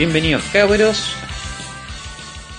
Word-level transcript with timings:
Bienvenidos 0.00 0.42
cabros. 0.50 1.12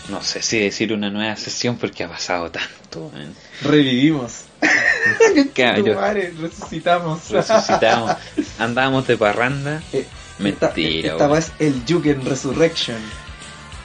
No 0.09 0.21
sé 0.21 0.43
si 0.43 0.59
decir 0.59 0.93
una 0.93 1.09
nueva 1.09 1.35
sesión 1.35 1.75
porque 1.75 2.03
ha 2.03 2.07
pasado 2.07 2.51
tanto. 2.51 3.09
man. 3.11 3.33
Revivimos. 3.63 4.41
Cabros, 5.55 5.95
Madre, 5.95 6.35
resucitamos. 6.39 7.31
resucitamos. 7.31 8.15
Andábamos 8.59 9.07
de 9.07 9.17
parranda. 9.17 9.81
Eh, 9.91 10.05
Mentira, 10.37 11.13
Esta, 11.13 11.13
esta 11.13 11.27
vez 11.29 11.51
el 11.57 11.81
Juken 11.89 12.23
Resurrection. 12.23 12.99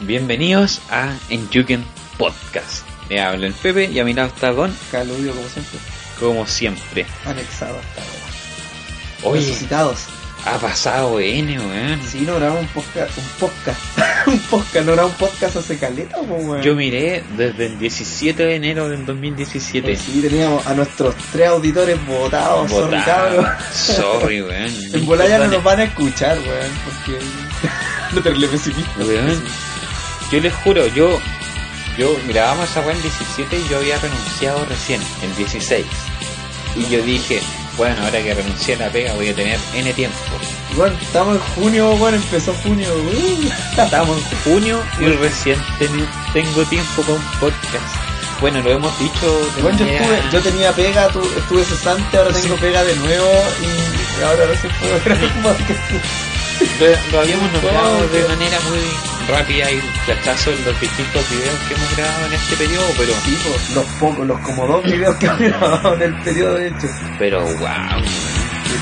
Bienvenidos 0.01 0.83
a 0.91 1.15
Enjuken 1.31 1.83
Podcast. 2.19 2.87
Le 3.09 3.23
habla 3.23 3.47
el 3.47 3.55
Pepe 3.55 3.87
y 3.87 3.99
a 4.01 4.05
mi 4.05 4.13
lado 4.13 4.29
está 4.29 4.53
Don, 4.53 4.77
Caludio, 4.93 5.33
como 5.33 5.49
siempre. 5.49 5.79
como 6.21 6.47
siempre. 6.47 7.07
Anexado 7.25 7.79
hasta 7.79 8.03
ahora. 8.03 9.33
Oye, 9.35 9.47
Resucitados. 9.47 10.01
Ha 10.47 10.59
pasado 10.59 11.19
N, 11.19 11.59
weón. 11.59 12.01
Sí, 12.07 12.21
no 12.21 12.37
grabamos 12.37 12.63
un 12.63 12.69
podcast. 12.69 13.19
Un 13.19 13.25
podcast. 13.41 13.81
un 14.27 14.39
podcast. 14.39 14.87
No 14.87 14.93
grabamos 14.93 15.21
un 15.21 15.29
podcast 15.29 15.57
hace 15.57 15.77
caleta, 15.77 16.21
weón. 16.21 16.63
Yo 16.63 16.75
miré 16.77 17.25
desde 17.37 17.67
el 17.67 17.79
17 17.79 18.45
de 18.45 18.55
enero 18.55 18.89
del 18.89 19.05
2017. 19.05 19.87
Pues 19.89 20.01
sí, 20.01 20.21
teníamos 20.23 20.65
a 20.67 20.75
nuestros 20.75 21.17
tres 21.33 21.49
auditores 21.49 21.99
votados. 22.07 22.71
sorry. 22.71 22.97
Sorry, 23.73 24.43
weón. 24.43 24.73
En 24.95 25.05
Bolaya 25.05 25.39
no 25.39 25.49
nos 25.49 25.65
van 25.65 25.81
a 25.81 25.85
escuchar, 25.85 26.39
weón. 26.39 26.71
Porque. 26.85 27.19
no 28.15 28.23
terrible 28.23 28.47
pesimista. 28.47 28.93
Weón. 28.99 29.43
Yo 30.31 30.41
les 30.41 30.55
juro, 30.55 30.87
yo 30.89 31.21
yo 31.99 32.15
grabamos 32.29 32.71
esa 32.71 32.83
weá 32.83 32.95
el 32.95 33.03
17 33.03 33.59
y 33.59 33.69
yo 33.69 33.79
había 33.79 33.99
renunciado 33.99 34.65
recién, 34.67 35.01
el 35.23 35.35
16. 35.35 35.87
Y 36.77 36.87
yo 36.91 37.03
dije, 37.03 37.41
bueno, 37.77 37.97
ahora 38.05 38.23
que 38.23 38.35
renuncié 38.35 38.75
a 38.75 38.79
la 38.79 38.91
pega 38.91 39.15
voy 39.15 39.29
a 39.29 39.35
tener 39.35 39.59
N 39.75 39.93
tiempo. 39.95 40.17
Bueno, 40.75 40.97
estamos 41.01 41.37
en 41.37 41.43
junio, 41.55 41.91
weón. 41.95 42.15
Empezó 42.15 42.55
junio. 42.63 42.89
uh. 42.95 43.51
Estamos 43.83 44.17
en 44.19 44.39
junio 44.53 44.83
y 45.01 45.05
recién 45.07 45.59
teni- 45.79 46.09
tengo 46.33 46.65
tiempo 46.65 47.03
con 47.03 47.21
podcast. 47.41 47.95
Bueno, 48.41 48.61
lo 48.61 48.71
hemos 48.73 48.99
dicho 48.99 49.51
Bueno, 49.63 49.79
yo, 49.79 49.85
manera- 49.87 50.03
estuve, 50.05 50.31
yo 50.33 50.41
tenía 50.43 50.73
pega, 50.73 51.09
tu- 51.09 51.23
estuve 51.39 51.65
cesante, 51.65 52.17
ahora 52.19 52.33
tengo 52.33 52.57
pega 52.57 52.85
de 52.85 52.95
nuevo 52.97 53.31
y 53.63 54.23
ahora 54.23 54.47
recién 54.47 54.73
puedo 54.79 55.01
grabar 55.05 55.25
un 55.37 55.43
podcast. 55.43 55.91
lo, 56.81 57.13
lo 57.13 57.21
habíamos 57.21 57.53
nombrado 57.53 57.99
Oh, 57.99 58.07
de 58.09 58.29
manera 58.29 58.59
muy 58.69 58.79
rápida 59.29 59.71
y 59.71 59.79
flachazo 60.05 60.51
en 60.53 60.65
los 60.65 60.81
distintos 60.81 61.31
videos 61.31 61.59
que 61.69 61.75
hemos 61.75 61.97
grabado 61.97 62.27
en 62.27 62.33
este 62.35 62.57
periodo, 62.57 62.87
pero, 62.97 63.13
Sí, 63.25 63.39
pues, 63.45 63.71
los 63.71 63.85
pocos, 64.01 64.27
los 64.27 64.41
como 64.41 64.67
dos 64.67 64.85
videos 64.85 65.17
que 65.17 65.27
he 65.27 65.37
grabado 65.49 65.95
en 65.95 66.03
el 66.03 66.15
periodo 66.23 66.55
de 66.55 66.69
hecho. 66.69 66.89
pero 67.19 67.41
wow. 67.43 68.03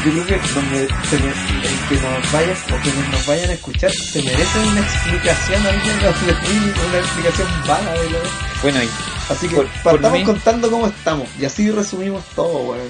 Yo 0.05 0.11
creo 0.11 0.27
que 0.27 0.37
donde 0.55 0.89
se 1.09 1.19
me, 1.19 1.29
el 1.29 1.89
que 1.89 1.95
nos 1.95 2.33
vayan 2.33 2.57
o 2.73 2.83
quienes 2.83 3.09
nos 3.11 3.27
vayan 3.27 3.51
a 3.51 3.53
escuchar 3.53 3.91
se 3.93 4.23
merecen 4.23 4.69
una 4.69 4.81
explicación 4.81 5.67
al 5.67 5.77
menos 5.79 6.27
de 6.27 6.33
mí, 6.33 6.73
una 6.89 6.99
explicación 6.99 7.49
vaga 7.67 7.93
de 7.93 8.11
lo 8.11 8.19
Bueno, 8.63 8.83
y 8.83 8.89
Así 9.31 9.49
que 9.49 9.57
Por- 9.57 9.69
partamos 9.83 10.21
contando 10.25 10.71
cómo 10.71 10.87
estamos 10.89 11.29
y 11.41 11.45
así 11.47 11.71
resumimos 11.71 12.23
todo, 12.35 12.59
weón. 12.73 12.89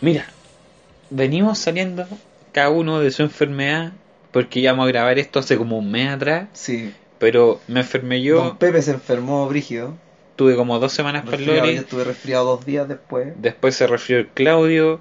Mira, 0.00 0.26
venimos 1.10 1.58
saliendo 1.58 2.06
cada 2.52 2.70
uno 2.70 3.00
de 3.00 3.10
su 3.10 3.22
enfermedad, 3.22 3.92
porque 4.32 4.60
íbamos 4.60 4.84
a 4.84 4.88
grabar 4.88 5.18
esto 5.18 5.38
hace 5.38 5.56
como 5.56 5.78
un 5.78 5.90
mes 5.90 6.08
atrás, 6.10 6.48
Sí. 6.52 6.92
pero 7.18 7.60
me 7.68 7.80
enfermé 7.80 8.22
yo, 8.22 8.36
Don 8.42 8.56
Pepe 8.58 8.82
se 8.82 8.92
enfermó 8.92 9.46
brígido. 9.48 9.94
tuve 10.36 10.56
como 10.56 10.78
dos 10.78 10.92
semanas 10.92 11.24
para 11.24 11.36
Resfriado, 11.36 11.66
yo 11.70 11.80
estuve 11.80 12.04
resfriado 12.04 12.44
dos 12.46 12.64
días 12.66 12.88
después. 12.88 13.34
después 13.36 13.74
se 13.76 13.86
resfrió 13.86 14.18
el 14.18 14.28
Claudio, 14.28 15.00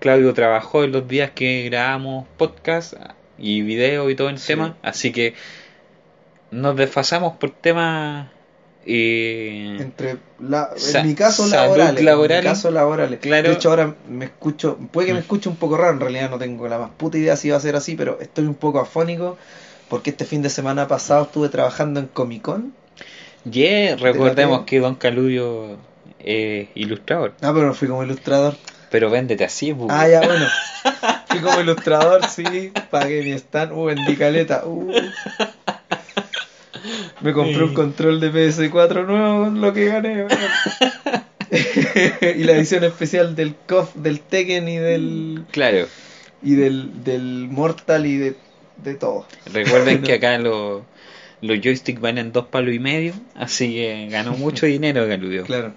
Claudio 0.00 0.34
trabajó 0.34 0.82
en 0.84 0.92
los 0.92 1.06
días 1.08 1.30
que 1.30 1.62
grabamos 1.64 2.26
podcast 2.36 2.94
y 3.38 3.62
video 3.62 4.10
y 4.10 4.14
todo 4.16 4.28
el 4.28 4.38
Sí. 4.38 4.48
tema, 4.48 4.76
así 4.82 5.12
que 5.12 5.34
nos 6.50 6.76
desfasamos 6.76 7.36
por 7.36 7.50
temas... 7.50 8.28
eh, 8.86 9.76
entre 9.80 10.16
la, 10.40 10.70
en 10.94 11.06
mi 11.06 11.14
caso 11.14 11.46
salud 11.48 11.76
laborales, 11.76 11.98
en 12.00 12.04
laboral. 12.06 12.42
mi 12.42 12.48
caso 12.50 12.70
laborales. 12.70 13.18
Claro. 13.20 13.48
De 13.48 13.54
hecho 13.54 13.70
ahora 13.70 13.94
me 14.08 14.26
escucho, 14.26 14.76
puede 14.92 15.06
que 15.08 15.12
me 15.14 15.20
Mm. 15.20 15.22
escuche 15.22 15.48
un 15.48 15.56
poco 15.56 15.76
raro, 15.76 15.92
en 15.94 16.00
realidad 16.00 16.30
no 16.30 16.38
tengo 16.38 16.68
la 16.68 16.78
más 16.78 16.90
puta 16.96 17.18
idea 17.18 17.36
si 17.36 17.50
va 17.50 17.56
a 17.56 17.60
ser 17.60 17.76
así, 17.76 17.94
pero 17.96 18.18
estoy 18.20 18.44
un 18.46 18.54
poco 18.54 18.80
afónico 18.80 19.36
porque 19.88 20.10
este 20.10 20.24
fin 20.24 20.42
de 20.42 20.50
semana 20.50 20.86
pasado 20.88 21.24
estuve 21.24 21.48
trabajando 21.48 22.00
en 22.00 22.06
Comic 22.08 22.42
Con. 22.42 22.72
yeah, 23.50 23.96
recordemos 23.96 24.64
que 24.64 24.80
Don 24.80 24.94
Claudio 24.96 25.76
es 26.18 26.68
ilustrador, 26.74 27.34
Ah, 27.42 27.52
pero 27.54 27.66
no 27.66 27.74
fui 27.74 27.88
como 27.88 28.02
ilustrador. 28.04 28.54
pero 28.90 29.10
véndete 29.10 29.44
así, 29.44 29.72
pues. 29.74 29.88
Ah, 29.90 30.08
ya 30.08 30.20
bueno. 30.20 30.46
Fui 31.28 31.40
como 31.42 31.60
ilustrador, 31.60 32.24
sí, 32.28 32.70
pagué 32.92 33.22
mi 33.24 33.32
stand, 33.32 33.72
uh, 33.72 33.84
vendí 33.86 34.14
caleta, 34.16 34.62
uh. 34.66 34.88
Me 37.24 37.32
compré 37.32 37.64
un 37.64 37.72
control 37.72 38.20
de 38.20 38.30
PS4 38.30 39.06
nuevo 39.06 39.44
con 39.44 39.60
lo 39.60 39.72
que 39.72 39.86
gané, 39.86 40.26
y 42.36 42.44
la 42.44 42.52
edición 42.52 42.84
especial 42.84 43.34
del 43.34 43.54
KOF, 43.66 43.94
del 43.94 44.20
Tekken 44.20 44.68
y 44.68 44.76
del 44.76 45.44
Claro. 45.50 45.86
y 46.42 46.54
del, 46.54 47.02
del 47.02 47.48
Mortal 47.50 48.04
y 48.04 48.18
de, 48.18 48.36
de 48.76 48.94
todo. 48.94 49.26
Recuerden 49.52 50.02
que 50.04 50.12
acá 50.12 50.36
los 50.38 50.82
los 51.40 51.60
joysticks 51.60 52.00
van 52.00 52.18
en 52.18 52.32
dos 52.32 52.46
palos 52.46 52.74
y 52.74 52.78
medio, 52.78 53.14
así 53.34 53.74
que 53.74 54.08
ganó 54.10 54.32
mucho 54.32 54.66
dinero 54.66 55.06
Galudio. 55.06 55.44
Claro. 55.44 55.72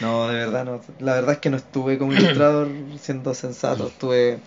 No, 0.00 0.28
de 0.28 0.34
verdad 0.34 0.64
no. 0.64 0.80
La 1.00 1.14
verdad 1.14 1.32
es 1.32 1.38
que 1.38 1.50
no 1.50 1.56
estuve 1.58 1.98
como 1.98 2.12
ilustrador 2.12 2.68
siendo 3.00 3.34
sensato. 3.34 3.88
Estuve, 3.88 4.38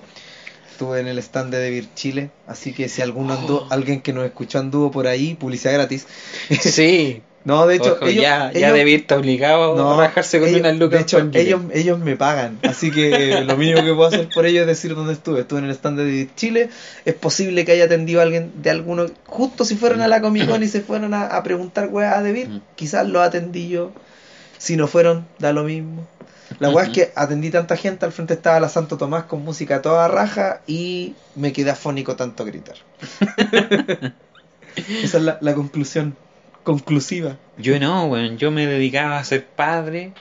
estuve 0.79 1.01
en 1.01 1.07
el 1.09 1.19
stand 1.19 1.51
de 1.51 1.57
Devir 1.59 1.89
Chile. 1.93 2.29
Así 2.47 2.71
que 2.73 2.87
si 2.87 3.01
alguno 3.01 3.33
anduvo, 3.33 3.67
alguien 3.69 3.99
que 4.01 4.13
nos 4.13 4.23
escuchó 4.25 4.59
anduvo 4.59 4.91
por 4.91 5.07
ahí, 5.07 5.35
publicidad 5.35 5.73
gratis. 5.73 6.07
Sí, 6.61 7.21
No, 7.43 7.67
de 7.67 7.75
hecho, 7.75 7.93
Ojo, 7.95 8.05
ellos, 8.05 8.21
ya, 8.23 8.51
ya 8.53 8.71
debí 8.71 8.93
estar 8.93 9.17
obligado 9.17 9.75
no, 9.75 9.99
a 9.99 10.07
rajarse 10.07 10.39
con 10.39 10.47
ellos- 10.47 10.61
una 10.61 10.71
lucas 10.71 10.99
De 10.99 11.03
hecho, 11.03 11.29
ellos, 11.33 11.61
ellos 11.73 11.99
me 11.99 12.15
pagan. 12.15 12.59
Así 12.63 12.91
que 12.91 13.41
lo 13.45 13.57
mínimo 13.57 13.83
que 13.83 13.93
puedo 13.93 14.05
hacer 14.07 14.29
por 14.33 14.45
ellos 14.45 14.61
es 14.61 14.67
decir 14.67 14.95
dónde 14.95 15.13
estuve. 15.13 15.41
Estuve 15.41 15.59
en 15.59 15.65
el 15.65 15.71
stand 15.71 15.97
de 15.99 16.05
Devir 16.05 16.29
Chile. 16.37 16.69
Es 17.03 17.13
posible 17.15 17.65
que 17.65 17.73
haya 17.73 17.85
atendido 17.85 18.21
a 18.21 18.23
alguien 18.23 18.51
de 18.61 18.69
alguno. 18.69 19.05
Justo 19.25 19.65
si 19.65 19.75
fueron 19.75 19.99
a 20.01 20.07
la 20.07 20.21
Comic 20.21 20.47
Con 20.47 20.63
y 20.63 20.67
se 20.69 20.79
fueron 20.81 21.13
a, 21.13 21.25
a 21.27 21.43
preguntar 21.43 21.89
weá 21.91 22.17
a 22.17 22.23
Devir, 22.23 22.47
Mm. 22.47 22.61
quizás 22.75 23.05
lo 23.07 23.21
atendí 23.21 23.67
yo. 23.67 23.91
Si 24.57 24.75
no 24.77 24.87
fueron, 24.87 25.25
da 25.39 25.51
lo 25.53 25.63
mismo. 25.63 26.07
La 26.57 26.69
weá 26.71 26.85
es 26.85 26.89
que 26.91 27.11
atendí 27.15 27.51
tanta 27.51 27.77
gente, 27.77 28.05
al 28.05 28.11
frente 28.11 28.33
estaba 28.33 28.59
la 28.59 28.69
Santo 28.69 28.97
Tomás 28.97 29.25
con 29.25 29.43
música 29.43 29.81
toda 29.81 30.07
raja 30.07 30.61
y 30.67 31.13
me 31.35 31.53
quedé 31.53 31.69
afónico 31.71 32.15
tanto 32.15 32.43
gritar. 32.45 32.75
Esa 35.03 35.17
es 35.17 35.23
la, 35.23 35.37
la 35.41 35.53
conclusión 35.53 36.15
conclusiva. 36.63 37.37
Yo 37.57 37.79
no, 37.79 38.05
weón, 38.05 38.37
yo 38.37 38.51
me 38.51 38.65
dedicaba 38.65 39.17
a 39.19 39.23
ser 39.23 39.45
padre 39.45 40.13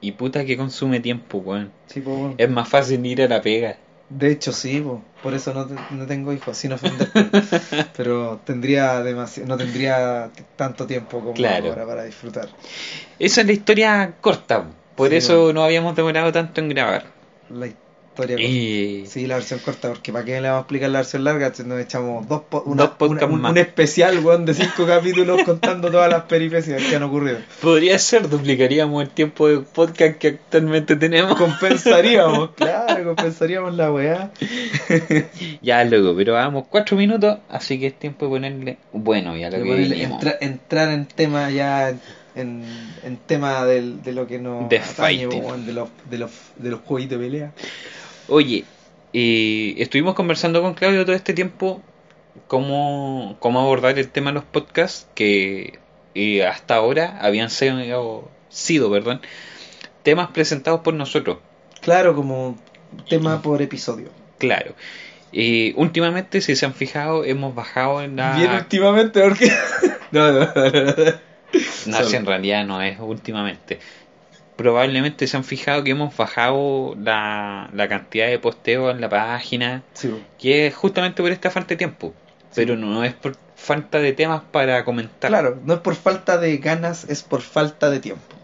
y 0.00 0.12
puta 0.12 0.44
que 0.44 0.56
consume 0.56 1.00
tiempo, 1.00 1.38
weón. 1.38 1.70
Sí, 1.86 2.00
po, 2.00 2.10
bueno. 2.16 2.34
Es 2.38 2.50
más 2.50 2.68
fácil 2.68 3.04
ir 3.06 3.22
a 3.22 3.28
la 3.28 3.40
pega. 3.42 3.76
De 4.10 4.30
hecho, 4.30 4.52
sí, 4.52 4.80
po. 4.80 5.02
por 5.22 5.34
eso 5.34 5.54
no, 5.54 5.66
te- 5.66 5.74
no 5.90 6.06
tengo 6.06 6.32
hijos, 6.32 6.56
sin 6.56 6.72
ofender. 6.72 7.08
pero 7.96 8.40
tendría 8.44 9.02
demasiado, 9.02 9.48
no 9.48 9.56
tendría 9.56 10.30
tanto 10.56 10.86
tiempo 10.86 11.20
como 11.20 11.32
Claro. 11.34 11.68
ahora 11.68 11.86
para 11.86 12.04
disfrutar. 12.04 12.48
Esa 13.18 13.40
es 13.40 13.46
la 13.46 13.52
historia 13.52 14.14
corta, 14.20 14.64
por 14.96 15.10
Sí, 15.10 15.16
eso 15.16 15.42
bueno. 15.44 15.60
no 15.60 15.64
habíamos 15.64 15.94
demorado 15.96 16.32
tanto 16.32 16.60
en 16.60 16.68
grabar. 16.68 17.04
La- 17.50 17.68
Historia. 18.16 18.38
Y 18.38 19.06
Sí, 19.08 19.26
la 19.26 19.34
versión 19.34 19.58
corta, 19.58 19.88
porque 19.88 20.12
¿para 20.12 20.24
qué 20.24 20.40
le 20.40 20.42
vamos 20.46 20.58
a 20.58 20.60
explicar 20.60 20.88
la 20.90 21.00
versión 21.00 21.24
larga? 21.24 21.46
Entonces 21.46 21.66
Nos 21.66 21.80
echamos 21.80 22.28
dos, 22.28 22.42
po- 22.48 22.62
una- 22.64 22.84
Dos 22.84 22.90
podcasts 22.92 23.24
una- 23.24 23.34
un, 23.34 23.40
más. 23.42 23.50
un 23.50 23.58
especial, 23.58 24.20
weón, 24.24 24.46
de 24.46 24.54
cinco 24.54 24.86
capítulos 24.86 25.42
contando 25.42 25.90
todas 25.90 26.08
las 26.08 26.22
peripecias 26.22 26.80
que 26.80 26.94
han 26.94 27.02
ocurrido. 27.02 27.38
podría 27.60 27.98
ser, 27.98 28.28
duplicaríamos 28.28 29.02
el 29.02 29.10
tiempo 29.10 29.48
de 29.48 29.58
podcast 29.62 30.16
que 30.18 30.28
actualmente 30.28 30.94
tenemos. 30.94 31.36
Compensaríamos, 31.36 32.50
claro, 32.54 33.02
compensaríamos 33.04 33.74
la 33.74 33.90
weá. 33.90 34.30
Ya, 35.60 35.82
luego, 35.84 36.14
pero 36.16 36.34
vamos 36.34 36.66
cuatro 36.70 36.96
minutos, 36.96 37.38
así 37.48 37.80
que 37.80 37.88
es 37.88 37.98
tiempo 37.98 38.26
de 38.26 38.30
ponerle 38.30 38.78
bueno 38.92 39.36
ya 39.36 39.50
lo 39.50 39.56
De 39.58 39.64
que 39.64 39.68
ponerle- 39.70 40.02
entra- 40.04 40.38
entrar 40.40 40.88
en 40.90 41.06
tema 41.06 41.50
ya 41.50 41.94
en, 42.34 42.64
en 43.02 43.16
tema 43.16 43.64
del, 43.64 44.02
de 44.02 44.12
lo 44.12 44.26
que 44.26 44.38
nos 44.38 44.68
De 44.68 44.78
atañe, 44.78 45.26
de 45.26 45.72
los, 45.72 45.88
de 46.08 46.18
los 46.18 46.30
de 46.56 46.70
los 46.70 46.80
jueguitos 46.80 47.18
de 47.18 47.24
pelea. 47.24 47.52
Oye, 48.28 48.64
eh, 49.12 49.74
estuvimos 49.78 50.14
conversando 50.14 50.62
con 50.62 50.74
Claudio 50.74 51.04
todo 51.04 51.14
este 51.14 51.34
tiempo 51.34 51.82
cómo, 52.46 53.36
cómo 53.38 53.60
abordar 53.60 53.98
el 53.98 54.08
tema 54.08 54.30
de 54.30 54.34
los 54.34 54.44
podcasts 54.44 55.06
que 55.14 55.78
eh, 56.14 56.46
hasta 56.46 56.76
ahora 56.76 57.18
habían 57.20 57.50
sido, 57.50 58.28
sido 58.48 58.90
perdón, 58.90 59.20
temas 60.02 60.28
presentados 60.28 60.80
por 60.80 60.94
nosotros. 60.94 61.38
Claro, 61.80 62.14
como 62.14 62.56
tema 63.08 63.42
por 63.42 63.62
episodio. 63.62 64.08
Claro. 64.38 64.74
Eh, 65.32 65.74
últimamente, 65.76 66.40
si 66.40 66.54
se 66.54 66.64
han 66.64 66.74
fijado, 66.74 67.24
hemos 67.24 67.54
bajado 67.54 68.02
en 68.02 68.16
la... 68.16 68.36
Bien 68.36 68.52
últimamente, 68.52 69.20
porque. 69.20 69.52
no, 70.12 70.32
no, 70.32 70.40
no, 70.54 70.70
no. 70.70 71.33
No, 71.86 72.02
si 72.04 72.16
en 72.16 72.26
realidad 72.26 72.64
no 72.64 72.80
es 72.82 72.98
últimamente. 72.98 73.78
Probablemente 74.56 75.26
se 75.26 75.36
han 75.36 75.44
fijado 75.44 75.82
que 75.82 75.90
hemos 75.90 76.16
bajado 76.16 76.94
la, 77.00 77.70
la 77.72 77.88
cantidad 77.88 78.28
de 78.28 78.38
posteos 78.38 78.94
en 78.94 79.00
la 79.00 79.08
página, 79.08 79.82
Sí, 79.94 80.14
que 80.38 80.68
es 80.68 80.74
justamente 80.74 81.22
por 81.22 81.32
esta 81.32 81.50
falta 81.50 81.70
de 81.70 81.76
tiempo. 81.76 82.14
Pero 82.54 82.76
no 82.76 83.02
es 83.02 83.12
por 83.14 83.36
falta 83.56 83.98
de 83.98 84.12
temas 84.12 84.42
para 84.52 84.84
comentar. 84.84 85.28
Claro, 85.30 85.58
no 85.64 85.74
es 85.74 85.80
por 85.80 85.96
falta 85.96 86.38
de 86.38 86.58
ganas, 86.58 87.04
es 87.08 87.22
por 87.22 87.42
falta 87.42 87.90
de 87.90 87.98
tiempo. 87.98 88.36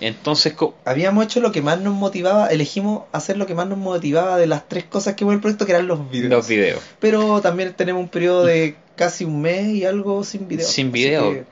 Entonces, 0.00 0.54
Habíamos 0.84 1.24
hecho 1.24 1.40
lo 1.40 1.52
que 1.52 1.62
más 1.62 1.80
nos 1.80 1.94
motivaba, 1.94 2.48
elegimos 2.48 3.04
hacer 3.12 3.36
lo 3.36 3.46
que 3.46 3.54
más 3.54 3.68
nos 3.68 3.78
motivaba 3.78 4.36
de 4.36 4.48
las 4.48 4.68
tres 4.68 4.82
cosas 4.82 5.14
que 5.14 5.22
hubo 5.24 5.30
en 5.30 5.36
el 5.36 5.40
proyecto, 5.40 5.64
que 5.64 5.72
eran 5.72 5.86
los 5.86 6.10
videos. 6.10 6.30
los 6.30 6.48
videos. 6.48 6.82
Pero 6.98 7.40
también 7.40 7.72
tenemos 7.74 8.02
un 8.02 8.08
periodo 8.08 8.44
de 8.44 8.74
casi 8.96 9.24
un 9.24 9.40
mes 9.40 9.68
y 9.68 9.84
algo 9.84 10.24
sin 10.24 10.48
video. 10.48 10.66
Sin 10.66 10.90
video. 10.90 11.30
que 11.32 11.44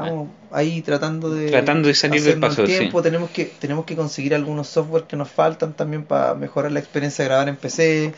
Estamos 0.00 0.28
ahí 0.50 0.80
tratando 0.82 1.30
de 1.30 1.50
Tratando 1.50 1.88
de 1.88 1.94
salir 1.94 2.22
del 2.22 2.40
paso, 2.40 2.66
sí. 2.66 2.72
tiempo. 2.78 3.02
Tenemos 3.02 3.30
que 3.30 3.44
tenemos 3.44 3.84
que 3.84 3.94
conseguir 3.96 4.34
algunos 4.34 4.66
software 4.68 5.04
que 5.04 5.16
nos 5.16 5.28
faltan 5.30 5.74
también 5.74 6.04
para 6.04 6.34
mejorar 6.34 6.72
la 6.72 6.78
experiencia 6.80 7.24
de 7.24 7.28
grabar 7.28 7.48
en 7.48 7.56
PC. 7.56 8.14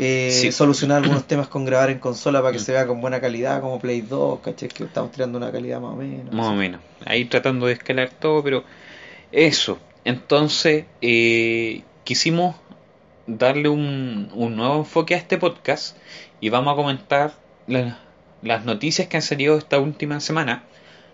eh, 0.00 0.30
Sí. 0.30 0.52
solucionar 0.52 1.02
algunos 1.02 1.24
temas 1.26 1.48
con 1.48 1.64
grabar 1.64 1.90
en 1.90 1.98
consola 1.98 2.40
para 2.40 2.52
que 2.52 2.60
se 2.60 2.70
vea 2.70 2.86
con 2.86 3.00
buena 3.00 3.20
calidad 3.20 3.60
como 3.60 3.80
Play 3.80 4.02
2, 4.02 4.38
¿cachai? 4.44 4.68
Que 4.68 4.84
estamos 4.84 5.10
tirando 5.10 5.38
una 5.38 5.50
calidad 5.50 5.80
más 5.80 5.92
o 5.94 5.96
menos. 5.96 6.32
Más 6.32 6.46
o 6.46 6.54
menos. 6.54 6.80
Ahí 7.04 7.24
tratando 7.24 7.66
de 7.66 7.72
escalar 7.72 8.10
todo, 8.10 8.42
pero 8.44 8.62
eso. 9.32 9.78
Entonces, 10.04 10.84
eh, 11.02 11.82
quisimos 12.04 12.54
darle 13.26 13.68
un, 13.68 14.30
un 14.34 14.54
nuevo 14.56 14.76
enfoque 14.78 15.14
a 15.14 15.18
este 15.18 15.36
podcast 15.36 15.96
y 16.40 16.48
vamos 16.48 16.72
a 16.72 16.76
comentar 16.76 17.32
la- 17.66 17.98
las 18.40 18.64
noticias 18.64 19.08
que 19.08 19.16
han 19.16 19.22
salido 19.22 19.58
esta 19.58 19.80
última 19.80 20.20
semana. 20.20 20.62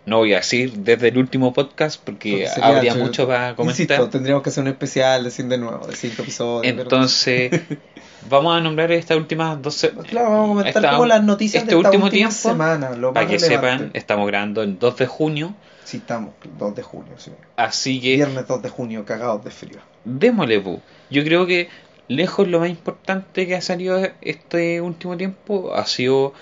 No 0.06 0.18
voy 0.18 0.34
a 0.34 0.36
decir 0.36 0.72
desde 0.72 1.08
el 1.08 1.16
último 1.18 1.54
podcast 1.54 1.98
porque 2.04 2.46
sería 2.46 2.66
habría 2.76 2.94
mucho 2.94 3.26
para 3.26 3.54
comentar. 3.56 3.80
Insisto, 3.82 4.08
tendríamos 4.10 4.42
que 4.42 4.50
hacer 4.50 4.62
un 4.62 4.68
especial 4.68 5.24
de 5.24 5.30
Sin 5.30 5.48
de 5.48 5.56
nuevo, 5.58 5.86
de 5.86 5.96
cinco 5.96 6.22
episodios. 6.22 6.60
pero- 6.72 6.82
Entonces, 6.82 7.50
vamos 8.28 8.54
a 8.54 8.60
nombrar 8.60 8.92
estas 8.92 9.16
últimas 9.16 9.60
dos 9.62 9.74
se- 9.74 9.90
Claro, 9.92 10.30
vamos 10.30 10.44
a 10.44 10.48
comentar 10.48 10.84
esta- 10.84 10.90
como 10.90 11.06
las 11.06 11.24
noticias 11.24 11.62
este 11.62 11.74
de 11.74 11.80
esta 11.80 11.88
último 11.88 12.04
última 12.04 12.28
tiempo, 12.28 12.48
semana, 12.50 12.90
lo 12.90 13.14
Para 13.14 13.26
que 13.26 13.38
sepan, 13.38 13.62
relevante. 13.62 13.98
estamos 13.98 14.26
grabando 14.26 14.62
el 14.62 14.78
2 14.78 14.96
de 14.98 15.06
junio, 15.06 15.54
Sí, 15.84 15.98
estamos, 15.98 16.34
2 16.58 16.74
de 16.74 16.82
junio, 16.82 17.12
sí. 17.16 17.30
así 17.56 18.00
que 18.00 18.16
Viernes 18.16 18.46
2 18.46 18.62
de 18.62 18.68
junio, 18.68 19.04
cagados 19.06 19.42
de 19.44 19.50
frío. 19.50 19.78
démosle, 20.04 20.60
pu. 20.60 20.80
Yo 21.10 21.24
creo 21.24 21.46
que 21.46 21.68
lejos 22.08 22.46
lo 22.48 22.60
más 22.60 22.68
importante 22.68 23.46
que 23.46 23.54
ha 23.54 23.60
salido 23.62 24.06
este 24.20 24.82
último 24.82 25.16
tiempo 25.16 25.72
ha 25.74 25.86
sido 25.86 26.34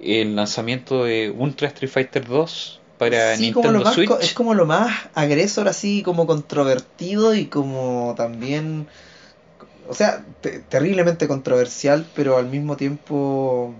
el 0.00 0.36
lanzamiento 0.36 1.04
de 1.04 1.30
Ultra 1.30 1.68
Street 1.68 1.90
Fighter 1.90 2.26
2 2.26 2.75
para 2.98 3.36
Sí, 3.36 3.52
como 3.52 3.68
Nintendo 3.72 3.84
más, 3.84 3.94
Switch. 3.94 4.10
es 4.20 4.32
como 4.32 4.54
lo 4.54 4.66
más 4.66 4.90
agresor, 5.14 5.68
así 5.68 6.02
como 6.02 6.26
controvertido 6.26 7.34
y 7.34 7.46
como 7.46 8.14
también, 8.16 8.86
o 9.88 9.94
sea, 9.94 10.24
te- 10.40 10.60
terriblemente 10.60 11.28
controversial, 11.28 12.06
pero 12.14 12.36
al 12.38 12.46
mismo 12.46 12.76
tiempo 12.76 13.74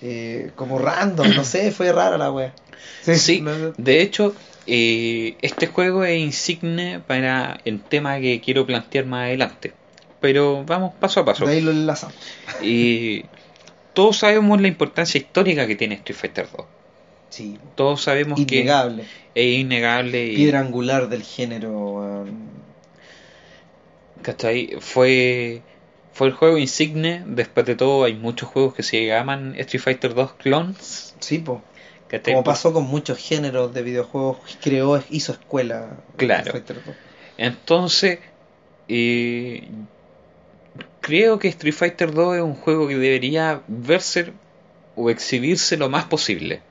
eh, 0.00 0.50
como 0.54 0.78
random, 0.78 1.34
no 1.34 1.44
sé, 1.44 1.70
fue 1.72 1.92
rara 1.92 2.18
la 2.18 2.30
wea. 2.30 2.52
Sí, 3.02 3.40
no- 3.40 3.72
de 3.76 4.00
hecho, 4.00 4.34
eh, 4.66 5.36
este 5.42 5.66
juego 5.66 6.04
es 6.04 6.18
insigne 6.18 7.00
para 7.00 7.58
el 7.64 7.80
tema 7.80 8.20
que 8.20 8.40
quiero 8.40 8.66
plantear 8.66 9.06
más 9.06 9.24
adelante. 9.26 9.72
Pero 10.20 10.64
vamos 10.64 10.94
paso 11.00 11.20
a 11.20 11.24
paso. 11.24 11.46
de 11.46 11.52
ahí 11.52 11.60
lo 11.60 11.70
enlazamos. 11.70 12.16
Y 12.60 13.24
todos 13.94 14.18
sabemos 14.18 14.60
la 14.60 14.68
importancia 14.68 15.18
histórica 15.18 15.66
que 15.66 15.76
tiene 15.76 15.94
Street 15.96 16.18
Fighter 16.18 16.48
2. 16.56 16.66
Sí, 17.30 17.58
Todos 17.74 18.02
sabemos 18.02 18.38
innegable. 18.40 19.04
que 19.34 19.54
es 19.54 19.60
innegable 19.60 20.26
y 20.26 20.36
Piedra 20.36 20.60
angular 20.60 21.08
del 21.08 21.22
género. 21.22 22.26
¿cachai? 24.22 24.76
Fue, 24.80 25.62
fue 26.12 26.28
el 26.28 26.32
juego 26.32 26.58
insigne. 26.58 27.22
Después 27.26 27.66
de 27.66 27.76
todo, 27.76 28.04
hay 28.04 28.14
muchos 28.14 28.48
juegos 28.48 28.74
que 28.74 28.82
se 28.82 29.06
llaman 29.06 29.54
Street 29.56 29.82
Fighter 29.82 30.14
2 30.14 30.32
clones. 30.34 31.14
Sí, 31.20 31.38
po. 31.38 31.62
¿cachai? 32.08 32.34
Como 32.34 32.44
pasó 32.44 32.72
con 32.72 32.84
muchos 32.84 33.18
géneros 33.18 33.72
de 33.74 33.82
videojuegos, 33.82 34.38
creó, 34.62 35.02
hizo 35.10 35.32
escuela. 35.32 35.98
Claro. 36.16 36.44
Street 36.44 36.64
Fighter 36.64 36.84
2. 36.84 36.96
Entonces, 37.38 38.18
eh, 38.88 39.68
creo 41.00 41.38
que 41.38 41.48
Street 41.48 41.74
Fighter 41.74 42.12
2 42.12 42.36
es 42.36 42.42
un 42.42 42.54
juego 42.54 42.88
que 42.88 42.96
debería 42.96 43.62
verse 43.68 44.32
o 44.96 45.10
exhibirse 45.10 45.76
lo 45.76 45.88
más 45.88 46.04
posible. 46.04 46.62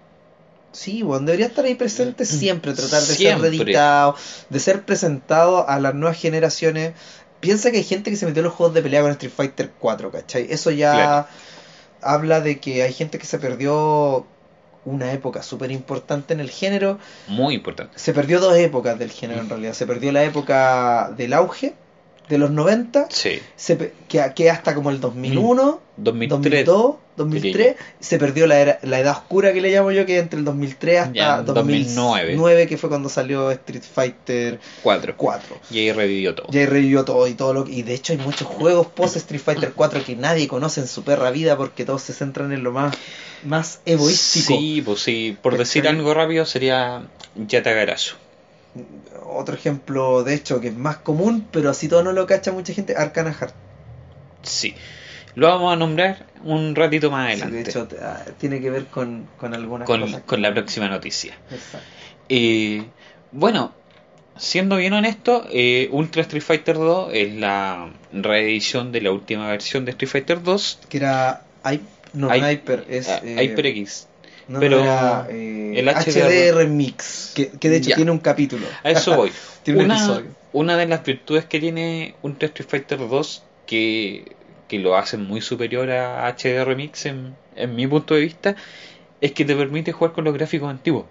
Sí, 0.78 1.02
bueno, 1.02 1.26
debería 1.26 1.48
estar 1.48 1.66
ahí 1.66 1.74
presente 1.74 2.24
siempre, 2.26 2.74
tratar 2.74 3.02
de 3.02 3.06
Siempre. 3.16 3.50
ser 3.50 3.58
reeditado, 3.58 4.16
de 4.50 4.60
ser 4.60 4.84
presentado 4.86 5.68
a 5.68 5.80
las 5.80 5.96
nuevas 5.96 6.20
generaciones. 6.20 6.94
Piensa 7.40 7.72
que 7.72 7.78
hay 7.78 7.84
gente 7.84 8.12
que 8.12 8.16
se 8.16 8.28
metió 8.28 8.42
en 8.42 8.46
los 8.46 8.54
juegos 8.54 8.76
de 8.76 8.84
pelea 8.84 9.02
con 9.02 9.10
Street 9.12 9.32
Fighter 9.36 9.72
4, 9.80 10.12
¿cachai? 10.12 10.46
Eso 10.52 10.70
ya 10.70 10.94
Claro. 10.94 11.28
habla 12.02 12.42
de 12.42 12.60
que 12.60 12.84
hay 12.84 12.94
gente 12.94 13.18
que 13.18 13.26
se 13.26 13.40
perdió 13.40 14.28
una 14.86 15.12
época 15.14 15.42
súper 15.42 15.72
importante 15.72 16.34
en 16.36 16.40
el 16.42 16.52
género. 16.52 17.00
Muy 17.28 17.56
importante. 17.56 17.98
Se 17.98 18.14
perdió 18.14 18.40
dos 18.40 18.56
épocas 18.56 19.00
del 19.00 19.12
género 19.12 19.42
en 19.42 19.50
realidad. 19.50 19.74
Se 19.74 19.88
perdió 19.88 20.12
la 20.12 20.24
época 20.24 21.12
del 21.18 21.34
auge 21.34 21.74
de 22.30 22.38
los 22.38 22.52
90, 22.52 23.07
Sí. 23.10 23.40
se 23.56 23.94
que, 24.07 24.22
que 24.36 24.50
hasta 24.50 24.76
como 24.76 24.90
el 24.90 25.00
2001, 25.00 25.80
2003. 25.98 26.66
2002, 26.66 26.96
2003, 27.16 27.76
se 28.00 28.19
perdió 28.19 28.46
la, 28.48 28.60
era- 28.60 28.80
la 28.84 29.00
edad 29.00 29.14
oscura 29.14 29.54
que 29.54 29.62
le 29.62 29.72
llamo 29.72 29.92
yo, 29.92 30.06
que 30.06 30.19
entre 30.19 30.38
el 30.38 30.46
2003 30.46 31.00
hasta 31.00 31.14
Ya, 31.14 31.42
2009. 31.42 32.34
2009. 32.36 32.68
que 32.68 32.78
fue 32.78 32.90
cuando 32.90 33.10
salió 33.10 33.50
Street 33.52 33.81
Fighter 33.81 34.60
4. 34.84 35.16
4. 35.18 35.57
Y 35.72 35.80
ahí 35.80 35.92
revivió 35.94 36.36
todo. 36.36 36.48
Y 36.52 36.57
ahí 36.57 36.66
revivió 36.66 37.06
todo 37.06 37.28
y 37.28 37.34
todo 37.34 37.54
lo 37.54 37.64
que- 37.66 37.72
y 37.72 37.81
de 37.84 37.94
hecho 37.94 38.14
hay 38.14 38.19
muchos 38.19 38.48
juegos 38.48 38.88
post 38.88 39.16
Street 39.16 39.42
Fighter 39.42 39.72
4 39.74 40.04
que 40.06 40.16
nadie 40.16 40.48
conoce 40.48 40.81
en 40.81 40.88
su 40.88 41.04
perra 41.04 41.31
vida 41.31 41.57
porque 41.57 41.86
todos 41.86 42.02
se 42.04 42.14
centran 42.14 42.52
en 42.52 42.64
lo 42.64 42.72
más 42.72 42.96
más 43.44 43.80
egoístico. 43.86 44.48
Sí, 44.48 44.81
pues 44.84 45.00
sí. 45.02 45.38
Por 45.42 45.57
decir 45.57 45.88
algo 45.88 46.14
rápido 46.14 46.46
sería 46.46 47.07
Yatagarasu. 47.36 48.16
Otro 49.26 49.56
ejemplo, 49.56 50.24
de 50.24 50.34
hecho, 50.34 50.60
que 50.62 50.69
es 50.69 50.76
más 50.76 50.98
común, 50.98 51.48
pero 51.52 51.69
así 51.69 51.88
todo 51.88 52.04
no 52.04 52.12
lo 52.14 52.26
cacha 52.26 52.52
mucha 52.52 52.74
gente, 52.74 52.96
Arcana 52.96 53.34
Heart. 53.34 53.54
Sí. 54.44 54.74
Lo 55.36 55.48
vamos 55.48 55.72
a 55.74 55.76
nombrar 55.76 56.26
un 56.44 56.76
ratito 56.76 57.12
más 57.12 57.28
Sí, 57.36 57.42
adelante. 57.42 57.64
de 57.64 57.69
hecho, 57.69 57.88
ah, 58.02 58.24
tiene 58.40 58.60
que 58.60 58.69
ver 58.72 58.86
con, 58.86 59.28
con 59.38 59.54
algunas 59.54 59.86
con, 59.86 60.02
cosas. 60.02 60.22
con 60.26 60.42
la 60.42 60.52
próxima 60.54 60.88
noticia. 60.88 61.38
Exacto. 61.52 61.86
Eh, 62.30 62.86
bueno, 63.31 63.74
siendo 64.38 64.78
bien 64.78 64.94
honesto, 64.94 65.46
eh, 65.52 65.90
Ultra 65.92 66.24
Street 66.24 66.42
Fighter 66.44 66.76
2 66.76 67.10
es 67.14 67.36
la 67.36 67.92
reedición 68.14 68.92
de 68.92 69.02
la 69.02 69.12
última 69.12 69.48
versión 69.50 69.86
de 69.86 69.92
Street 69.92 70.10
Fighter 70.10 70.42
2. 70.42 70.80
Que 70.90 70.98
era. 70.98 71.44
Hy- 71.64 71.81
no, 72.14 72.30
Hy- 72.30 72.40
no 72.42 72.50
Hyper, 72.52 72.86
es. 72.90 73.07
ah, 73.10 73.22
eh, 73.24 73.36
HyperX. 73.40 74.06
No, 74.47 74.59
pero 74.59 74.77
no 74.77 74.83
era, 74.83 75.27
eh, 75.30 75.73
el 75.75 75.87
HDR, 75.89 76.68
Mix. 76.68 77.33
Que, 77.35 77.49
que 77.49 77.69
de 77.69 77.77
hecho 77.77 77.89
Ya. 77.89 77.95
tiene 77.95 78.11
un 78.11 78.19
capítulo. 78.19 78.66
A 78.83 78.92
eso 78.92 79.16
voy. 79.16 79.31
tiene 79.63 79.80
un 79.80 79.85
una, 79.85 79.97
episodio. 79.97 80.31
una 80.54 80.77
de 80.77 80.87
las 80.87 81.04
virtudes 81.04 81.45
que 81.45 81.59
tiene 81.59 82.16
Ultra 82.21 82.47
Street 82.47 82.69
Fighter 82.69 82.99
2 83.09 83.44
que, 83.66 84.35
que 84.68 84.80
lo 84.80 84.95
hacen 84.97 85.25
muy 85.27 85.42
superior 85.42 85.89
a 85.92 86.27
HDR 86.33 86.75
Mix 86.75 87.06
en, 87.06 87.35
en 87.56 87.75
mi 87.75 87.85
punto 87.87 88.13
de 88.16 88.21
vista 88.21 88.56
es 89.19 89.31
que 89.33 89.45
te 89.45 89.56
permite 89.56 89.92
jugar 89.92 90.13
con 90.13 90.23
los 90.23 90.33
gráficos 90.33 90.69
antiguos. 90.69 91.06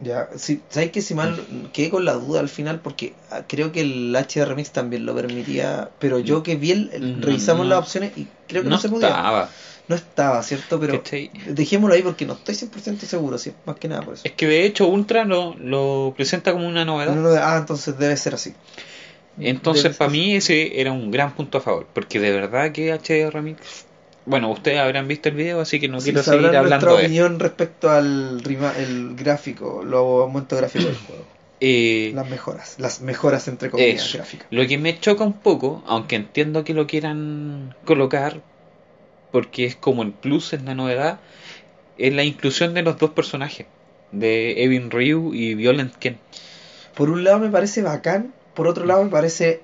Ya, 0.00 0.28
sí, 0.34 0.60
¿sabes 0.68 0.90
que 0.90 1.00
si 1.00 1.14
mal 1.14 1.40
quedé 1.72 1.88
con 1.88 2.04
la 2.04 2.14
duda 2.14 2.40
al 2.40 2.48
final? 2.48 2.80
Porque 2.80 3.14
ah, 3.30 3.42
creo 3.46 3.70
que 3.70 3.82
el 3.82 4.12
HD 4.16 4.44
Remix 4.44 4.72
también 4.72 5.06
lo 5.06 5.14
permitía, 5.14 5.90
pero 6.00 6.18
yo 6.18 6.42
que 6.42 6.56
vi 6.56 6.72
el, 6.72 7.22
revisamos 7.22 7.64
no. 7.66 7.70
las 7.70 7.78
opciones 7.78 8.10
y 8.16 8.26
creo 8.48 8.64
que 8.64 8.68
no, 8.68 8.76
no 8.76 8.80
se 8.82 8.88
podía. 8.88 9.08
estaba. 9.08 9.48
No 9.88 9.96
estaba, 9.96 10.42
¿cierto? 10.42 10.78
Pero 10.80 11.02
¿Cachai? 11.02 11.30
dejémoslo 11.48 11.94
ahí 11.94 12.02
porque 12.02 12.24
no 12.24 12.34
estoy 12.34 12.54
100% 12.54 13.06
seguro, 13.06 13.36
sí, 13.38 13.52
más 13.66 13.76
que 13.76 13.88
nada 13.88 14.02
por 14.02 14.14
eso. 14.14 14.22
Es 14.26 14.32
que 14.32 14.46
de 14.46 14.64
hecho 14.64 14.86
Ultra 14.86 15.24
lo, 15.24 15.54
lo 15.58 16.12
presenta 16.16 16.52
como 16.52 16.66
una 16.68 16.84
novedad. 16.84 17.14
No, 17.14 17.22
no, 17.22 17.34
ah, 17.40 17.56
entonces 17.58 17.98
debe 17.98 18.16
ser 18.16 18.34
así. 18.34 18.54
Entonces, 19.40 19.84
Debe 19.84 19.94
para 19.94 20.10
ser. 20.10 20.18
mí 20.20 20.34
ese 20.36 20.80
era 20.80 20.92
un 20.92 21.10
gran 21.10 21.34
punto 21.34 21.58
a 21.58 21.60
favor, 21.60 21.86
porque 21.92 22.20
de 22.20 22.30
verdad 22.32 22.70
que 22.72 22.92
HD 22.92 23.30
Remix, 23.30 23.86
bueno, 24.26 24.50
ustedes 24.50 24.78
habrán 24.78 25.08
visto 25.08 25.30
el 25.30 25.34
video, 25.36 25.60
así 25.60 25.80
que 25.80 25.88
no 25.88 26.00
Sí, 26.00 26.06
quiero 26.06 26.22
seguir 26.22 26.46
hablando 26.46 26.68
nuestra 26.70 26.92
de 26.92 27.04
opinión 27.06 27.40
respecto 27.40 27.90
al 27.90 28.40
rima- 28.42 28.74
el 28.78 29.14
gráfico, 29.16 29.82
los 29.84 30.22
aumentos 30.22 30.58
gráficos 30.58 30.86
del 30.88 30.96
juego. 30.98 31.26
Eh, 31.60 32.12
Las 32.14 32.28
mejoras, 32.28 32.74
las 32.78 33.00
mejoras 33.00 33.46
entre 33.48 33.70
comillas 33.70 34.04
Eso. 34.04 34.18
gráficas. 34.18 34.48
Lo 34.50 34.66
que 34.66 34.78
me 34.78 34.98
choca 34.98 35.24
un 35.24 35.34
poco, 35.34 35.82
aunque 35.86 36.16
entiendo 36.16 36.64
que 36.64 36.74
lo 36.74 36.86
quieran 36.86 37.74
colocar, 37.84 38.40
porque 39.32 39.64
es 39.64 39.74
como 39.76 40.02
el 40.02 40.12
plus, 40.12 40.52
es 40.52 40.62
la 40.62 40.74
novedad, 40.74 41.18
es 41.98 42.12
la 42.12 42.22
inclusión 42.22 42.74
de 42.74 42.82
los 42.82 42.98
dos 42.98 43.10
personajes, 43.10 43.66
de 44.12 44.62
Evin 44.62 44.90
Ryu 44.90 45.32
y 45.34 45.54
Violent 45.54 45.94
Ken. 45.96 46.18
Por 46.94 47.10
un 47.10 47.24
lado 47.24 47.38
me 47.38 47.48
parece 47.48 47.82
bacán, 47.82 48.32
por 48.54 48.68
otro 48.68 48.84
lado 48.84 49.02
me 49.04 49.10
parece 49.10 49.62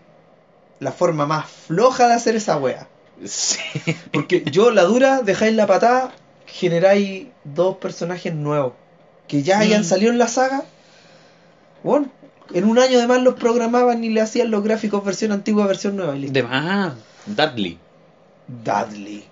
la 0.81 0.93
forma 0.93 1.27
más 1.27 1.49
floja 1.51 2.09
de 2.09 2.15
hacer 2.15 2.35
esa 2.37 2.57
wea. 2.57 2.89
Sí. 3.25 3.59
Porque 4.13 4.45
yo, 4.51 4.71
la 4.71 4.85
dura, 4.85 5.23
dejáis 5.23 5.55
la 5.55 5.67
patada, 5.67 6.13
generáis 6.47 7.27
dos 7.45 7.77
personajes 7.77 8.33
nuevos 8.35 8.73
que 9.27 9.43
ya 9.43 9.59
hayan 9.59 9.83
Mm. 9.83 9.85
salido 9.85 10.13
en 10.13 10.19
la 10.19 10.29
saga. 10.29 10.63
Bueno, 11.83 12.11
en 12.55 12.65
un 12.65 12.79
año 12.79 12.97
además 12.99 13.23
los 13.23 13.35
programaban 13.35 14.03
y 14.05 14.09
le 14.09 14.21
hacían 14.23 14.51
los 14.51 14.63
gráficos 14.65 15.05
versión 15.05 15.33
antigua, 15.33 15.67
versión 15.67 15.97
nueva. 15.97 16.17
Y 16.17 16.21
listo. 16.21 16.33
De 16.33 16.43
más, 16.45 16.95
Dudley. 17.27 17.79
Dudley. 18.47 19.25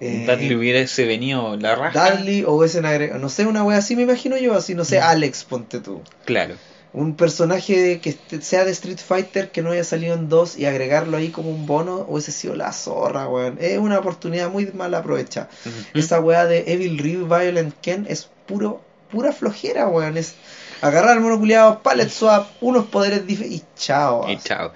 Eh, 0.00 0.24
Dudley 0.26 0.54
hubiese 0.54 1.04
venido 1.06 1.56
la 1.56 1.74
raja. 1.74 2.16
Dudley 2.16 2.44
o 2.46 2.62
ese 2.64 2.78
agregado, 2.80 3.18
no 3.18 3.28
sé, 3.28 3.46
una 3.46 3.64
wea 3.64 3.78
así 3.78 3.96
me 3.96 4.02
imagino 4.02 4.36
yo, 4.36 4.54
así, 4.54 4.74
no 4.74 4.84
sé, 4.84 4.98
Mm. 5.00 5.04
Alex, 5.04 5.44
ponte 5.44 5.80
tú. 5.80 6.02
Claro. 6.24 6.54
Un 6.92 7.14
personaje 7.14 8.00
que 8.00 8.10
este- 8.10 8.40
sea 8.40 8.64
de 8.64 8.70
Street 8.72 8.98
Fighter 8.98 9.50
que 9.50 9.60
no 9.62 9.70
haya 9.72 9.84
salido 9.84 10.14
en 10.14 10.28
dos 10.28 10.56
y 10.58 10.64
agregarlo 10.66 11.16
ahí 11.16 11.28
como 11.28 11.50
un 11.50 11.66
bono, 11.66 12.04
hubiese 12.08 12.32
sido 12.32 12.54
la 12.54 12.72
zorra, 12.72 13.28
weón. 13.28 13.58
Es 13.60 13.78
una 13.78 13.98
oportunidad 13.98 14.50
muy 14.50 14.66
mal 14.72 14.94
aprovechada. 14.94 15.48
Esa 15.94 16.20
weá 16.20 16.46
de 16.46 16.64
Evil 16.72 16.98
Ryu 16.98 17.26
Violent 17.26 17.74
Ken 17.82 18.06
es 18.08 18.28
puro, 18.46 18.82
pura 19.10 19.32
flojera, 19.32 19.88
weón. 19.88 20.16
Es 20.16 20.34
agarrar 20.80 21.20
monoculeado, 21.20 21.82
palette 21.82 22.10
swap, 22.10 22.48
unos 22.62 22.86
poderes 22.86 23.26
diferentes 23.26 23.60
y 23.62 23.64
chao. 23.78 24.30
Y 24.30 24.36
chao. 24.38 24.72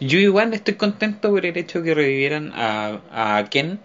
Yo 0.00 0.18
igual 0.18 0.54
estoy 0.54 0.74
contento 0.74 1.28
por 1.30 1.44
el 1.44 1.56
hecho 1.58 1.82
que 1.82 1.92
revivieran 1.94 2.52
a, 2.54 3.00
a 3.38 3.44
Ken. 3.50 3.80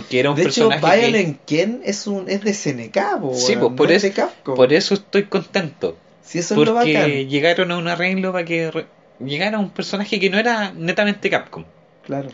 Porque 0.00 0.20
era 0.20 0.30
un 0.30 0.36
de 0.36 0.42
hecho, 0.42 0.68
personaje 0.68 1.00
que- 1.00 1.06
Violent 1.06 1.38
Ken 1.46 1.80
es 1.84 2.06
un 2.06 2.28
es 2.28 2.42
de 2.44 2.52
SNK, 2.52 3.20
po, 3.20 3.34
Sí, 3.34 3.56
pues, 3.56 3.72
por 3.76 3.88
no 3.88 3.94
es. 3.94 4.12
Por 4.44 4.72
eso 4.72 4.94
estoy 4.94 5.24
contento. 5.24 5.96
Si 6.22 6.38
eso 6.38 6.54
es 6.60 6.66
lo 6.68 6.74
bacán. 6.74 6.92
Porque 6.92 7.26
llegaron 7.26 7.70
a 7.72 7.78
un 7.78 7.88
arreglo 7.88 8.32
para 8.32 8.44
que 8.44 8.70
re- 8.70 8.86
llegara 9.24 9.58
un 9.58 9.70
personaje 9.70 10.18
que 10.20 10.28
no 10.28 10.38
era 10.38 10.72
netamente 10.72 11.30
Capcom. 11.30 11.64
Claro. 12.04 12.28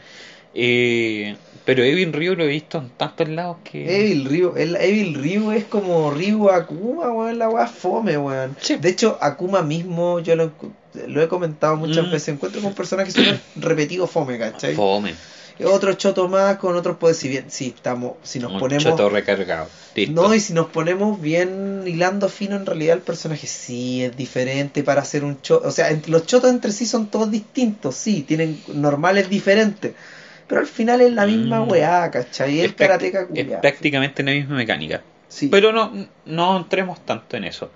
Eh, 0.55 1.37
pero 1.65 1.83
Evil 1.85 2.13
Ryu 2.13 2.35
lo 2.35 2.45
he 2.45 2.49
visto 2.49 2.79
en 2.79 2.91
tantos 2.91 3.29
lados 3.29 3.59
que. 3.65 3.85
Evil 4.01 4.25
Ryu, 4.27 4.55
el 4.57 4.77
Evil 4.77 5.15
Ryu 5.15 5.53
es 5.53 5.65
como 5.65 6.11
Ryu 6.11 6.51
Akuma, 6.51 7.11
weón, 7.13 7.39
la 7.39 7.49
weá 7.49 7.67
fome, 7.67 8.19
weón. 8.19 8.57
Sí. 8.61 8.77
De 8.77 8.89
hecho, 8.91 9.17
Akuma 9.21 9.63
mismo, 9.63 10.21
yo 10.21 10.35
lo, 10.37 10.53
he 11.23 11.29
comentado 11.29 11.77
muchas 11.77 12.07
Mm. 12.07 12.11
veces, 12.11 12.29
encuentro 12.29 12.61
con 12.61 12.75
personajes 12.75 13.15
súper 13.15 13.41
repetidos 13.57 14.11
fome, 14.11 14.39
¿cachai? 14.39 14.75
Fome. 14.75 15.15
Otro 15.65 15.93
choto 15.95 16.29
más 16.29 16.57
con 16.57 16.77
otros 16.77 16.97
poderes, 16.97 17.19
si 17.19 17.29
bien, 17.29 17.45
sí, 17.49 17.73
estamos, 17.75 18.15
si 18.23 18.39
nos 18.39 18.53
un 18.53 18.59
ponemos... 18.61 18.85
choto 18.85 19.09
recargado. 19.09 19.69
Listo. 19.95 20.13
No, 20.23 20.35
y 20.35 20.41
si 20.41 20.53
nos 20.53 20.67
ponemos 20.69 21.21
bien 21.21 21.85
hilando 21.87 22.29
fino, 22.29 22.57
en 22.57 22.67
realidad 22.67 22.97
el 22.97 23.03
personaje 23.03 23.47
sí 23.47 24.05
es 24.05 24.17
diferente 24.17 24.83
para 24.83 25.03
hacer 25.03 25.25
un 25.25 25.41
choto. 25.43 25.69
O 25.69 25.71
sea, 25.71 25.89
los 26.07 26.27
chotos 26.27 26.51
entre 26.51 26.73
sí 26.73 26.87
son 26.87 27.07
todos 27.09 27.31
distintos, 27.31 27.95
sí, 27.97 28.23
tienen 28.23 28.61
normales 28.69 29.29
diferentes. 29.29 29.93
Pero 30.47 30.61
al 30.61 30.67
final 30.67 31.01
es 31.01 31.13
la 31.13 31.25
misma 31.27 31.61
Mm. 31.65 31.71
weá, 31.71 32.11
¿cachai? 32.11 32.61
Es 32.61 32.73
karateca 32.75 33.27
es 33.35 33.47
prácticamente 33.61 34.23
la 34.23 34.33
misma 34.33 34.57
mecánica. 34.57 35.03
Sí. 35.29 35.49
Pero 35.49 35.73
no, 35.73 35.93
no 36.27 36.57
entremos 36.59 37.05
tanto 37.07 37.37
en 37.37 37.45
eso. 37.45 37.71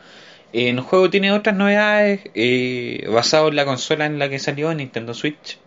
Eh, 0.52 0.68
el 0.70 0.80
juego 0.80 1.08
tiene 1.08 1.32
otras 1.32 1.56
novedades 1.56 2.20
eh, 2.34 3.06
basado 3.10 3.48
en 3.48 3.56
la 3.56 3.64
consola 3.64 4.06
en 4.06 4.18
la 4.18 4.28
que 4.28 4.38
salió, 4.38 4.72
Nintendo 4.74 5.14
Switch. 5.14 5.58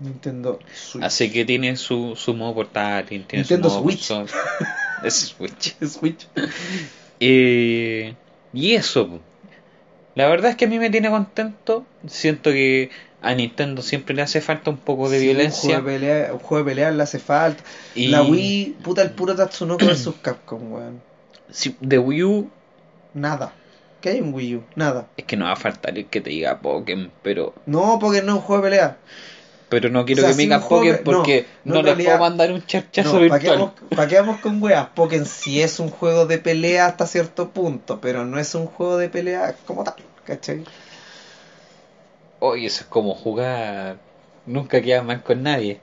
Nintendo 0.00 0.58
Switch. 0.74 1.04
Así 1.04 1.30
que 1.30 1.44
tiene 1.44 1.76
su, 1.76 2.14
su 2.16 2.34
modo 2.34 2.54
portátil, 2.54 3.24
tiene 3.26 3.42
Nintendo 3.42 3.70
su 3.70 3.76
modo 3.82 3.90
Switch. 3.90 4.30
Es 5.04 5.14
Switch. 5.14 5.76
Switch. 5.86 6.26
Eh, 7.20 8.14
y 8.52 8.74
eso, 8.74 9.20
la 10.14 10.26
verdad 10.28 10.50
es 10.50 10.56
que 10.56 10.64
a 10.64 10.68
mí 10.68 10.78
me 10.78 10.90
tiene 10.90 11.10
contento. 11.10 11.84
Siento 12.06 12.50
que 12.50 12.90
a 13.20 13.34
Nintendo 13.34 13.82
siempre 13.82 14.14
le 14.14 14.22
hace 14.22 14.40
falta 14.40 14.70
un 14.70 14.78
poco 14.78 15.08
de 15.10 15.18
Sí, 15.18 15.24
violencia. 15.26 15.78
Un 15.78 15.82
juego 15.84 15.88
de, 15.90 15.98
pelea, 15.98 16.32
un 16.32 16.38
juego 16.38 16.64
de 16.64 16.70
pelea 16.70 16.90
le 16.90 17.02
hace 17.02 17.18
falta. 17.18 17.62
Y 17.94 18.08
La 18.08 18.22
Wii, 18.22 18.76
puta, 18.82 19.02
el 19.02 19.10
puro 19.10 19.34
Tatsunoko 19.36 19.84
versus 19.84 20.14
Capcom, 20.22 20.72
weón. 20.72 21.02
de 21.80 21.98
Wii 21.98 22.22
U 22.24 22.50
Nada. 23.14 23.52
¿Qué 24.00 24.10
hay 24.10 24.18
en 24.18 24.32
Wii 24.32 24.56
U? 24.56 24.64
Nada. 24.76 25.08
es 25.16 25.24
que 25.24 25.36
no 25.36 25.46
va 25.46 25.52
a 25.52 25.56
faltar 25.56 25.96
el 25.98 26.06
que 26.06 26.20
te 26.20 26.30
diga 26.30 26.60
Pokémon, 26.60 27.10
pero 27.22 27.54
No, 27.66 27.98
porque 27.98 28.22
no 28.22 28.32
es 28.32 28.38
un 28.38 28.42
juego 28.44 28.62
de 28.62 28.70
pelea. 28.70 28.96
Pero 29.68 29.88
no 29.90 30.04
quiero 30.04 30.20
O 30.22 30.24
sea, 30.24 30.30
que 30.30 30.36
me 30.36 30.42
digan 30.44 30.62
Pokémon 30.62 30.96
no, 30.98 31.02
porque 31.04 31.46
no, 31.64 31.74
no, 31.74 31.82
les 31.82 32.04
puedo 32.04 32.18
mandar 32.18 32.52
un 32.52 32.64
charchazo 32.64 33.20
No, 33.20 33.28
¿para 33.28 33.40
qué, 33.40 33.48
virtual. 33.50 33.58
vamos, 33.58 33.96
pa' 33.96 34.06
qué 34.08 34.14
vamos 34.20 34.40
con 34.40 34.62
weas? 34.62 34.86
Pokémon 34.94 35.26
sí 35.26 35.60
es 35.60 35.80
un 35.80 35.90
juego 35.90 36.26
de 36.26 36.38
pelea 36.38 36.86
hasta 36.86 37.06
cierto 37.06 37.50
punto, 37.50 38.00
pero 38.00 38.24
no 38.24 38.38
es 38.38 38.54
un 38.54 38.66
juego 38.66 38.96
de 38.96 39.08
pelea 39.08 39.54
como 39.66 39.82
tal, 39.84 39.94
¿cachai? 40.24 40.64
Oye, 42.40 42.66
eso 42.66 42.82
es 42.82 42.86
como 42.86 43.14
jugar. 43.14 43.96
Nunca 44.44 44.80
quedas 44.80 45.04
mal 45.04 45.22
con 45.22 45.42
nadie. 45.42 45.80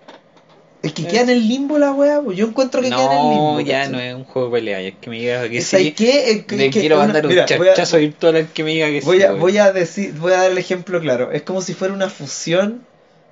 Es 0.81 0.91
que 0.93 1.07
queda 1.07 1.21
en 1.21 1.29
el 1.29 1.47
limbo 1.47 1.77
la 1.79 1.93
wea, 1.93 2.21
yo 2.35 2.45
encuentro 2.47 2.81
que 2.81 2.89
queda 2.89 3.05
en 3.05 3.11
el 3.11 3.29
limbo. 3.29 3.53
No, 3.53 3.61
ya 3.61 3.79
¿cachai? 3.79 3.91
no 3.93 3.99
es 3.99 4.15
un 4.15 4.23
juego 4.25 4.49
de 4.49 4.53
pelea. 4.59 4.81
Es 4.81 4.95
que 4.99 5.09
me 5.09 5.17
diga 5.17 5.49
que 5.49 5.61
¿Sabes 5.61 5.87
sí. 5.87 5.91
qué? 5.93 6.45
Que- 6.47 6.55
Le 6.57 6.69
que 6.69 6.79
quiero 6.81 6.95
una- 6.97 7.05
mandar 7.05 7.25
un 7.25 7.29
mira, 7.31 7.43
a- 7.43 7.47
charchazo 7.47 7.97
virtual 7.97 8.35
al 8.35 8.47
que 8.47 8.63
me 8.63 8.71
diga 8.71 8.87
que 8.87 9.01
Voy 9.01 9.17
sí. 9.19 9.23
a, 9.23 9.31
voy 9.31 9.57
a 9.57 9.71
decir, 9.71 10.13
voy 10.13 10.33
a 10.33 10.37
dar 10.37 10.51
el 10.51 10.57
ejemplo 10.57 10.99
claro. 10.99 11.31
Es 11.31 11.41
como 11.43 11.61
si 11.61 11.73
fuera 11.73 11.93
una 11.93 12.09
fusión 12.09 12.85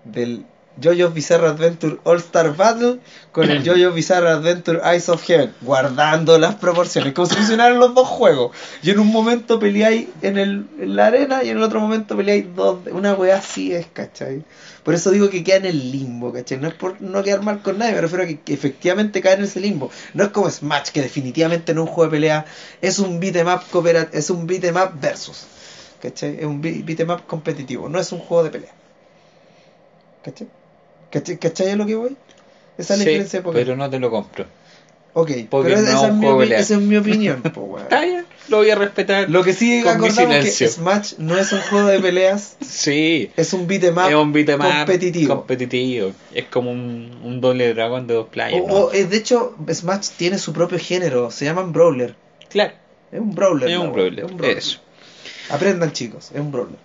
del 0.06 0.46
JoJo's 0.82 1.14
Bizarre 1.14 1.48
Adventure 1.48 1.98
All 2.06 2.18
Star 2.20 2.56
Battle 2.56 3.00
con 3.34 3.50
el 3.52 3.62
JoJo's 3.66 3.94
Bizarre 3.94 4.30
Adventure 4.30 4.80
Eyes 4.84 5.10
of 5.10 5.22
Heaven, 5.24 5.54
guardando 5.62 6.38
las 6.40 6.56
proporciones, 6.56 7.14
como 7.14 7.28
si 7.28 7.36
fusionaran 7.36 7.78
los 7.78 7.94
dos 7.94 8.08
juegos. 8.08 8.56
Y 8.82 8.90
en 8.92 9.00
un 9.00 9.08
momento 9.08 9.60
peleáis 9.60 10.08
en, 10.22 10.38
el, 10.38 10.66
en 10.80 10.96
la 10.96 11.08
arena 11.08 11.44
y 11.44 11.50
en 11.50 11.58
el 11.58 11.64
otro 11.64 11.82
momento 11.82 12.16
peleáis 12.16 12.46
dos. 12.56 12.80
Una 12.92 13.14
wea 13.14 13.36
así 13.38 13.74
es, 13.74 13.86
¿cachai? 13.92 14.44
Por 14.84 14.94
eso 14.96 15.12
digo 15.12 15.30
que 15.30 15.44
queda 15.44 15.58
en 15.58 15.66
el 15.66 15.92
limbo, 15.92 16.32
¿cachai? 16.34 16.58
No 16.58 16.70
es 16.70 16.74
por 16.74 17.00
no 17.02 17.22
quedar 17.22 17.44
mal 17.44 17.62
con 17.62 17.78
nadie, 17.78 17.94
me 17.94 18.02
refiero 18.02 18.24
a 18.24 18.28
que, 18.28 18.40
que 18.40 18.54
efectivamente 18.54 19.22
cae 19.22 19.34
en 19.34 19.44
ese 19.44 19.60
limbo. 19.60 19.92
No 20.14 20.24
es 20.24 20.30
como 20.30 20.50
Smash, 20.50 20.90
que 20.92 21.02
definitivamente 21.02 21.74
no 21.74 21.84
es 21.84 21.90
un 21.90 21.94
juego 21.94 22.10
de 22.12 22.18
pelea, 22.18 22.46
es 22.82 22.98
un 22.98 23.20
beat'em 23.20 23.48
up 23.48 23.62
cooperat- 23.72 24.10
es 24.14 24.30
un 24.30 24.48
beat'em 24.48 24.78
up 24.78 25.00
versus. 25.00 25.44
¿Cachai? 26.02 26.38
Es 26.40 26.46
un 26.46 26.62
beat- 26.62 26.84
beat'em 26.86 27.10
up 27.12 27.28
competitivo, 27.28 27.90
no 27.90 28.00
es 28.00 28.12
un 28.14 28.20
juego 28.20 28.44
de 28.46 28.50
pelea. 28.50 28.72
¿Cachai? 30.24 30.48
¿Cachai, 31.12 31.38
¿Cachai 31.38 31.70
a 31.72 31.76
lo 31.76 31.86
que 31.86 31.96
voy? 31.96 32.16
Esa 32.78 32.94
es 32.94 33.00
la 33.00 33.04
Sí, 33.06 33.10
diferencia 33.10 33.40
de 33.40 33.44
Pokémon. 33.44 33.66
pero 33.66 33.76
no 33.78 33.90
te 33.90 34.00
lo 34.00 34.10
compro. 34.12 34.46
Ok, 35.14 35.30
pero 35.52 35.68
esa, 35.68 35.82
es 35.82 36.04
es 36.10 36.14
mi, 36.16 36.26
opi- 36.26 36.54
esa 36.54 36.74
es 36.76 37.00
opinión, 37.00 37.42
po, 37.42 37.62
weón. 37.64 37.84
Está 37.84 38.00
bien, 38.02 38.26
lo 38.48 38.58
voy 38.58 38.70
a 38.70 38.76
respetar. 38.76 39.30
Lo 39.30 39.44
que 39.44 39.52
sí 39.52 39.80
acordamos 39.80 40.16
que 40.16 40.24
silencio. 40.24 40.70
Smash 40.70 41.14
no 41.18 41.38
es 41.38 41.52
un 41.52 41.60
juego 41.64 41.88
de 41.90 42.00
peleas, 42.00 42.56
Sí, 42.62 43.30
es 43.36 43.52
un 43.52 43.68
beat'em 43.68 43.98
up 43.98 44.08
es 44.08 44.16
un 44.16 44.32
beat'em 44.32 44.62
up 44.62 44.68
competitivo. 44.68 45.36
competitivo. 45.36 46.12
Es 46.34 46.46
como 46.46 46.72
un, 46.72 47.20
un 47.26 47.42
doble 47.42 47.74
dragón 47.74 48.08
de 48.08 48.14
dos 48.14 48.30
playas. 48.30 48.62
O- 48.64 48.68
¿no? 48.70 48.74
o, 48.74 48.94
eh, 48.94 49.04
de 49.04 49.18
hecho, 49.18 49.54
Smash 49.70 50.12
tiene 50.16 50.38
su 50.38 50.54
propio 50.54 50.80
género, 50.80 51.30
se 51.30 51.44
llaman 51.44 51.74
Brawler. 51.74 52.16
Claro, 52.48 52.72
Es 53.12 53.20
un 53.20 53.36
Brawler. 53.36 53.70
es 53.70 53.78
un 53.78 53.92
brawler. 53.92 54.24
es 54.26 54.32
un 54.32 54.38
brawler. 54.38 54.58
Eso. 54.60 54.80
Aprendan, 55.50 55.92
chicos, 55.92 56.32
es 56.34 56.40
un 56.40 56.54
Brawler. 56.54 56.78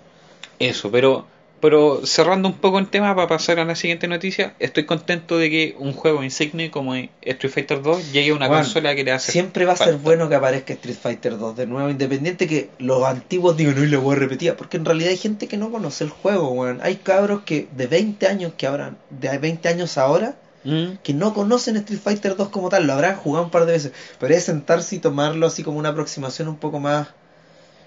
Eso, 0.59 0.90
pero, 0.90 1.26
pero 1.60 2.04
cerrando 2.04 2.48
un 2.48 2.54
poco 2.54 2.78
el 2.78 2.88
tema 2.88 3.14
para 3.14 3.28
pasar 3.28 3.58
a 3.58 3.64
la 3.64 3.75
siguiente 3.75 4.08
noticia, 4.08 4.54
estoy 4.58 4.84
contento 4.84 5.38
de 5.38 5.50
que 5.50 5.76
un 5.78 5.92
juego 5.92 6.22
insigne 6.22 6.70
como 6.70 6.94
Street 6.94 7.52
Fighter 7.52 7.82
2 7.82 8.12
llegue 8.12 8.30
a 8.30 8.34
una 8.34 8.48
Bueno, 8.48 8.62
consola 8.62 8.94
que 8.94 9.04
le 9.04 9.12
hace. 9.12 9.32
Siempre 9.32 9.64
va 9.64 9.72
a 9.72 9.76
ser 9.76 9.96
bueno 9.96 10.28
que 10.28 10.34
aparezca 10.34 10.75
Street 10.75 10.96
Fighter 11.00 11.38
2 11.38 11.56
de 11.56 11.66
nuevo, 11.66 11.90
independiente 11.90 12.46
que 12.46 12.70
los 12.78 13.04
antiguos 13.04 13.56
digan, 13.56 13.76
no, 13.76 13.84
y 13.84 13.88
la 13.88 13.98
voy 13.98 14.16
a 14.16 14.18
repetir, 14.18 14.54
porque 14.54 14.76
en 14.76 14.84
realidad 14.84 15.10
hay 15.10 15.16
gente 15.16 15.48
que 15.48 15.56
no 15.56 15.70
conoce 15.70 16.04
el 16.04 16.10
juego, 16.10 16.50
weón. 16.50 16.80
Hay 16.82 16.96
cabros 16.96 17.42
que 17.42 17.68
de 17.76 17.86
20 17.86 18.26
años 18.26 18.52
que 18.56 18.66
habrán, 18.66 18.98
de 19.10 19.36
20 19.38 19.68
años 19.68 19.98
ahora, 19.98 20.36
Mm, 20.66 20.98
que 21.04 21.14
no 21.14 21.32
conocen 21.32 21.76
Street 21.76 22.00
Fighter 22.00 22.34
2 22.34 22.48
como 22.48 22.68
tal, 22.68 22.88
lo 22.88 22.92
habrán 22.94 23.14
jugado 23.14 23.44
un 23.44 23.50
par 23.52 23.66
de 23.66 23.72
veces, 23.72 23.92
pero 24.18 24.34
es 24.34 24.42
sentarse 24.44 24.96
y 24.96 24.98
tomarlo 24.98 25.46
así 25.46 25.62
como 25.62 25.78
una 25.78 25.90
aproximación 25.90 26.48
un 26.48 26.56
poco 26.56 26.80
más 26.80 27.06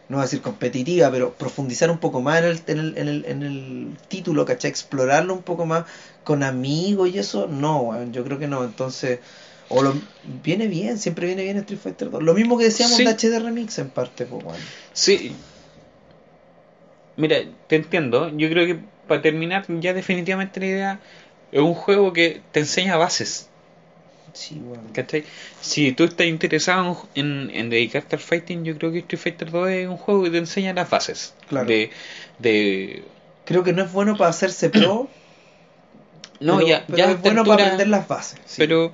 no 0.09 0.17
voy 0.17 0.23
a 0.23 0.25
decir 0.25 0.41
competitiva, 0.41 1.11
pero 1.11 1.33
profundizar 1.33 1.91
un 1.91 1.99
poco 1.99 2.19
más 2.19 2.39
en 2.39 2.45
el, 2.45 2.61
en 2.67 2.79
el, 2.79 2.97
en 2.97 3.07
el, 3.07 3.25
en 3.25 3.43
el 3.43 3.97
título, 4.07 4.43
¿cachai? 4.43 4.69
Explorarlo 4.71 5.33
un 5.33 5.43
poco 5.43 5.65
más 5.67 5.85
con 6.23 6.41
amigos 6.43 7.09
y 7.09 7.19
eso, 7.19 7.47
no, 7.47 7.81
weón, 7.81 8.11
yo 8.11 8.23
creo 8.23 8.39
que 8.39 8.47
no. 8.47 8.63
Entonces, 8.63 9.19
o 9.69 9.83
lo, 9.83 9.93
viene 10.43 10.67
bien, 10.67 10.97
siempre 10.97 11.27
viene 11.27 11.43
bien 11.43 11.57
Street 11.57 11.79
Fighter 11.79 12.09
2. 12.09 12.23
Lo 12.23 12.33
mismo 12.33 12.57
que 12.57 12.65
decíamos 12.65 12.97
Sí. 12.97 13.05
de 13.05 13.11
HD 13.11 13.39
Remix 13.39 13.77
en 13.77 13.89
parte, 13.89 14.25
pues, 14.25 14.43
weón. 14.43 14.57
Sí. 14.93 15.35
Mira, 17.15 17.37
te 17.67 17.75
entiendo. 17.75 18.29
Yo 18.35 18.49
creo 18.49 18.65
que 18.65 18.79
para 19.07 19.21
terminar 19.21 19.65
ya 19.79 19.93
definitivamente 19.93 20.59
la 20.59 20.65
idea 20.65 20.99
es 21.51 21.61
un 21.61 21.75
juego 21.75 22.13
que 22.13 22.41
te 22.51 22.61
enseña 22.61 22.97
bases. 22.97 23.49
Sí, 24.39 24.55
weón. 24.63 24.87
¿Cachai? 24.93 25.25
Si 25.59 25.91
tú 25.91 26.05
estás 26.05 26.27
interesado 26.27 27.07
en, 27.15 27.49
en 27.53 27.69
dedicarte 27.69 28.15
al 28.15 28.21
fighting, 28.21 28.63
yo 28.63 28.77
creo 28.77 28.91
que 28.91 28.99
Street 28.99 29.19
Fighter 29.21 29.51
2 29.51 29.69
es 29.69 29.87
un 29.87 29.97
juego 29.97 30.23
que 30.23 30.29
te 30.29 30.37
enseña 30.37 30.73
las 30.73 30.89
bases. 30.89 31.33
Claro. 31.49 31.67
De, 31.67 31.89
de... 32.39 33.03
Creo 33.45 33.63
que 33.63 33.73
no 33.73 33.83
es 33.83 33.91
bueno 33.91 34.15
para 34.15 34.29
hacerse 34.29 34.69
pro, 34.69 35.09
No, 36.39 36.55
pero, 36.57 36.67
ya, 36.69 36.85
pero 36.85 36.97
ya 36.97 37.11
es 37.11 37.21
bueno 37.21 37.41
altura- 37.41 37.57
para 37.57 37.65
aprender 37.67 37.87
las 37.89 38.07
bases. 38.07 38.39
sí. 38.45 38.55
Pero 38.57 38.93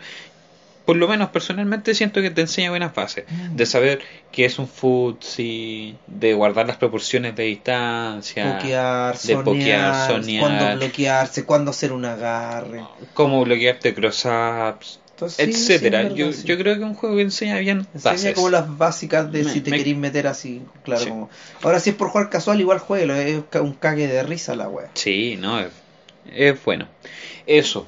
por 0.86 0.96
lo 0.98 1.08
menos 1.08 1.30
personalmente 1.30 1.96
siento 1.96 2.22
que 2.22 2.30
te 2.30 2.42
enseña 2.42 2.70
buenas 2.70 2.94
bases. 2.94 3.26
Mm. 3.28 3.56
De 3.56 3.66
saber 3.66 4.02
qué 4.32 4.46
es 4.46 4.60
un 4.60 4.68
futsi, 4.68 5.96
de 6.06 6.34
guardar 6.36 6.68
las 6.68 6.78
proporciones 6.78 7.36
de 7.36 7.44
distancia, 7.44 8.58
Pokear, 8.60 9.18
de 9.18 9.38
pokear, 9.38 10.08
sonear, 10.08 10.22
sonear. 10.22 10.42
cuándo 10.42 10.76
bloquearse, 10.86 11.44
cuándo 11.46 11.72
hacer 11.72 11.92
un 11.92 12.06
agarre. 12.06 12.84
cómo 13.16 13.44
bloquearte 13.44 13.96
cross-ups, 13.96 15.00
Entonces, 15.16 15.48
etcétera. 15.48 16.10
sí, 16.10 16.16
yo, 16.16 16.30
yo 16.32 16.58
creo 16.58 16.76
que 16.76 16.82
es 16.82 16.86
un 16.88 16.94
juego 16.94 17.16
que 17.16 17.22
enseña 17.22 17.58
bien 17.60 17.88
Enseña 17.94 18.14
bases. 18.16 18.34
como 18.36 18.50
las 18.50 18.78
básicas 18.78 19.32
de 19.32 19.44
Me- 19.46 19.52
si 19.54 19.62
te 19.62 19.72
me- 19.72 19.78
querís 19.78 19.96
meter 19.96 20.28
así, 20.28 20.62
claro. 20.84 21.04
Sí. 21.04 21.10
Como... 21.10 21.30
Ahora, 21.64 21.80
si 21.80 21.92
es 21.92 21.96
por 21.96 22.10
jugar 22.10 22.30
casual, 22.30 22.60
igual 22.60 22.80
jueguelo, 22.80 23.16
es 23.16 23.42
un 23.62 23.74
cague 23.74 24.08
de 24.08 24.24
risa 24.24 24.56
la 24.56 24.68
wea. 24.68 24.90
Sí, 24.94 25.38
no, 25.40 25.60
es, 25.62 25.68
es 26.34 26.62
bueno. 26.66 26.88
Eso. 27.48 27.88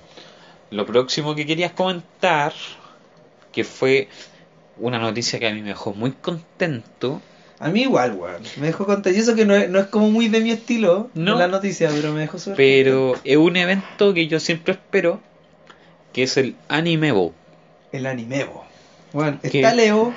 Lo 0.71 0.85
próximo 0.85 1.35
que 1.35 1.45
querías 1.45 1.73
comentar, 1.73 2.53
que 3.51 3.63
fue 3.65 4.07
una 4.77 4.97
noticia 4.99 5.37
que 5.39 5.47
a 5.47 5.53
mí 5.53 5.61
me 5.61 5.69
dejó 5.69 5.93
muy 5.93 6.11
contento. 6.11 7.21
A 7.59 7.69
mí 7.69 7.81
igual, 7.81 8.13
weón. 8.13 8.41
Me 8.57 8.67
dejó 8.67 8.85
contento. 8.85 9.09
Y 9.17 9.19
eso 9.21 9.33
que 9.35 9.45
no 9.45 9.55
es, 9.55 9.69
no 9.69 9.79
es 9.79 9.87
como 9.87 10.11
muy 10.11 10.27
de 10.29 10.41
mi 10.41 10.51
estilo, 10.51 11.09
No. 11.15 11.37
la 11.37 11.47
noticia, 11.47 11.89
pero 11.89 12.13
me 12.13 12.21
dejó 12.21 12.37
súper 12.37 12.55
Pero 12.55 13.15
es 13.23 13.35
un 13.37 13.57
evento 13.57 14.13
que 14.13 14.27
yo 14.27 14.39
siempre 14.39 14.73
espero, 14.73 15.19
que 16.13 16.23
es 16.23 16.37
el 16.37 16.55
Animevo. 16.67 17.33
El 17.91 18.05
anime, 18.05 18.43
bo. 18.45 18.65
Bueno, 19.13 19.39
está 19.43 19.73
Leo, 19.73 20.13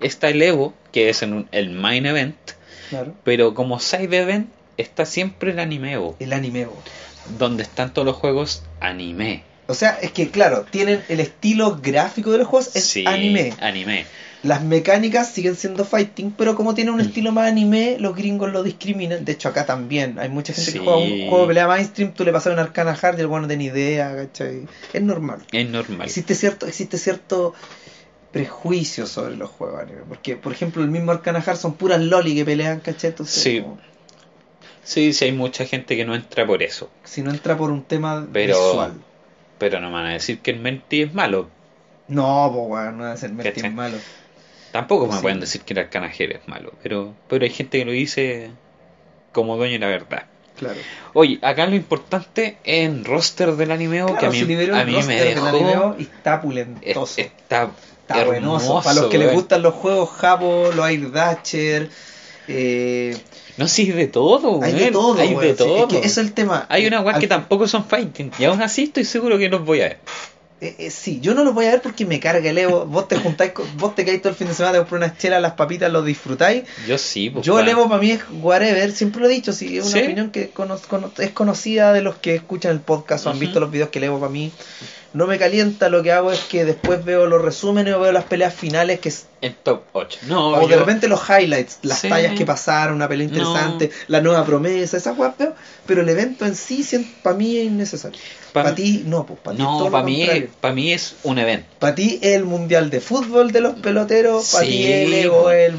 Está 0.00 0.28
el 0.30 0.40
Evo, 0.40 0.72
que 0.92 1.10
es 1.10 1.22
en 1.22 1.34
un- 1.34 1.48
el 1.52 1.68
main 1.70 2.06
event, 2.06 2.34
claro. 2.88 3.14
pero 3.22 3.52
como 3.52 3.78
side 3.80 4.16
event 4.18 4.48
está 4.78 5.04
siempre 5.04 5.50
el 5.52 5.58
Animevo, 5.58 6.16
El 6.18 6.32
anime, 6.32 6.64
bo. 6.64 6.76
donde 7.38 7.62
están 7.64 7.92
todos 7.92 8.06
los 8.06 8.16
juegos 8.16 8.62
anime. 8.80 9.42
O 9.70 9.74
sea, 9.74 9.98
es 10.02 10.12
que 10.12 10.30
claro, 10.30 10.66
tienen 10.70 11.02
el 11.08 11.20
estilo 11.20 11.78
gráfico 11.82 12.30
de 12.32 12.38
los 12.38 12.46
juegos, 12.48 12.74
es 12.76 12.84
Sí, 12.84 13.04
anime. 13.06 13.54
Anime. 13.60 14.04
Las 14.42 14.62
mecánicas 14.64 15.28
siguen 15.30 15.54
siendo 15.54 15.84
fighting, 15.84 16.30
pero 16.32 16.54
como 16.56 16.74
tiene 16.74 16.90
un 16.90 16.96
Mm. 16.96 17.00
estilo 17.00 17.30
más 17.30 17.46
anime, 17.46 17.96
los 18.00 18.16
gringos 18.16 18.50
lo 18.50 18.62
discriminan. 18.62 19.24
De 19.24 19.32
hecho, 19.32 19.50
acá 19.50 19.66
también. 19.66 20.18
Hay 20.18 20.30
mucha 20.30 20.54
gente 20.54 20.70
Sí. 20.70 20.78
que 20.78 20.84
juega 20.84 20.98
un 20.98 21.28
juego 21.28 21.42
de 21.42 21.48
pelea 21.48 21.68
mainstream, 21.68 22.12
tú 22.14 22.24
le 22.24 22.32
pasas 22.32 22.52
un 22.54 22.58
arcana 22.58 22.96
hard 23.00 23.18
y 23.18 23.20
el 23.20 23.26
bueno 23.26 23.42
no 23.42 23.48
tiene 23.48 23.64
idea, 23.64 24.16
¿cachai? 24.16 24.66
Es 24.94 25.02
normal. 25.02 25.40
Es 25.52 25.68
normal. 25.68 26.06
Existe 26.06 26.34
cierto, 26.34 26.66
existe 26.66 26.96
cierto 26.96 27.52
prejuicio 28.32 29.06
sobre 29.06 29.36
los 29.36 29.50
juegos 29.50 29.82
anime. 29.82 30.00
Porque, 30.08 30.36
por 30.36 30.52
ejemplo, 30.52 30.82
el 30.82 30.88
mismo 30.90 31.12
arcana 31.12 31.42
hard 31.46 31.56
son 31.58 31.74
puras 31.74 32.00
loli 32.00 32.34
que 32.34 32.44
pelean, 32.44 32.80
¿cachai? 32.80 33.10
Entonces, 33.10 33.42
Sí. 33.42 33.60
como, 33.60 33.78
Sí, 34.82 35.12
sí, 35.12 35.26
hay 35.26 35.32
mucha 35.32 35.66
gente 35.66 35.94
que 35.96 36.04
no 36.06 36.14
entra 36.14 36.46
por 36.46 36.62
eso. 36.62 36.88
si 37.04 37.22
no 37.22 37.30
entra 37.30 37.56
por 37.56 37.70
un 37.70 37.82
tema 37.84 38.26
Pero- 38.32 38.56
visual. 38.68 38.92
Pero 39.60 39.78
no 39.78 39.92
van 39.92 40.06
a 40.06 40.12
decir 40.14 40.40
que 40.40 40.50
el 40.50 40.58
Menti 40.58 41.02
es 41.02 41.14
malo. 41.14 41.48
No, 42.08 42.50
pues 42.52 42.66
weón, 42.68 42.98
no 42.98 43.04
debe 43.04 43.16
ser 43.16 43.30
¿Cachai? 43.30 43.44
Mertin 43.52 43.74
malo. 43.76 43.96
Tampoco 44.72 45.06
me 45.06 45.14
Sí. 45.14 45.22
pueden 45.22 45.38
decir 45.38 45.60
que 45.60 45.74
el 45.74 45.78
Arcanajero 45.80 46.34
es 46.36 46.48
malo. 46.48 46.72
Pero, 46.82 47.14
pero 47.28 47.44
hay 47.44 47.50
gente 47.50 47.78
que 47.78 47.84
lo 47.84 47.92
dice 47.92 48.50
como 49.32 49.56
dueño 49.56 49.74
de 49.74 49.78
la 49.78 49.86
verdad. 49.86 50.24
Claro. 50.58 50.76
Oye, 51.14 51.38
acá 51.42 51.66
lo 51.66 51.74
importante 51.76 52.58
en 52.64 53.04
roster 53.04 53.52
del 53.56 53.70
animeo 53.70 54.06
que 54.08 54.12
a 54.12 54.18
Claro, 54.18 54.32
mí, 54.32 54.38
si 54.38 54.44
a 54.54 54.60
el 54.60 54.86
mí 54.86 54.92
me 54.92 54.96
roster 54.96 55.24
del 55.24 55.34
dejó. 55.36 55.46
animeo 55.46 55.96
y 55.98 56.02
está 56.02 56.34
es- 56.34 56.40
pulentoso. 56.40 57.20
está 57.20 57.70
buenoso. 58.26 58.80
Para 58.82 58.94
los 59.00 59.06
que 59.10 59.18
les 59.18 59.32
gustan 59.32 59.62
los 59.62 59.74
juegos 59.74 60.10
Japo, 60.10 60.70
los 60.74 60.88
Air 60.88 61.10
Dasher, 61.12 61.88
eh, 62.50 63.16
No, 63.56 63.68
sí, 63.68 63.82
hay 63.82 63.92
de 63.92 64.06
todo, 64.08 64.62
hay 64.62 64.72
de 64.72 64.90
todo. 64.90 65.18
Hay 65.20 65.34
de 65.34 65.50
Sí, 65.50 65.54
todo. 65.56 65.78
es 65.78 65.86
que 65.86 65.98
es 66.06 66.18
el 66.18 66.32
tema. 66.32 66.66
Hay 66.68 66.86
una 66.86 67.00
weá 67.00 67.14
Al- 67.16 67.20
que 67.20 67.28
tampoco 67.28 67.66
son 67.68 67.84
fighting. 67.84 68.30
Y 68.38 68.44
aún 68.44 68.60
así 68.62 68.84
estoy 68.84 69.04
seguro 69.04 69.38
que 69.38 69.48
los 69.48 69.64
voy 69.64 69.80
a 69.80 69.84
ver. 69.84 69.98
eh, 70.62 70.74
eh, 70.78 70.90
sí, 70.90 71.20
yo 71.22 71.32
no 71.34 71.42
los 71.42 71.54
voy 71.54 71.64
a 71.64 71.70
ver 71.70 71.80
porque 71.80 72.04
me 72.04 72.20
carga 72.20 72.50
el 72.50 72.58
Evo. 72.58 72.84
Vos 72.84 73.08
te 73.08 73.16
juntáis, 73.16 73.52
con- 73.52 73.64
vos 73.78 73.94
te 73.94 74.04
caís 74.04 74.20
todo 74.20 74.28
el 74.30 74.36
fin 74.36 74.46
de 74.48 74.52
semana, 74.54 74.74
te 74.74 74.78
compras 74.80 74.98
unas 75.08 75.18
chelas, 75.18 75.40
las 75.40 75.52
papitas, 75.52 75.90
los 75.90 76.04
disfrutáis. 76.04 76.64
Yo 76.86 76.98
sí, 76.98 77.30
pues. 77.30 77.46
Yo 77.46 77.58
el. 77.58 77.66
Evo 77.68 77.88
para 77.88 77.98
mí 78.00 78.10
es 78.10 78.20
whatever, 78.42 78.92
siempre 78.92 79.22
lo 79.22 79.28
he 79.28 79.32
dicho, 79.32 79.52
sí, 79.54 79.78
es 79.78 79.84
una 79.86 79.92
¿Sí? 79.98 80.02
opinión 80.04 80.30
que 80.30 80.50
cono- 80.50 80.78
cono- 80.88 81.10
es 81.18 81.30
conocida 81.30 81.94
de 81.94 82.02
los 82.02 82.16
que 82.16 82.34
escuchan 82.34 82.72
el 82.72 82.80
podcast 82.80 83.26
o 83.26 83.30
han 83.30 83.38
visto 83.38 83.58
los 83.58 83.70
videos 83.70 83.88
que 83.88 84.00
el 84.00 84.04
Evo 84.04 84.20
para 84.20 84.30
mí 84.30 84.52
no 85.12 85.26
me 85.26 85.38
calienta, 85.38 85.88
lo 85.88 86.02
que 86.02 86.12
hago 86.12 86.30
es 86.32 86.40
que 86.40 86.64
después 86.64 87.04
veo 87.04 87.26
los 87.26 87.42
resúmenes 87.42 87.94
o 87.94 88.00
veo 88.00 88.12
las 88.12 88.24
peleas 88.24 88.54
finales 88.54 89.00
que 89.00 89.08
es- 89.08 89.26
En 89.42 89.54
top 89.62 89.82
8. 89.92 90.18
No, 90.28 90.48
o 90.50 90.68
de 90.68 90.76
repente 90.76 91.08
los 91.08 91.20
highlights, 91.28 91.78
las 91.82 92.00
Sí. 92.00 92.08
tallas 92.08 92.34
que 92.36 92.44
pasaron, 92.44 92.94
una 92.96 93.08
pelea 93.08 93.26
No. 93.26 93.32
interesante, 93.32 93.90
la 94.06 94.20
nueva 94.20 94.44
promesa, 94.44 94.96
esas 94.98 95.16
weas 95.18 95.36
veo, 95.38 95.54
pero 95.86 96.02
el 96.02 96.08
evento 96.10 96.44
en 96.46 96.54
sí 96.54 96.84
para 97.22 97.36
mí 97.36 97.56
es 97.56 97.64
innecesario. 97.66 98.20
Pa- 98.52 98.62
Para 98.64 98.74
ti 98.74 99.02
no, 99.06 99.24
pues 99.26 99.38
para 99.40 99.56
ti 99.56 99.62
No, 99.62 99.80
lo 99.84 99.90
para 99.90 100.04
mí, 100.04 100.26
para 100.60 100.74
mí 100.74 100.92
es 100.92 101.16
un 101.22 101.38
evento. 101.38 101.66
Para 101.78 101.94
ti 101.94 102.18
es 102.20 102.34
el 102.36 102.44
mundial 102.44 102.90
de 102.90 103.00
fútbol 103.00 103.50
de 103.52 103.60
los 103.62 103.74
peloteros, 103.80 104.50
para 104.52 104.64
Sí, 104.64 104.70
ti 104.70 104.92
el 104.92 105.14
Evo 105.14 105.42
po. 105.42 105.50
es 105.50 105.68
el- 105.70 105.76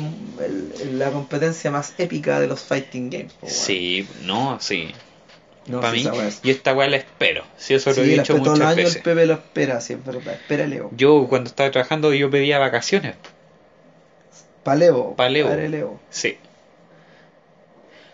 el- 0.82 1.00
la 1.00 1.12
competencia 1.12 1.70
más 1.72 1.94
épica 2.00 2.39
de 2.39 2.48
los 2.48 2.62
fighting 2.62 3.10
games. 3.10 3.34
po, 3.34 3.46
weón. 3.48 3.56
Sí, 3.56 4.08
no, 4.24 4.58
sí. 4.60 4.91
No, 5.72 5.82
para 5.82 5.94
mí, 5.94 6.06
es- 6.28 6.40
y 6.44 6.52
esta 6.52 6.74
weá 6.74 6.88
la 6.88 6.98
espero. 6.98 7.44
Si 7.58 7.74
eso 7.74 7.90
lo 7.92 7.96
Sí, 7.96 8.02
he 8.02 8.06
dicho 8.06 8.36
todos 8.36 8.48
muchas 8.50 8.62
años 8.68 8.76
veces. 8.78 8.96
el 8.98 9.02
Pepe 9.04 9.26
lo 9.26 9.34
espera, 9.34 9.82
sí, 9.82 9.94
es 9.94 10.06
verdad. 10.06 10.34
Espera 10.34 10.68
Leo. 10.68 10.90
Yo 10.96 11.28
cuando 11.30 11.50
estaba 11.50 11.72
trabajando 11.72 12.14
yo 12.14 12.30
pedía 12.30 12.60
vacaciones. 12.60 13.16
Pa' 14.64 14.76
Leo. 14.76 15.16
Pa' 15.16 15.30
Leo. 15.30 15.48
Padre 15.48 15.70
Leo. 15.70 16.00
Sí. 16.10 16.38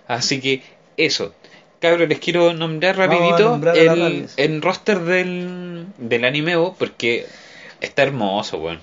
Así 0.08 0.40
que 0.40 0.62
eso. 0.96 1.34
Cabros, 1.80 2.08
les 2.10 2.20
quiero 2.20 2.54
nombrar 2.54 2.98
rapidito 2.98 3.50
nombrar 3.52 3.78
el, 3.78 4.28
el 4.38 4.62
roster 4.62 5.00
del, 5.00 5.86
del 5.98 6.26
animeo 6.26 6.76
porque 6.80 7.28
está 7.82 8.04
hermoso, 8.04 8.58
weón. 8.58 8.80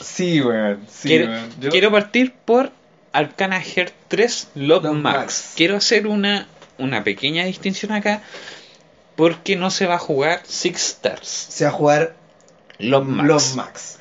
Sí, 0.00 0.40
weón. 0.40 0.84
Sí, 0.88 1.08
quiero. 1.08 1.32
Yo- 1.60 1.70
quiero 1.70 1.92
partir 1.92 2.32
por 2.44 2.70
Arcana 3.12 3.60
Heart 3.60 3.92
3 4.08 4.48
Love 4.54 4.84
Love 4.84 4.94
Max. 4.96 5.16
Max. 5.18 5.52
Quiero 5.56 5.76
hacer 5.76 6.06
una, 6.06 6.48
una 6.78 7.04
pequeña 7.04 7.44
distinción 7.44 7.92
acá 7.92 8.22
porque 9.16 9.56
no 9.56 9.70
se 9.70 9.86
va 9.86 9.94
a 9.94 9.98
jugar 9.98 10.42
Six 10.46 10.76
Stars. 10.88 11.28
Se 11.28 11.64
va 11.64 11.70
a 11.70 11.72
jugar 11.72 12.16
Love 12.78 13.06
Max. 13.06 13.28
Love 13.28 13.54
Max. 13.54 13.98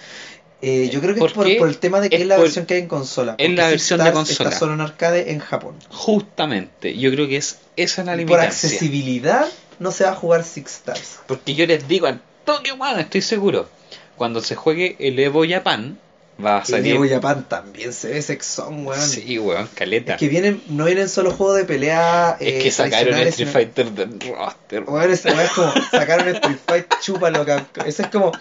Eh, 0.62 0.90
yo 0.92 1.00
creo 1.00 1.14
que 1.14 1.20
¿Por 1.20 1.30
es 1.30 1.34
por, 1.36 1.58
por 1.58 1.68
el 1.70 1.78
tema 1.78 2.00
de 2.00 2.10
que 2.10 2.16
Es 2.16 2.22
es, 2.24 2.28
la 2.28 2.36
por- 2.36 2.44
versión 2.46 2.66
que 2.66 2.74
hay 2.76 2.82
en 2.82 2.88
consola. 2.88 3.36
es 3.38 3.50
la 3.52 3.68
versión 3.68 4.00
de 4.00 4.06
Stars 4.06 4.16
consola. 4.28 4.50
Está 4.50 4.60
solo 4.60 4.74
en 4.74 4.82
arcade 4.82 5.32
en 5.32 5.40
Japón. 5.40 5.76
Justamente, 5.90 6.98
yo 6.98 7.12
creo 7.12 7.28
que 7.28 7.38
es 7.38 7.60
esa 7.76 8.02
es 8.02 8.06
la 8.08 8.14
Y 8.14 8.26
por 8.26 8.38
limitancia. 8.38 8.68
accesibilidad 8.70 9.48
no 9.80 9.92
se 9.92 10.06
va 10.06 10.12
a 10.12 10.16
jugar 10.16 10.44
Six 10.44 10.72
Stars. 10.72 11.20
Porque 11.28 11.56
yo 11.56 11.66
les 11.68 11.88
digo 11.88 12.08
al 12.08 12.22
toque, 12.46 12.72
bueno, 12.72 13.00
estoy 13.00 13.22
seguro. 13.22 13.70
Cuando 14.16 14.42
se 14.42 14.56
juegue 14.56 14.96
el 15.00 15.20
Evo 15.20 15.44
Japan, 15.48 16.00
va 16.43 16.58
a 16.60 16.63
Y 16.63 16.65
salir. 16.65 17.10
Japan 17.10 17.48
también 17.48 17.93
se 17.93 18.10
ve 18.10 18.21
sexón, 18.21 18.86
weón. 18.86 19.02
Sí, 19.02 19.38
weón, 19.39 19.67
caleta. 19.74 20.13
Es 20.13 20.19
que 20.19 20.28
vienen, 20.28 20.62
no 20.67 20.86
vienen 20.86 21.08
solo 21.10 21.32
juegos 21.32 21.58
de 21.58 21.65
pelea. 21.65 22.38
Es 22.39 22.54
eh, 22.56 22.60
que 22.63 22.71
sacaron 22.71 23.13
el 23.15 23.28
Street 23.28 23.50
Fighter 23.50 23.91
del 23.91 24.19
roster. 24.36 24.84
Weá 24.88 25.06
es 25.06 25.21
como 25.56 25.71
sacaron 25.91 26.28
Street 26.30 26.58
Fight, 26.67 26.86
chúpalo, 27.02 27.45
Capcom. 27.45 27.86
Eso 27.86 28.02
es 28.04 28.08
como, 28.10 28.32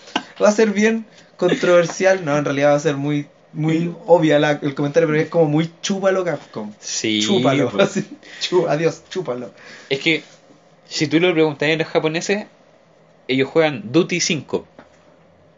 va 0.42 0.48
a 0.48 0.52
ser 0.52 0.70
bien 0.70 1.06
controversial. 1.36 2.24
No, 2.24 2.36
en 2.36 2.44
realidad 2.44 2.70
va 2.72 2.76
a 2.76 2.80
ser 2.80 2.96
muy 2.96 3.26
muy 3.52 3.94
obvia 4.06 4.40
la- 4.40 4.58
el 4.62 4.74
comentario, 4.74 5.08
pero 5.08 5.20
es 5.20 5.28
como 5.28 5.44
muy 5.44 5.70
chúpalo, 5.80 6.24
Capcom. 6.24 6.72
Sí, 6.80 7.22
chúpalo. 7.22 7.70
pues. 7.70 8.00
chú- 8.40 8.66
adiós, 8.68 9.02
chúpalo. 9.08 9.52
Es 9.88 10.00
que 10.00 10.24
si 10.88 11.06
tú 11.06 11.20
lo 11.20 11.32
preguntas 11.32 11.68
a 11.70 11.76
los 11.76 11.86
japoneses, 11.86 12.46
ellos 13.28 13.48
juegan 13.48 13.92
Duty 13.92 14.18
5. 14.20 14.66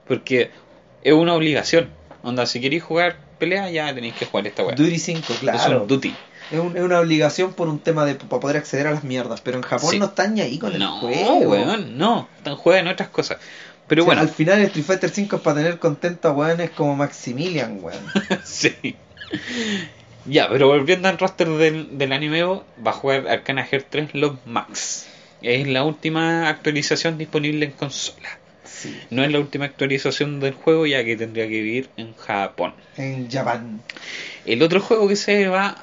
Porque 0.06 0.50
es 1.02 1.12
una 1.14 1.34
obligación. 1.34 1.88
Onda, 2.26 2.44
si 2.46 2.60
queréis 2.60 2.82
jugar 2.82 3.16
pelea, 3.38 3.70
ya 3.70 3.94
tenéis 3.94 4.14
que 4.14 4.26
jugar 4.26 4.46
esta 4.46 4.64
weá. 4.64 4.74
Duty 4.74 4.98
5, 4.98 5.32
Es 5.32 5.38
claro. 5.38 5.82
un 5.82 5.88
Duty. 5.88 6.14
Es, 6.50 6.58
un- 6.60 6.76
es 6.76 6.82
una 6.82 7.00
obligación 7.00 7.52
por 7.54 7.68
un 7.68 7.78
tema 7.78 8.04
de 8.04 8.14
para 8.16 8.40
poder 8.40 8.56
acceder 8.56 8.86
a 8.88 8.90
las 8.90 9.04
mierdas. 9.04 9.40
Pero 9.40 9.56
en 9.58 9.62
Japón 9.62 9.90
Sí. 9.90 9.98
no 9.98 10.06
están 10.06 10.34
ni 10.34 10.40
ahí 10.40 10.58
con 10.58 10.72
el 10.72 10.78
No, 10.80 10.98
juego. 11.00 11.38
weón, 11.40 11.96
no. 11.98 12.28
Están 12.36 12.56
juegan 12.56 12.88
otras 12.88 13.08
cosas. 13.10 13.38
Pero 13.86 14.02
O 14.02 14.04
sea, 14.04 14.14
bueno, 14.14 14.22
Al 14.22 14.28
final 14.34 14.60
Street 14.62 14.84
Fighter 14.84 15.10
5 15.10 15.36
es 15.36 15.42
para 15.42 15.56
tener 15.58 15.78
contento 15.78 16.28
a 16.28 16.32
weones 16.32 16.70
como 16.70 16.96
Maximilian, 16.96 17.78
weón. 17.82 18.00
sí. 18.44 18.96
Ya, 20.24 20.48
pero 20.48 20.66
volviendo 20.68 21.08
al 21.08 21.18
roster 21.18 21.48
del, 21.48 21.96
del 21.98 22.12
anime, 22.12 22.42
va 22.44 22.60
a 22.86 22.92
jugar 22.92 23.28
Arcana 23.28 23.64
Heart 23.64 23.86
3 23.88 24.14
Love 24.14 24.38
Max. 24.46 25.06
Es 25.42 25.66
la 25.68 25.84
última 25.84 26.48
actualización 26.48 27.18
disponible 27.18 27.66
en 27.66 27.72
consola. 27.72 28.28
Sí. 28.78 28.94
No 29.10 29.24
es 29.24 29.32
la 29.32 29.38
última 29.40 29.64
actualización 29.64 30.38
del 30.40 30.52
juego, 30.54 30.86
ya 30.86 31.02
que 31.04 31.16
tendría 31.16 31.44
que 31.44 31.50
vivir 31.62 31.88
en 31.96 32.14
Japón. 32.16 32.74
En 32.96 33.30
Japón. 33.30 33.80
El 34.44 34.62
otro 34.62 34.80
juego 34.80 35.08
que 35.08 35.16
se 35.16 35.48
va 35.48 35.76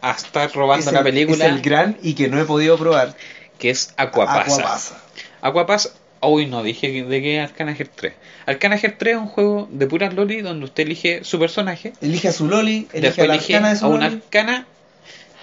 a 0.00 0.10
estar 0.12 0.52
robando 0.52 0.86
Es 0.86 0.92
la 0.92 1.00
el- 1.00 1.04
película, 1.04 1.46
Es 1.46 1.52
el 1.52 1.60
gran 1.62 1.96
y 2.02 2.14
que 2.14 2.28
no 2.28 2.40
he 2.40 2.44
podido 2.44 2.78
probar. 2.78 3.16
que 3.58 3.70
es 3.70 3.92
Aquapasa. 3.96 4.42
Aquapasa. 4.54 5.02
Aquapasa, 5.40 5.90
hoy 6.20 6.46
no 6.46 6.62
dije 6.62 7.02
de 7.02 7.20
qué 7.22 7.38
es 7.42 7.50
Arcana 7.50 7.74
Heart 7.74 7.90
3. 7.96 8.12
Arcana 8.46 8.78
Heart 8.78 8.98
3 8.98 9.14
es 9.16 9.20
un 9.20 9.26
juego 9.26 9.68
de 9.72 9.86
puras 9.88 10.14
loli 10.14 10.40
donde 10.42 10.64
usted 10.66 10.84
elige 10.84 11.24
su 11.24 11.40
personaje, 11.40 11.92
Elige 12.00 12.28
a 12.28 12.32
su 12.32 12.46
Loli, 12.46 12.86
elige 12.92 13.22
a 13.22 13.26
la 13.26 13.34
elige 13.34 13.56
arcana 13.56 13.70
de 13.74 13.76
su 13.80 13.84
a 13.86 13.88
una 13.88 14.08
Loli. 14.10 14.22
arcana 14.24 14.66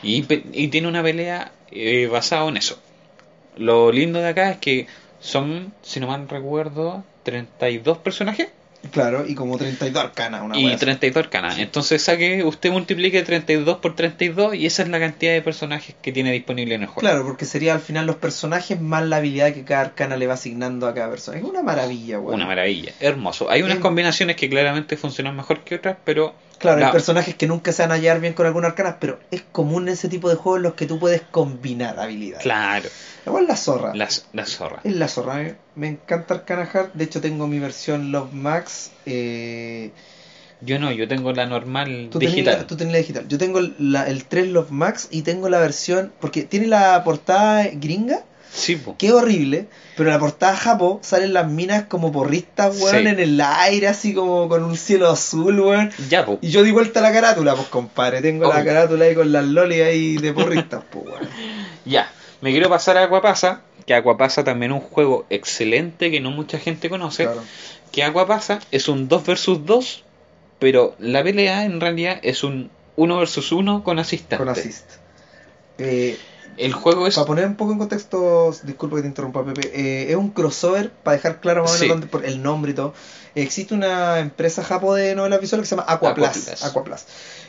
y 0.01 0.67
tiene 0.69 0.87
una 0.87 1.03
pelea 1.03 1.51
eh, 1.71 2.07
basada 2.09 2.47
en 2.47 2.55
eso. 2.57 2.79
Lo 3.57 3.91
lindo 3.91 4.19
de 4.19 4.29
acá 4.29 4.51
es 4.51 4.57
que 4.57 4.87
son, 5.25 5.73
si 5.81 5.99
no 5.99 6.07
mal 6.07 6.29
recuerdo, 6.29 7.03
32 7.23 7.97
personajes 7.99 8.49
Claro, 8.91 9.25
y 9.27 9.35
como 9.35 9.57
32 9.57 10.03
arcanas, 10.03 10.41
una 10.43 10.57
y 10.57 10.65
wea 10.65 10.75
así. 10.75 10.85
32 10.85 11.25
arcanas. 11.25 11.57
Entonces 11.57 12.01
saque, 12.01 12.43
usted 12.43 12.71
multiplique 12.71 13.21
32 13.23 13.77
por 13.77 13.95
32 13.95 14.55
y 14.55 14.65
esa 14.65 14.83
es 14.83 14.89
la 14.89 14.99
cantidad 14.99 15.33
de 15.33 15.41
personajes 15.41 15.95
que 16.01 16.11
tiene 16.11 16.31
disponible 16.31 16.75
en 16.75 16.81
el 16.81 16.87
juego. 16.87 17.01
Claro, 17.01 17.25
porque 17.25 17.45
sería 17.45 17.73
al 17.73 17.79
final 17.79 18.05
los 18.05 18.17
personajes 18.17 18.79
más 18.79 19.03
la 19.05 19.17
habilidad 19.17 19.53
que 19.53 19.63
cada 19.63 19.81
arcana 19.81 20.17
le 20.17 20.27
va 20.27 20.35
asignando 20.35 20.87
a 20.87 20.93
cada 20.93 21.09
persona. 21.09 21.37
Es 21.37 21.43
una 21.43 21.63
maravilla, 21.63 22.19
weón. 22.19 22.35
Una 22.35 22.45
maravilla, 22.45 22.93
hermoso. 22.99 23.49
Hay 23.49 23.63
unas 23.63 23.79
combinaciones 23.79 24.35
que 24.35 24.49
claramente 24.49 24.97
funcionan 24.97 25.35
mejor 25.35 25.63
que 25.63 25.75
otras, 25.75 25.97
pero 26.03 26.35
Claro, 26.57 26.79
la- 26.79 26.87
hay 26.87 26.91
personajes 26.91 27.35
que 27.35 27.47
nunca 27.47 27.71
se 27.71 27.81
van 27.83 27.91
a 27.91 27.95
hallar 27.95 28.19
bien 28.21 28.33
con 28.33 28.45
alguna 28.45 28.67
arcana, 28.67 28.97
pero 28.99 29.19
es 29.31 29.41
común 29.51 29.87
ese 29.89 30.07
tipo 30.09 30.29
de 30.29 30.35
juegos 30.35 30.59
en 30.59 30.63
los 30.63 30.73
que 30.75 30.85
tú 30.85 30.99
puedes 30.99 31.21
combinar 31.31 31.99
habilidades. 31.99 32.43
claro, 32.43 32.89
Igual 33.25 33.47
la 33.47 33.55
zorra. 33.55 33.93
la, 33.95 34.07
la 34.33 34.45
zorra. 34.45 34.81
Es 34.83 34.95
la 34.95 35.07
zorra. 35.07 35.35
Me, 35.35 35.55
me 35.75 35.87
encanta 35.87 36.35
Arcana 36.35 36.65
Heart. 36.67 36.93
De 36.93 37.03
hecho, 37.05 37.21
tengo 37.21 37.47
mi 37.47 37.57
versión 37.59 38.11
Love 38.11 38.31
Max. 38.33 38.91
Eh, 39.07 39.91
Yo 40.61 40.79
no, 40.79 40.91
yo 40.91 41.07
tengo 41.07 41.31
la 41.33 41.45
normal 41.47 42.09
tú, 42.11 42.19
tenés 42.19 42.35
digital. 42.35 42.59
la, 42.59 42.67
tú 42.67 42.77
tenés 42.77 42.93
la 42.93 42.99
digital. 42.99 43.27
Yo 43.27 43.37
tengo 43.37 43.59
la- 43.79 44.07
el 44.07 44.25
3 44.25 44.47
Love 44.47 44.69
Max 44.71 45.07
y 45.11 45.23
tengo 45.23 45.49
la 45.49 45.59
versión. 45.59 46.13
Porque 46.21 46.43
tiene 46.43 46.67
la 46.67 47.03
portada 47.03 47.67
gringa, 47.73 48.23
Sí, 48.55 48.77
po. 48.77 48.95
es 48.99 49.11
horrible. 49.11 49.67
Pero 49.97 50.09
en 50.09 50.13
la 50.13 50.19
portada 50.19 50.55
japo 50.55 50.99
salen 51.03 51.33
las 51.33 51.49
minas 51.49 51.83
como 51.85 52.11
porristas, 52.11 52.79
weón, 52.81 53.03
Sí. 53.03 53.07
en 53.07 53.19
el 53.19 53.39
aire, 53.41 53.87
así 53.87 54.13
como 54.13 54.49
con 54.49 54.63
un 54.63 54.75
cielo 54.77 55.09
azul, 55.09 55.59
weón. 55.59 55.91
Ya, 56.09 56.25
po. 56.25 56.39
Y 56.41 56.49
yo 56.49 56.63
di 56.63 56.71
vuelta 56.71 56.99
a 56.99 57.03
la 57.03 57.11
carátula, 57.13 57.55
pues 57.55 57.67
compadre. 57.67 58.21
Tengo 58.21 58.51
la 58.51 58.63
carátula 58.63 59.05
ahí 59.05 59.15
con 59.15 59.31
las 59.31 59.45
lolis 59.45 59.81
ahí 59.81 60.17
de 60.17 60.33
porristas, 60.33 60.83
pues 60.89 61.05
weón. 61.05 61.29
Ya. 61.85 62.11
Me 62.41 62.51
quiero 62.51 62.69
pasar 62.69 62.97
a 62.97 63.03
Aquapasa, 63.03 63.61
que 63.85 63.93
Aquapasa 63.93 64.43
también 64.43 64.71
es 64.71 64.81
un 64.81 64.87
juego 64.89 65.25
excelente 65.29 66.11
que 66.11 66.19
no 66.19 66.31
mucha 66.31 66.59
gente 66.59 66.89
conoce. 66.89 67.23
Claro. 67.23 67.41
Que 67.91 68.03
Aquapasa 68.03 68.59
es 68.71 68.87
un 68.89 69.07
2 69.07 69.25
versus 69.25 69.65
2, 69.65 70.03
pero 70.59 70.95
la 70.99 71.23
pelea 71.23 71.63
en 71.65 71.79
realidad 71.79 72.19
es 72.21 72.43
un 72.43 72.69
1 72.97 73.17
versus 73.17 73.51
1 73.51 73.83
con 73.83 73.99
asistente. 73.99 74.37
Con 74.37 74.49
assist. 74.49 74.89
Eh, 75.77 76.17
El 76.57 76.73
juego 76.73 77.05
es 77.07 77.15
Para 77.15 77.27
poner 77.27 77.45
un 77.45 77.55
poco 77.55 77.73
en 77.73 77.77
contexto, 77.79 78.55
disculpa 78.63 78.95
que 78.97 79.01
te 79.03 79.07
interrumpa 79.07 79.43
Pepe, 79.43 79.71
eh, 79.73 80.09
es 80.11 80.15
un 80.15 80.29
crossover, 80.29 80.91
para 80.91 81.17
dejar 81.17 81.41
claro 81.41 81.63
más 81.63 81.75
o 81.81 81.83
menos 81.83 82.01
Sí. 82.01 82.07
por 82.07 82.25
el 82.25 82.41
nombre 82.41 82.71
y 82.71 82.73
todo. 82.75 82.93
Existe 83.35 83.73
una 83.73 84.19
empresa 84.19 84.63
japo 84.63 84.95
de 84.95 85.13
novelas 85.15 85.41
visuales 85.41 85.65
que 85.65 85.69
se 85.69 85.75
llama. 85.75 85.85
Aquaplus. 85.91 86.63
Aquaplus. 86.63 87.01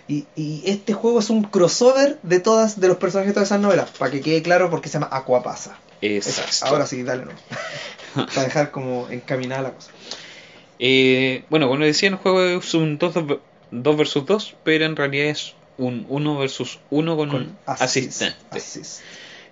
Y, 0.08 0.26
y 0.34 0.62
este 0.66 0.92
juego 0.92 1.20
es 1.20 1.30
un 1.30 1.44
crossover 1.44 2.18
de 2.22 2.40
todas 2.40 2.80
de 2.80 2.88
los 2.88 2.96
personajes 2.96 3.28
de 3.30 3.34
todas 3.34 3.48
esas 3.48 3.60
novelas, 3.60 3.90
para 3.96 4.10
que 4.10 4.20
quede 4.20 4.42
claro 4.42 4.70
porque 4.70 4.88
se 4.88 4.94
llama 4.94 5.08
Aquapasa. 5.12 5.78
Eso, 6.00 6.28
Exacto. 6.28 6.66
Ahora 6.74 6.86
sí, 6.86 7.02
dale 7.04 7.24
no. 7.26 8.26
para 8.26 8.42
dejar 8.44 8.70
como 8.72 9.08
encaminada 9.10 9.62
la 9.62 9.70
cosa. 9.72 9.90
Eh, 10.78 11.44
bueno, 11.48 11.68
como 11.68 11.84
decía, 11.84 12.08
el 12.08 12.16
juego 12.16 12.42
es 12.42 12.74
un 12.74 12.98
2, 12.98 13.14
versus 13.96 14.26
2, 14.26 14.56
pero 14.64 14.84
en 14.84 14.96
realidad 14.96 15.26
es 15.28 15.54
un 15.78 16.06
1 16.08 16.38
versus 16.38 16.78
1 16.90 17.16
con, 17.16 17.34
un 17.34 17.56
assist, 17.66 17.82
asistente. 17.82 18.36
assist. 18.50 19.00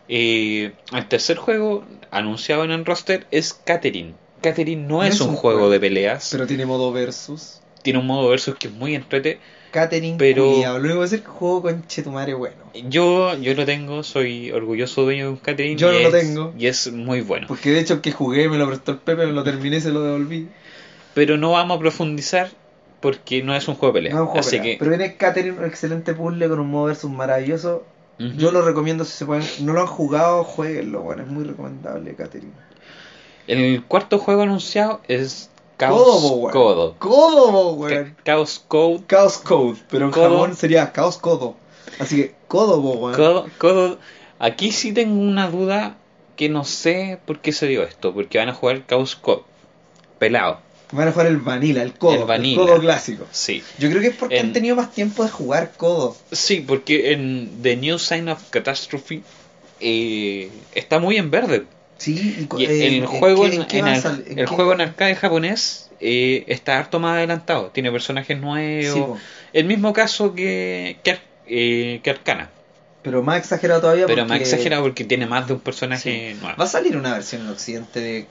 Eh, 0.08 0.72
el 0.92 1.08
tercer 1.08 1.36
juego 1.36 1.84
anunciado 2.10 2.64
en 2.64 2.70
el 2.70 2.84
roster 2.84 3.26
es 3.30 3.54
Catherine. 3.54 4.14
Catherine 4.42 4.86
no, 4.86 5.02
es, 5.02 5.20
un, 5.20 5.34
juego, 5.34 5.70
de 5.70 5.80
peleas, 5.80 6.28
Pero 6.30 6.46
tiene 6.46 6.66
modo 6.66 6.92
versus. 6.92 7.60
tiene 7.82 7.98
un 7.98 8.06
modo 8.06 8.28
versus 8.28 8.56
que 8.56 8.68
es 8.68 8.74
muy 8.74 8.94
entrete. 8.94 9.38
Catering, 9.70 10.18
Pero- 10.18 10.52
culiao. 10.52 10.78
Lo 10.78 10.84
único 10.84 10.98
que 10.98 11.02
decir 11.02 11.18
es 11.18 11.24
que 11.24 11.30
juego 11.30 11.62
con 11.62 11.86
Chetumare 11.88 12.34
bueno. 12.34 12.56
Yo, 12.88 13.36
yo 13.38 13.54
lo 13.54 13.64
tengo, 13.64 14.04
soy 14.04 14.52
orgulloso 14.52 15.02
dueño 15.02 15.24
de 15.24 15.30
un 15.30 15.36
Catherine. 15.36 15.76
Yo 15.76 15.90
lo 15.90 16.10
tengo. 16.10 16.54
Y 16.56 16.66
es 16.66 16.92
muy 16.92 17.22
bueno. 17.22 17.46
Porque 17.48 17.70
de 17.70 17.80
hecho 17.80 17.94
el 17.94 18.00
que 18.00 18.12
jugué 18.12 18.48
me 18.48 18.56
lo 18.56 18.68
prestó 18.68 18.92
el 18.92 18.98
Pepe, 18.98 19.26
me 19.26 19.32
lo 19.32 19.42
terminé 19.42 19.80
se 19.80 19.90
lo 19.90 20.02
devolví. 20.02 20.48
Pero 21.14 21.38
no 21.38 21.52
vamos 21.52 21.76
a 21.76 21.80
profundizar 21.80 22.50
porque 23.04 23.42
no 23.42 23.54
es 23.54 23.68
un 23.68 23.74
juego 23.74 23.92
de 23.92 23.98
pelea. 23.98 24.14
No 24.14 24.18
es 24.18 24.20
un 24.22 24.26
juego 24.28 24.40
Así 24.40 24.56
de 24.56 24.62
pelea. 24.62 24.72
que 24.72 24.78
Pero 24.78 24.90
viene 24.96 25.16
Catherine, 25.16 25.58
un 25.58 25.64
excelente 25.66 26.14
puzzle 26.14 26.48
con 26.48 26.58
un 26.58 26.70
modo 26.70 26.86
versus 26.86 27.10
maravilloso. 27.10 27.84
Yo 28.18 28.50
lo 28.50 28.62
recomiendo 28.62 29.04
si 29.04 29.12
se 29.12 29.26
pueden. 29.26 29.44
No 29.60 29.74
lo 29.74 29.82
han 29.82 29.86
jugado, 29.86 30.42
jueguenlo, 30.42 31.02
bueno, 31.02 31.22
es 31.22 31.28
muy 31.28 31.44
recomendable 31.44 32.14
Catherine. 32.14 32.52
el 33.46 33.84
cuarto 33.84 34.18
juego 34.18 34.40
anunciado 34.40 35.02
es 35.06 35.50
Codo, 35.76 36.48
Chaos. 36.48 36.52
Codo. 36.52 36.94
Codo, 36.98 37.72
weón. 37.74 38.16
Chaos 38.24 38.64
Code. 38.66 39.02
Chaos 39.06 39.36
Code, 39.38 39.78
pero 39.90 40.06
en. 40.06 40.12
Japón 40.12 40.56
sería 40.56 40.90
Chaos 40.90 41.18
Codo. 41.18 41.56
Así 41.98 42.16
que, 42.16 42.34
Codo, 42.48 42.80
weón. 42.80 43.14
Codo, 43.14 43.46
Codo. 43.58 43.98
Aquí 44.38 44.72
sí 44.72 44.94
tengo 44.94 45.20
una 45.20 45.50
duda 45.50 45.96
que 46.36 46.48
no 46.48 46.64
sé 46.64 47.18
por 47.26 47.40
qué 47.40 47.52
se 47.52 47.66
dio 47.66 47.82
esto. 47.82 48.14
Porque 48.14 48.38
van 48.38 48.48
a 48.48 48.54
jugar 48.54 48.86
Chaos 48.86 49.14
Code. 49.14 49.42
Pelado. 50.18 50.60
Van 50.92 51.08
a 51.08 51.12
jugar 51.12 51.26
el 51.26 51.38
Vanilla, 51.38 51.82
el 51.82 51.94
Codo. 51.94 52.14
El 52.20 52.24
Vanilla. 52.24 52.56
Codo 52.60 52.78
clásico. 52.80 53.26
Sí. 53.32 53.62
Yo 53.78 53.88
creo 53.90 54.00
que 54.02 54.08
es 54.08 54.16
porque 54.16 54.36
En- 54.38 54.46
han 54.46 54.52
tenido 54.52 54.76
más 54.76 54.92
tiempo 54.92 55.24
de 55.24 55.30
jugar 55.30 55.72
Codo. 55.76 56.16
Sí, 56.30 56.64
porque 56.66 57.12
en 57.12 57.62
The 57.62 57.76
New 57.76 57.98
Sign 57.98 58.28
of 58.28 58.42
Catastrophe 58.50 59.22
eh, 59.80 60.50
está 60.74 60.98
muy 60.98 61.16
en 61.16 61.30
verde. 61.30 61.64
Sí, 61.96 62.46
y 62.58 62.64
eh, 62.64 62.86
el 62.88 62.94
¿en 62.94 63.06
juego 63.06 63.46
en, 63.46 63.66
qué 63.66 63.78
el 64.36 64.46
juego 64.46 64.72
arcade 64.72 65.14
japonés 65.14 65.90
eh, 66.00 66.44
está 66.48 66.78
harto 66.78 66.98
más 67.00 67.16
adelantado. 67.16 67.68
Tiene 67.68 67.90
personajes 67.90 68.36
Sí, 68.36 68.42
nuevos. 68.42 69.20
el 69.52 69.64
mismo 69.64 69.92
caso 69.92 70.34
que, 70.34 70.98
eh, 71.46 72.00
que 72.02 72.10
Arcana. 72.10 72.50
Pero 73.02 73.22
más 73.22 73.38
exagerado 73.38 73.80
todavía 73.82 74.06
Pero 74.06 74.22
porque 74.22 74.28
más 74.32 74.40
exagerado 74.40 74.82
porque 74.82 75.04
tiene 75.04 75.26
más 75.26 75.46
de 75.46 75.54
un 75.54 75.60
personaje 75.60 76.34
nuevo. 76.40 76.56
¿Va 76.58 76.64
a 76.64 76.68
salir 76.68 76.96
una 76.96 77.12
versión 77.14 77.42
en 77.42 77.48
Occidente 77.48 78.00
de, 78.00 78.26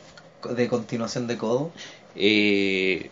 de 0.56 0.68
continuación 0.68 1.28
de 1.28 1.38
Codo? 1.38 1.72
Eh, 2.16 3.10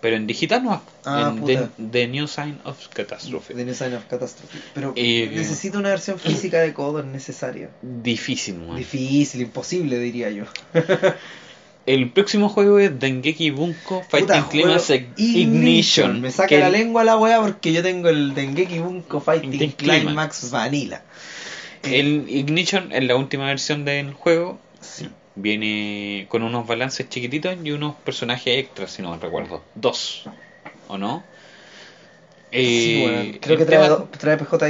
pero 0.00 0.16
en 0.16 0.26
digital 0.26 0.64
no. 0.64 0.82
Ah, 1.04 1.30
en 1.32 1.40
puta. 1.40 1.70
the, 1.76 1.84
The 1.90 2.08
New 2.08 2.26
Sign 2.26 2.58
of 2.64 2.88
Catastrophe. 2.88 3.54
The 3.54 3.64
New 3.64 3.74
Sign 3.74 3.94
of 3.94 4.04
Catastrophe. 4.06 4.58
Pero 4.74 4.92
Eh, 4.96 5.30
necesito 5.34 5.78
una 5.78 5.90
versión 5.90 6.18
física 6.18 6.60
de 6.60 6.72
Codo, 6.72 7.00
es 7.00 7.06
necesaria. 7.06 7.70
Difícil, 7.82 8.56
man. 8.56 8.76
Difícil, 8.76 9.42
imposible, 9.42 9.98
diría 9.98 10.30
yo. 10.30 10.44
El 11.86 12.10
próximo 12.10 12.48
juego 12.48 12.78
es 12.78 12.98
Dengeki 13.00 13.50
Bunko 13.50 14.04
Fighting 14.08 14.44
Climax 14.50 14.86
juego 14.86 15.06
Ignition. 15.16 16.20
Me 16.20 16.30
saca 16.30 16.48
que 16.48 16.58
la 16.58 16.68
lengua 16.68 17.04
la 17.04 17.16
wea 17.16 17.40
porque 17.40 17.72
yo 17.72 17.82
tengo 17.82 18.10
el 18.10 18.34
Dengeki 18.34 18.78
Bunko 18.78 19.20
Fighting 19.20 19.72
Climax. 19.72 20.50
Vanilla. 20.50 21.02
El 21.82 22.28
Ignition 22.28 22.92
es 22.92 23.02
la 23.04 23.16
última 23.16 23.46
versión 23.46 23.84
del 23.84 24.12
juego. 24.12 24.58
sí. 24.80 25.08
Viene 25.40 26.26
con 26.28 26.42
unos 26.42 26.66
balances 26.66 27.08
chiquititos 27.08 27.56
y 27.64 27.70
unos 27.70 27.94
personajes 27.96 28.58
extras, 28.58 28.90
si 28.92 29.02
no 29.02 29.10
me 29.12 29.18
recuerdo. 29.18 29.62
Dos. 29.74 30.24
¿O 30.88 30.98
no? 30.98 31.22
Sí, 32.52 32.94
Eh, 32.96 32.98
bueno, 33.00 33.38
creo 33.40 33.56
que 33.56 33.64
trae, 33.64 33.88
tema- 33.88 34.10
trae 34.18 34.36
PJ. 34.36 34.66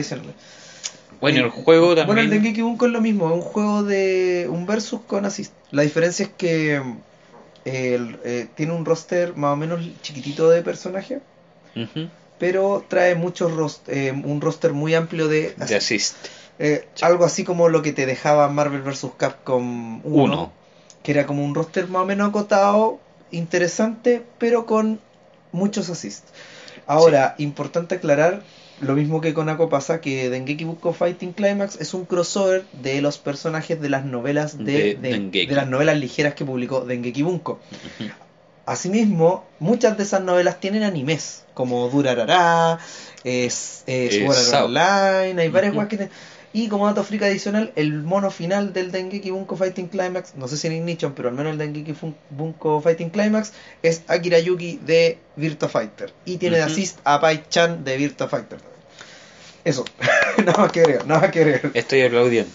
Bueno, 1.21 1.39
el 1.45 1.51
juego 1.51 1.95
Bueno, 1.95 2.21
el 2.21 2.31
también. 2.31 2.31
Dengeki 2.43 2.63
Bunko 2.63 2.87
es 2.87 2.93
lo 2.93 3.01
mismo, 3.01 3.27
es 3.29 3.35
un 3.35 3.41
juego 3.43 3.83
de 3.83 4.47
un 4.51 4.67
versus 4.67 5.01
con 5.07 5.25
assist. 5.27 5.53
La 5.71 5.83
diferencia 5.83 6.25
es 6.27 6.33
que 6.37 6.77
eh, 7.65 8.17
eh, 8.25 8.49
tiene 8.55 8.73
un 8.73 8.85
roster 8.85 9.35
más 9.37 9.53
o 9.53 9.57
menos 9.57 9.81
chiquitito 10.03 10.49
de 10.51 10.63
personajes, 10.63 11.21
pero 12.39 12.85
trae 12.89 13.15
muchos 13.15 13.53
ros- 13.53 13.83
eh, 13.89 14.13
un 14.13 14.41
roster 14.41 14.73
muy 14.73 14.95
amplio 14.95 15.29
de 15.29 15.55
de 15.57 15.75
assist. 15.77 16.15
Eh, 16.59 16.87
algo 17.03 17.25
así 17.25 17.45
como 17.45 17.69
lo 17.69 17.81
que 17.83 17.93
te 17.93 18.07
dejaba 18.07 18.49
Marvel 18.49 18.83
vs. 18.83 19.07
Capcom 19.17 20.01
1, 20.05 20.25
Uno. 20.25 20.53
Que 21.03 21.13
era 21.13 21.27
como 21.27 21.45
un 21.45 21.55
roster 21.55 21.89
más 21.89 22.03
o 22.03 22.07
menos 22.07 22.29
acotado, 22.29 22.99
interesante, 23.31 24.23
pero 24.39 24.67
con 24.67 25.01
muchos 25.53 25.89
assists. 25.91 26.31
Ahora, 26.87 27.35
importante 27.39 27.95
aclarar, 27.97 28.43
lo 28.81 28.95
mismo 28.95 29.21
que 29.21 29.35
con 29.35 29.49
Ako 29.49 29.69
pasa, 29.69 30.01
que 30.01 30.31
Dengeki 30.31 30.65
Bunko 30.65 30.93
Fighting 30.93 31.33
Climax 31.33 31.81
es 31.81 31.93
un 31.95 32.05
crossover 32.07 32.65
de 32.73 33.01
los 33.03 33.19
personajes 33.19 33.81
de 33.81 33.89
las 33.89 34.05
novelas 34.05 34.59
de, 34.59 34.95
De 34.95 35.19
de- 35.31 35.47
las 35.55 35.69
novelas 35.69 35.99
ligeras 35.99 36.35
que 36.35 36.45
publicó 36.45 36.81
Dengeki 36.81 37.23
Bunko. 37.23 37.61
Asimismo, 38.67 39.45
muchas 39.59 39.97
de 39.97 40.05
esas 40.05 40.23
novelas 40.23 40.61
tienen 40.61 40.83
animes, 40.85 41.45
como 41.55 41.89
Durarara, 41.89 42.79
es, 43.25 43.83
es 43.87 44.37
Sao. 44.47 44.67
Online, 44.67 45.41
hay 45.43 45.49
varias 45.49 45.73
Ujú. 45.73 45.79
weas 45.79 45.89
que 45.89 45.97
tienen- 45.97 46.15
Y 46.53 46.69
como 46.69 46.87
dato 46.87 47.05
frica 47.05 47.27
adicional, 47.27 47.73
el 47.77 47.93
mono 48.03 48.31
final 48.33 48.73
del 48.73 48.91
Dengeki 48.91 49.31
Bunko 49.31 49.57
Fighting 49.57 49.87
Climax, 49.87 50.35
no 50.35 50.49
sé 50.49 50.57
si 50.57 50.67
en 50.67 50.73
Ignition, 50.73 51.13
pero 51.15 51.29
al 51.29 51.35
menos 51.37 51.53
el 51.53 51.59
Dengeki 51.59 51.95
Bunko 52.31 52.81
Fighting 52.81 53.11
Climax 53.11 53.53
es 53.83 54.03
Akira 54.09 54.41
Yuki 54.41 54.81
de 54.85 55.19
Virtua 55.37 55.69
Fighter. 55.69 56.13
Y 56.25 56.39
tiene 56.39 56.57
de 56.57 56.65
Ujú. 56.65 56.73
assist 56.73 56.99
a 57.05 57.21
Pai 57.21 57.45
Chan 57.49 57.85
de 57.85 57.97
Virtua 57.97 58.29
Fighter. 58.29 58.59
Eso, 59.65 59.85
nada 60.45 60.59
más 60.59 60.73
que 60.73 60.81
agregar, 60.81 61.07
nada 61.07 61.21
más 61.21 61.31
que 61.31 61.41
agregar. 61.41 61.71
Estoy 61.75 62.03
aplaudiendo. 62.03 62.51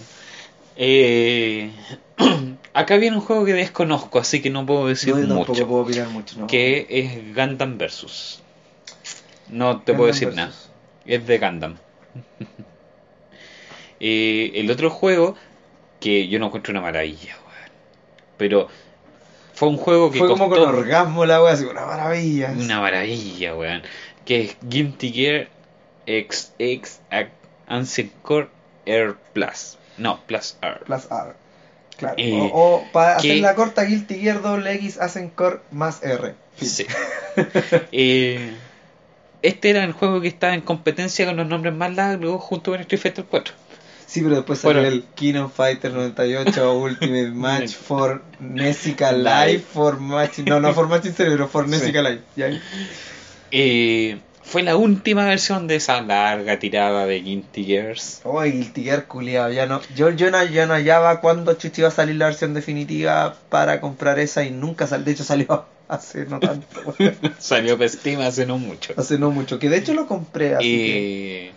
Eh, 0.76 1.72
acá 2.74 2.98
viene 2.98 3.16
un 3.16 3.22
juego 3.24 3.46
que 3.46 3.54
desconozco, 3.54 4.20
así 4.20 4.42
que 4.42 4.50
no 4.50 4.66
puedo 4.66 4.88
decir 4.88 5.16
No, 5.16 5.36
mucho. 5.36 5.54
puedo 5.54 5.84
opinar 5.84 6.10
mucho, 6.10 6.38
¿no? 6.38 6.48
Que 6.48 6.86
es 6.90 7.34
Gundam 7.34 7.78
Versus. 7.78 8.42
No 9.48 9.80
te 9.82 9.94
puedo 9.94 10.08
decir 10.08 10.28
versus. 10.28 10.36
nada. 10.36 10.54
Es 11.06 11.26
de 11.26 11.38
Gundam. 11.38 11.78
Eh, 14.00 14.52
el 14.56 14.70
otro 14.72 14.90
juego 14.90 15.36
que 16.00 16.28
yo 16.28 16.40
no 16.40 16.48
encuentro 16.48 16.72
una 16.72 16.82
maravilla, 16.82 17.36
weón. 17.48 17.72
Pero 18.38 18.68
fue 19.54 19.70
un 19.70 19.78
juego 19.78 20.12
que 20.12 20.20
Fue 20.20 20.28
como 20.28 20.50
con 20.50 20.60
orgasmo 20.60 21.26
la 21.26 21.42
wea, 21.42 21.54
así, 21.54 21.64
una 21.66 21.86
maravilla. 21.86 22.54
una 22.58 22.80
maravilla, 22.82 23.56
weón. 23.56 23.82
Que 24.26 24.42
es 24.46 24.58
Guilty 24.64 25.12
Gear 25.14 25.48
XX 26.08 27.00
Ancient 27.68 28.12
Core 28.22 28.50
Air 28.86 29.16
Plus. 29.34 29.78
No, 29.98 30.20
Plus 30.28 30.58
R. 30.62 30.80
Plus 30.86 31.06
R. 31.10 31.34
Claro. 31.98 32.16
Eh, 32.18 32.50
o 32.54 32.76
o 32.76 32.84
para 32.92 33.18
que- 33.18 33.30
hacer 33.32 33.42
la 33.42 33.56
corta, 33.56 33.84
Guilty 33.86 34.16
Gear 34.20 34.42
doble 34.42 34.74
X 34.74 35.00
hacen 35.00 35.30
core 35.30 35.60
más 35.72 36.04
R. 36.04 36.36
Sí. 36.60 36.86
Eh, 37.92 38.54
este 39.42 39.70
era 39.70 39.84
el 39.84 39.92
juego 39.94 40.22
que 40.22 40.28
estaba 40.28 40.54
en 40.54 40.62
competencia 40.62 41.26
con 41.26 41.36
los 41.38 41.48
nombres 41.48 41.74
más 41.74 41.94
largos 41.96 42.42
junto 42.42 42.72
con 42.72 42.82
Street 42.82 43.02
Fighter 43.02 43.26
4. 43.30 43.54
Sí, 44.08 44.22
pero 44.22 44.36
después 44.36 44.60
salió 44.60 44.82
Bueno. 44.82 44.96
el 44.96 45.04
Kingdom 45.16 45.50
Fighter 45.52 45.92
98 45.94 46.74
Ultimate 46.80 47.32
Match 47.32 47.72
for 47.74 48.22
Nessica 48.40 49.12
Live 49.12 49.60
for 49.74 50.00
Match. 50.00 50.40
No, 50.40 50.60
no 50.60 50.74
for 50.74 50.88
Match 50.88 51.06
Cerebro, 51.16 51.48
for 51.48 51.68
Nessica 51.68 52.02
Live. 52.02 52.22
¿ya? 52.36 52.50
Eh, 53.52 54.18
fue 54.44 54.62
la 54.64 54.76
última 54.76 55.26
versión 55.26 55.68
de 55.68 55.78
esa 55.78 56.02
larga 56.02 56.60
tirada 56.60 57.06
de 57.08 57.20
Guilty 57.22 57.66
Gears. 57.66 58.22
Oh, 58.24 58.42
Guilty 58.42 58.84
Gear 58.84 59.06
culiado. 59.08 59.52
Ya 59.52 59.66
no, 59.66 59.82
yo, 59.96 60.12
yo, 60.12 60.30
no, 60.30 60.44
yo 60.46 60.68
no 60.68 60.74
hallaba 60.76 61.20
cuándo 61.20 61.54
chuchi 61.56 61.82
iba 61.82 61.88
a 61.88 61.92
salir 61.92 62.16
la 62.16 62.26
versión 62.28 62.54
definitiva 62.54 63.36
para 63.50 63.82
comprar 63.82 64.20
esa 64.20 64.44
y 64.44 64.52
nunca 64.52 64.86
salió. 64.88 65.06
De 65.06 65.12
hecho, 65.14 65.24
salió 65.24 65.66
hace 65.88 66.26
no 66.26 66.40
tanto. 66.40 66.68
Salió 67.40 67.78
Steam 67.88 68.22
hace 68.22 68.46
no 68.46 68.58
mucho. 68.58 68.94
hace 68.98 69.18
no 69.18 69.32
mucho. 69.32 69.58
Que 69.60 69.70
de 69.70 69.78
hecho 69.78 69.94
lo 69.94 70.08
compré. 70.08 70.56
Así 70.56 70.64
que- 70.78 71.48
Eh, 71.48 71.52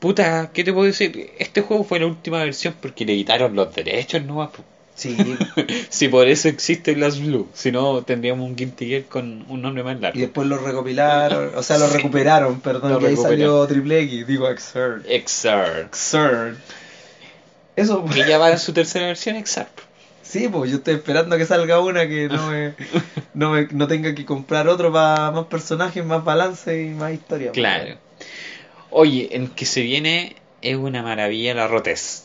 Puta, 0.00 0.50
¿qué 0.52 0.64
te 0.64 0.72
puedo 0.72 0.86
decir? 0.86 1.30
Este 1.38 1.60
juego 1.60 1.84
fue 1.84 2.00
la 2.00 2.06
última 2.06 2.38
versión 2.38 2.74
porque 2.80 3.04
le 3.04 3.14
quitaron 3.16 3.54
los 3.54 3.72
derechos 3.74 4.22
nomás. 4.24 4.50
Sí, 4.94 5.16
Si 5.88 6.08
por 6.08 6.26
eso 6.28 6.48
existe 6.48 6.94
Blast 6.94 7.20
Blue, 7.20 7.48
si 7.54 7.70
no 7.72 8.02
tendríamos 8.02 8.46
un 8.48 8.56
Guilty 8.56 8.86
Gear 8.88 9.02
con 9.04 9.44
un 9.48 9.62
nombre 9.62 9.82
más 9.82 9.96
Y 9.96 10.00
largo. 10.00 10.18
después 10.20 10.46
lo 10.48 10.58
recopilaron, 10.58 11.52
o 11.54 11.62
sea, 11.62 11.78
lo 11.78 11.86
Sí. 11.88 11.96
recuperaron, 11.96 12.60
perdón, 12.60 12.92
Lo 12.92 12.98
que 12.98 13.06
ahí 13.08 13.16
salió 13.16 13.66
Triple 13.66 14.00
X, 14.02 14.26
digo 14.26 14.48
Exert. 14.50 15.04
Exart. 15.08 15.86
Exert. 15.86 16.58
Eso, 17.76 18.04
Que 18.04 18.26
ya 18.28 18.36
va 18.38 18.50
en 18.50 18.58
su 18.58 18.72
tercera 18.72 19.06
versión, 19.06 19.36
Exart. 19.36 19.70
sí, 20.22 20.48
pues 20.48 20.70
yo 20.70 20.78
estoy 20.78 20.94
esperando 20.94 21.36
que 21.38 21.46
salga 21.46 21.80
una 21.80 22.06
que 22.06 22.28
no 22.28 22.50
me, 22.50 22.74
no, 23.34 23.52
me- 23.52 23.68
no 23.70 23.86
tenga 23.86 24.14
que 24.14 24.24
comprar 24.26 24.68
otro 24.68 24.92
para 24.92 25.30
más 25.30 25.46
personajes, 25.46 26.04
más 26.04 26.22
balance 26.24 26.82
y 26.82 26.88
más 26.90 27.12
historia. 27.14 27.52
pues. 27.52 27.96
Oye, 28.90 29.28
en 29.32 29.48
que 29.48 29.66
se 29.66 29.82
viene 29.82 30.36
es 30.62 30.76
una 30.76 31.02
maravilla 31.02 31.54
la 31.54 31.68
Rotes. 31.68 32.24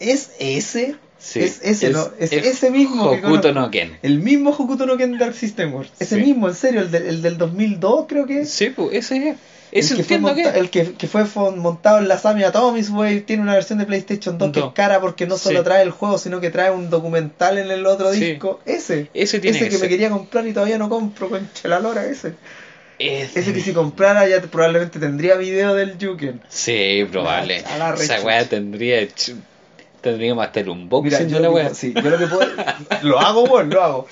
¿Es 0.00 0.30
ese? 0.38 0.96
Sí, 1.18 1.40
es 1.40 1.60
ese, 1.62 1.88
¿no? 1.90 2.10
Es 2.18 2.32
ese 2.32 2.70
mismo 2.70 3.04
Hokuto 3.04 3.52
no 3.54 3.70
Ken. 3.70 3.96
El 4.02 4.18
mismo 4.18 4.50
Hokuto 4.50 4.84
no 4.84 4.98
Ken 4.98 5.16
Dark 5.16 5.34
System 5.34 5.72
Wars. 5.74 5.90
Ese 5.98 6.16
Sí. 6.16 6.22
mismo, 6.22 6.48
en 6.48 6.54
serio, 6.54 6.82
el, 6.82 6.90
del- 6.90 7.06
el 7.06 7.22
del 7.22 7.38
2002 7.38 8.04
creo 8.06 8.26
que 8.26 8.40
es. 8.40 8.50
Sí, 8.50 8.68
pues 8.70 8.90
ese 8.92 9.30
es. 9.30 9.36
Ese 9.72 9.94
el 9.94 10.06
que, 10.06 10.18
fue 10.20 10.34
que 10.36 10.42
el 10.42 10.70
que, 10.70 10.92
que 10.92 11.08
fue 11.08 11.24
montado 11.56 11.98
en 11.98 12.06
la 12.06 12.16
Sami 12.18 12.44
Atomics 12.44 12.90
Wave 12.90 13.22
tiene 13.22 13.42
una 13.42 13.54
versión 13.54 13.78
de 13.80 13.86
PlayStation 13.86 14.38
2 14.38 14.52
que 14.52 14.60
es 14.60 14.66
cara 14.74 15.00
porque 15.00 15.26
no 15.26 15.36
solo 15.36 15.60
Sí. 15.60 15.64
trae 15.64 15.82
el 15.82 15.90
juego, 15.90 16.16
sino 16.18 16.40
que 16.40 16.50
trae 16.50 16.70
un 16.70 16.90
documental 16.90 17.58
en 17.58 17.70
el 17.72 17.84
otro 17.86 18.12
Sí. 18.12 18.20
disco. 18.20 18.60
Ese. 18.66 19.08
Ese 19.14 19.40
tiene 19.40 19.56
ese 19.56 19.68
que 19.70 19.76
que 19.76 19.82
me 19.82 19.88
quería 19.88 20.10
comprar 20.10 20.46
y 20.46 20.52
todavía 20.52 20.78
no 20.78 20.88
compro, 20.88 21.28
concha 21.28 21.66
la 21.66 21.80
lora, 21.80 22.04
ese. 22.06 22.34
Ese. 22.98 23.40
Ese 23.40 23.52
que 23.52 23.60
si 23.60 23.72
comprara 23.72 24.26
ya 24.28 24.40
probablemente 24.42 24.98
tendría 24.98 25.36
video 25.36 25.74
del 25.74 25.96
Juken. 26.00 26.40
Sí, 26.48 27.06
probable. 27.10 27.64
A 27.66 27.78
la 27.78 27.94
Esa 27.94 28.20
weá 28.22 28.44
tendría. 28.48 29.02
ch- 29.02 29.34
Tendríamos 30.00 30.44
hasta 30.44 30.60
el 30.60 30.68
unboxing 30.68 31.04
Mira, 31.10 31.18
de 31.24 31.30
yo 31.30 31.38
la 31.40 31.48
lo, 31.48 31.54
que, 31.54 31.62
puedo- 31.62 31.74
sí, 31.74 31.94
yo 31.94 32.10
lo 32.10 32.18
que 32.18 32.26
puedo. 32.26 32.50
lo 33.02 33.20
hago, 33.20 33.46
bueno, 33.46 33.70
lo 33.74 33.82
hago. 33.82 34.06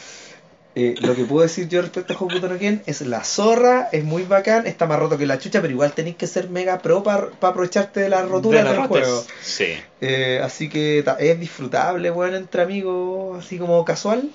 Eh, 0.75 0.95
lo 1.03 1.15
que 1.15 1.25
puedo 1.25 1.43
decir 1.43 1.69
yo 1.69 1.83
respecto 1.83 2.15
a 2.15 2.17
Hokuto 2.17 2.49
no 2.49 2.59
Ken 2.59 2.83
es 2.87 3.03
la 3.03 3.23
zorra, 3.25 3.91
es 3.93 4.05
muy 4.05 4.23
bacán, 4.23 4.67
está 4.67 4.87
más 4.87 4.99
roto 4.99 5.19
que 5.19 5.27
la 5.27 5.39
chucha, 5.39 5.61
pero 5.61 5.71
igual 5.71 5.93
tenéis 5.93 6.17
que 6.17 6.27
ser 6.27 6.49
mega 6.49 6.79
pro 6.79 7.03
para 7.03 7.29
aprovecharte 7.43 8.01
de 8.01 8.09
las 8.09 8.27
roturas 8.27 8.65
De 8.65 8.71
del 8.73 8.81
juego. 8.87 9.23
Sí. 9.43 9.75
Eh, 10.01 10.41
así 10.43 10.71
que 10.71 11.05
es 11.19 11.39
disfrutable, 11.39 12.09
bueno, 12.09 12.39
entre 12.39 12.63
amigos, 12.63 13.45
así 13.45 13.59
como 13.59 13.85
casual. 13.85 14.31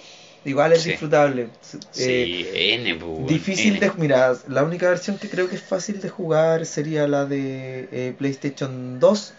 Igual 0.48 0.74
es 0.74 0.82
Sí. 0.84 0.92
disfrutable. 0.92 1.44
Eh, 1.44 1.50
Sí, 1.92 2.48
N, 2.54 2.96
pues, 2.96 3.28
difícil 3.28 3.76
N. 3.78 3.80
de. 3.82 3.92
Mira, 3.98 4.34
la 4.48 4.64
única 4.64 4.90
versión 4.90 5.18
que 5.18 5.30
creo 5.30 5.50
que 5.50 5.56
es 5.56 5.62
fácil 5.62 6.00
de 6.02 6.10
jugar 6.10 6.66
sería 6.66 7.08
la 7.08 7.26
de 7.26 7.90
eh, 7.92 8.16
PlayStation 8.18 9.00
2. 9.00 9.34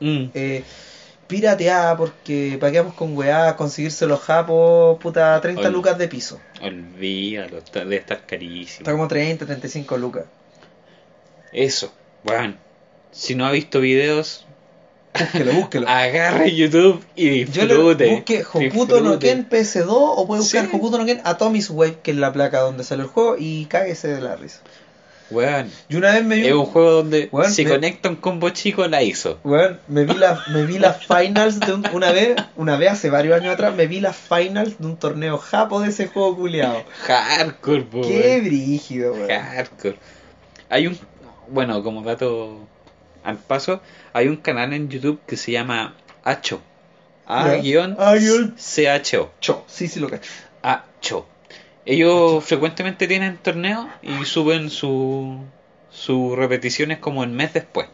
Mm. 0.00 0.24
Eh, 0.34 0.62
pirateada, 1.26 1.96
porque 1.96 2.56
pagueamos 2.60 2.94
con 2.94 3.16
weá, 3.16 3.56
conseguirse 3.56 4.06
los 4.06 4.20
japos, 4.20 4.98
puta, 5.00 5.38
30 5.40 5.60
Oye. 5.62 5.70
lucas 5.70 5.98
de 5.98 6.08
piso. 6.08 6.40
Olvídalo, 6.62 7.58
está- 7.58 7.80
debe 7.80 7.96
estar 7.96 8.24
carísimo. 8.24 8.78
Está 8.80 8.92
como 8.92 9.08
30, 9.08 9.44
35 9.44 9.98
lucas. 9.98 10.24
Eso, 11.52 11.92
bueno. 12.24 12.54
Si 13.10 13.34
no 13.34 13.46
ha 13.46 13.50
visto 13.50 13.80
videos, 13.80 14.45
Búsquelo, 15.18 15.52
búsquelo. 15.52 15.88
agarre 15.88 16.54
YouTube 16.54 17.02
y 17.14 17.44
Yo 17.46 17.66
disfrute. 17.66 18.10
busqué 18.14 18.44
Hokuto 18.44 19.00
no. 19.00 19.18
Ken 19.18 19.48
PS2 19.48 19.86
o 19.88 20.26
puede 20.26 20.40
buscar 20.42 20.66
Sí. 20.66 20.70
Hokuto 20.76 20.98
no 20.98 21.04
Ken 21.06 21.20
Atomics 21.24 21.70
Wave, 21.70 21.98
que 22.02 22.10
es 22.12 22.16
la 22.16 22.32
placa 22.32 22.60
donde 22.60 22.84
sale 22.84 23.02
el 23.02 23.08
juego, 23.08 23.36
y 23.38 23.66
cáguese 23.66 24.08
de 24.08 24.20
la 24.20 24.36
risa. 24.36 24.60
Weón, 25.28 25.68
una 25.90 26.12
vez 26.12 26.24
me 26.24 26.36
vi, 26.36 26.46
es 26.46 26.52
un 26.52 26.66
juego 26.66 26.90
donde 26.92 27.28
Weón, 27.32 27.50
si 27.52 27.64
me- 27.64 27.70
conecta 27.72 28.08
un 28.08 28.14
combo 28.14 28.48
chico, 28.50 28.86
la 28.86 29.02
hizo. 29.02 29.40
weón, 29.42 29.80
me 29.88 30.04
vi 30.04 30.14
la, 30.14 30.40
me 30.52 30.64
vi 30.66 30.78
las 30.78 31.04
finals 31.04 31.58
de 31.58 31.72
un- 31.72 31.84
una 31.92 32.12
vez, 32.12 32.36
una 32.54 32.76
vez 32.76 32.92
hace 32.92 33.10
varios 33.10 33.34
años 33.40 33.54
atrás, 33.54 33.74
me 33.74 33.88
vi 33.88 33.98
las 34.00 34.14
finals 34.14 34.78
de 34.78 34.86
un 34.86 34.96
torneo 34.96 35.36
japo 35.38 35.80
de 35.80 35.88
ese 35.88 36.06
juego 36.06 36.36
culiado. 36.36 36.84
Hardcore, 37.08 37.82
po, 37.82 38.02
Qué 38.02 38.20
weón. 38.36 38.44
brígido, 38.44 39.12
weón. 39.14 39.28
Hardcore. 39.28 39.96
Hay 40.70 40.86
un, 40.86 40.96
bueno, 41.48 41.82
como 41.82 42.02
dato 42.02 42.60
al 43.26 43.38
paso, 43.38 43.82
hay 44.12 44.28
un 44.28 44.36
canal 44.36 44.72
en 44.72 44.88
YouTube 44.88 45.20
que 45.26 45.36
se 45.36 45.52
llama 45.52 45.94
Acho. 46.24 46.62
A-C-H-O. 47.26 49.32
Cho, 49.40 49.64
sí, 49.66 49.88
sí 49.88 50.00
lo 50.00 50.08
cacho. 50.08 50.30
Acho. 50.62 51.26
Ellos 51.84 52.44
frecuentemente 52.44 53.08
tienen 53.08 53.36
torneos 53.38 53.86
y 54.02 54.24
suben 54.24 54.70
su 54.70 55.44
sus 55.90 56.36
repeticiones 56.36 56.98
como 56.98 57.24
el 57.24 57.30
mes 57.30 57.54
después. 57.54 57.88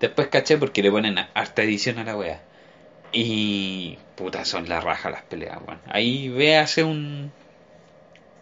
Después 0.00 0.28
caché 0.28 0.58
porque 0.58 0.82
le 0.82 0.90
ponen 0.90 1.18
harta 1.34 1.62
edición 1.62 1.98
a 1.98 2.04
la 2.04 2.16
wea. 2.16 2.42
Y 3.12 3.98
puta, 4.16 4.44
son 4.44 4.68
la 4.68 4.80
raja 4.80 5.10
las 5.10 5.22
peleas, 5.22 5.58
weón. 5.66 5.80
Ahí 5.86 6.28
ve 6.28 6.58
hace 6.58 6.84
un 6.84 7.32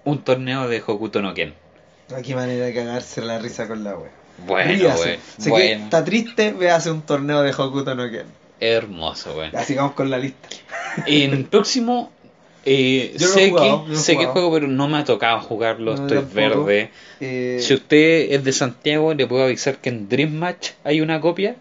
un 0.05 0.25
torneo 0.25 0.69
de 0.69 0.83
Hokuto 0.85 1.23
no 1.23 1.35
Ken. 1.35 1.55
A 2.15 2.21
qué 2.21 2.35
manera 2.35 2.67
de 2.67 2.75
cagarse 2.75 3.23
la 3.23 3.39
risa 3.39 3.69
con 3.69 3.85
la 3.85 3.97
wea. 3.97 4.22
Bueno, 4.47 4.95
que 5.42 5.51
Bueno. 5.51 5.85
está 5.85 6.05
triste, 6.05 6.53
ve 6.53 6.71
hace 6.71 6.90
un 6.90 7.03
torneo 7.03 7.42
de 7.42 7.51
Hokuto 7.53 7.95
no 7.95 8.11
Ken. 8.11 8.27
Hermoso, 8.61 9.37
weón. 9.37 9.53
Ya 9.53 9.64
sigamos 9.64 9.92
con 9.92 10.11
la 10.11 10.18
lista. 10.18 10.49
En 11.07 11.33
el 11.33 11.45
próximo 11.51 12.11
eh, 12.64 13.14
Yo 13.18 13.27
sé 13.29 13.51
jugado, 13.51 13.87
que 13.87 13.97
sé 13.97 14.16
que 14.16 14.27
juego, 14.27 14.53
pero 14.53 14.68
no 14.68 14.88
me 14.88 14.99
ha 14.99 15.05
tocado 15.05 15.40
jugarlo, 15.40 15.97
No, 15.97 16.03
estoy 16.03 16.18
tampoco. 16.18 16.64
verde. 16.64 16.90
Eh, 17.21 17.59
Si 17.61 17.75
usted 17.75 18.33
es 18.33 18.45
de 18.45 18.53
Santiago, 18.53 19.14
le 19.14 19.27
puedo 19.27 19.45
avisar 19.45 19.79
que 19.79 19.88
en 19.88 20.09
Dream 20.09 20.33
Match 20.35 20.71
hay 20.85 21.01
una 21.01 21.21
copia, 21.21 21.57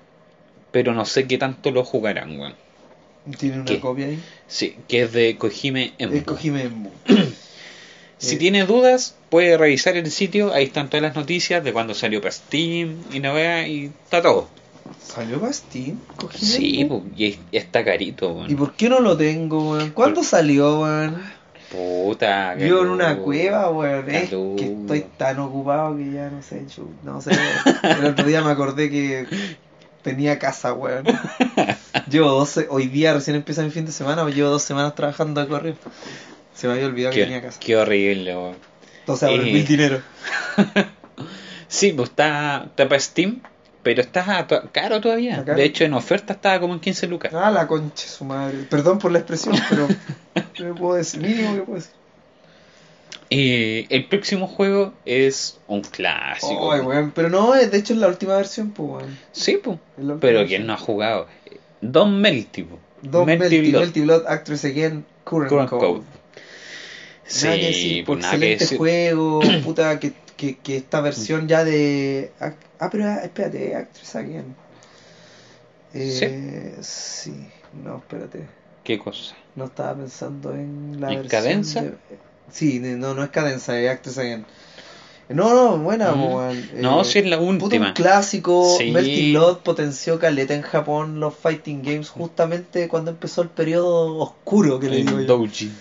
pero 0.72 0.94
no 0.94 1.06
sé 1.06 1.28
qué 1.28 1.38
tanto 1.38 1.72
lo 1.72 1.84
jugarán, 1.84 2.40
weón. 2.40 2.54
Tiene 3.38 3.56
una 3.58 3.66
¿Qué? 3.66 3.80
copia 3.80 4.08
ahí. 4.08 4.20
Sí, 4.48 4.76
que 4.88 5.04
es 5.04 5.12
de 5.12 5.38
Kojime 5.38 5.94
Embu. 6.00 6.18
Es 6.18 6.24
Kojime 6.24 6.64
Embu. 6.64 6.90
Si 8.22 8.36
Eh, 8.36 8.38
tiene 8.38 8.66
dudas, 8.66 9.16
puede 9.32 9.58
revisar 9.58 9.98
el 9.98 10.12
sitio, 10.12 10.54
ahí 10.54 10.66
están 10.66 10.90
todas 10.90 11.02
las 11.02 11.16
noticias 11.16 11.64
de 11.64 11.74
cuando 11.74 11.96
salió 11.96 12.22
para 12.22 12.32
Steam 12.32 12.98
y 13.12 13.20
no 13.20 13.34
vea, 13.34 13.68
y 13.68 13.86
está 13.86 14.22
todo. 14.22 14.48
¿Salió 15.04 15.40
para 15.40 15.52
Steam? 15.52 15.98
Sí, 16.36 16.86
pues, 16.88 17.02
y 17.18 17.26
es- 17.26 17.40
y 17.52 17.58
está 17.58 17.84
carito, 17.84 18.30
¿Y 18.30 18.34
weón. 18.36 18.56
por 18.58 18.74
qué 18.74 18.90
no 18.90 19.00
lo 19.00 19.18
tengo, 19.18 19.72
weón? 19.72 19.90
¿Cuándo 19.90 20.24
salió, 20.24 20.82
weón? 20.82 21.20
Puta, 21.72 22.54
Vivo 22.54 22.82
en 22.82 22.90
una 22.90 23.18
cueva, 23.18 23.70
weón. 23.72 24.08
Es 24.10 24.30
que 24.30 24.66
estoy 24.66 25.06
tan 25.18 25.40
ocupado 25.40 25.98
que 25.98 26.12
ya 26.12 26.30
no 26.30 26.44
sé, 26.44 26.66
chu- 26.68 26.92
no 27.04 27.22
sé. 27.22 27.32
El 27.84 28.06
otro 28.06 28.26
día 28.26 28.42
me 28.44 28.52
acordé 28.52 28.92
que 28.92 29.26
tenía 30.04 30.38
casa, 30.38 30.74
weón. 30.74 31.06
Llevo 32.10 32.30
dos, 32.30 32.50
se- 32.50 32.68
hoy 32.70 32.88
día 32.88 33.14
recién 33.16 33.36
empieza 33.36 33.64
mi 33.64 33.72
fin 33.72 33.86
de 33.88 33.92
semana, 33.92 34.30
llevo 34.30 34.50
dos 34.50 34.62
semanas 34.64 34.94
trabajando 34.94 35.42
de 35.42 35.48
correo. 35.48 35.76
Se 36.54 36.68
me 36.68 36.74
había 36.74 36.86
olvidado 36.88 37.14
que 37.14 37.22
tenía 37.24 37.42
Qué, 37.42 37.48
casa. 37.48 37.60
qué 37.60 37.76
horrible, 37.78 38.36
weón. 38.36 38.56
Entonces 39.00 39.30
ahora 39.30 39.44
Eh. 39.44 39.54
mil 39.54 39.66
dinero. 39.66 40.02
Sí, 41.68 41.94
pues 41.94 42.10
está, 42.10 42.66
está 42.66 42.90
para 42.90 43.00
Steam, 43.00 43.40
pero 43.82 44.02
está 44.02 44.46
caro 44.74 45.00
todavía. 45.00 45.42
De 45.44 45.64
hecho, 45.64 45.86
en 45.86 45.94
oferta 45.94 46.34
estaba 46.34 46.60
como 46.60 46.74
en 46.74 46.82
15 46.82 47.08
lucas. 47.08 47.34
Ah, 47.34 47.50
la 47.50 47.66
concha 47.66 48.08
su 48.10 48.26
madre. 48.26 48.58
Perdón 48.70 49.00
por 49.00 49.10
la 49.14 49.20
expresión, 49.20 49.56
pero 49.70 49.88
¿qué 50.54 50.64
me 50.64 50.74
puedo 50.74 50.96
decir? 50.96 51.22
Mínimo 51.22 51.56
que 51.56 51.62
puedo 51.62 51.76
decir. 51.78 51.94
Y 53.30 53.88
el 53.94 54.06
próximo 54.10 54.48
juego 54.48 54.94
es 55.06 55.60
un 55.68 55.80
clásico. 55.82 56.68
Weón. 56.68 57.12
Pero 57.16 57.30
no, 57.30 57.54
de 57.54 57.78
hecho 57.78 57.94
es 57.94 58.00
la 58.00 58.08
última 58.10 58.36
versión, 58.36 58.72
pues, 58.72 58.90
weón. 59.04 59.18
Sí, 59.32 59.58
pues. 59.64 59.78
Pero 60.20 60.46
quien 60.46 60.68
no 60.68 60.74
ha 60.74 60.78
jugado. 60.78 61.28
Don 61.80 62.20
Melty, 62.20 62.64
po. 62.64 62.78
Don 63.02 63.26
Melty 63.26 63.72
Melty, 63.72 64.02
Blood. 64.02 64.26
Actress 64.28 64.66
Again, 64.66 65.06
Current, 65.24 65.50
Current 65.50 65.70
Code. 65.70 65.82
Code. 65.82 66.04
Nada 67.44 67.56
que 67.56 67.62
Sí, 67.62 67.68
decir, 67.68 68.06
pues 68.06 68.18
pues, 68.18 68.20
nada 68.20 68.32
que 68.40 68.54
excelente 68.54 68.64
decir. 68.66 68.78
juego, 68.78 69.40
puta, 69.64 70.00
que, 70.00 70.12
que, 70.38 70.58
que 70.58 70.78
esta 70.78 71.02
versión 71.02 71.48
ya 71.48 71.64
de... 71.64 72.32
Ah, 72.40 72.90
pero 72.90 73.06
ah, 73.08 73.20
espérate, 73.24 73.76
Actress 73.76 74.16
Again. 74.16 74.56
Eh, 75.94 76.76
sí. 76.82 77.34
no, 77.84 77.98
espérate. 77.98 78.48
¿Qué 78.84 78.98
cosa? 78.98 79.36
No 79.56 79.66
estaba 79.66 79.94
pensando 79.96 80.54
en 80.54 81.00
la 81.00 81.10
¿En 81.12 81.22
versión 81.22 81.30
cadenza? 81.30 81.82
de- 81.82 81.94
Sí, 82.52 82.80
de- 82.80 82.96
no, 82.98 83.14
no 83.14 83.24
es 83.24 83.30
cadenza, 83.30 83.80
es 83.80 83.90
Actress 83.90 84.18
Again. 84.18 84.46
No, 85.30 85.54
no, 85.54 85.78
buena, 85.78 86.12
Mm. 86.14 86.82
No, 86.82 87.02
Eh, 87.02 87.06
sí 87.06 87.20
es 87.20 87.26
la 87.26 87.38
última. 87.40 87.88
un 87.90 87.94
clásico. 87.94 88.76
Sí. 88.78 88.92
Melty 88.92 89.32
Blood 89.32 89.60
potenció 89.60 90.20
caleta 90.20 90.54
en 90.54 90.62
Japón 90.62 91.20
los 91.22 91.34
fighting 91.34 91.82
games 91.84 92.10
justamente 92.10 92.88
cuando 92.90 93.12
empezó 93.12 93.42
el 93.42 93.48
periodo 93.50 94.18
oscuro 94.18 94.80
que 94.80 94.90
le 94.90 94.98
digo 94.98 95.18
El 95.20 95.28
yo. 95.28 95.38
Doji. 95.38 95.72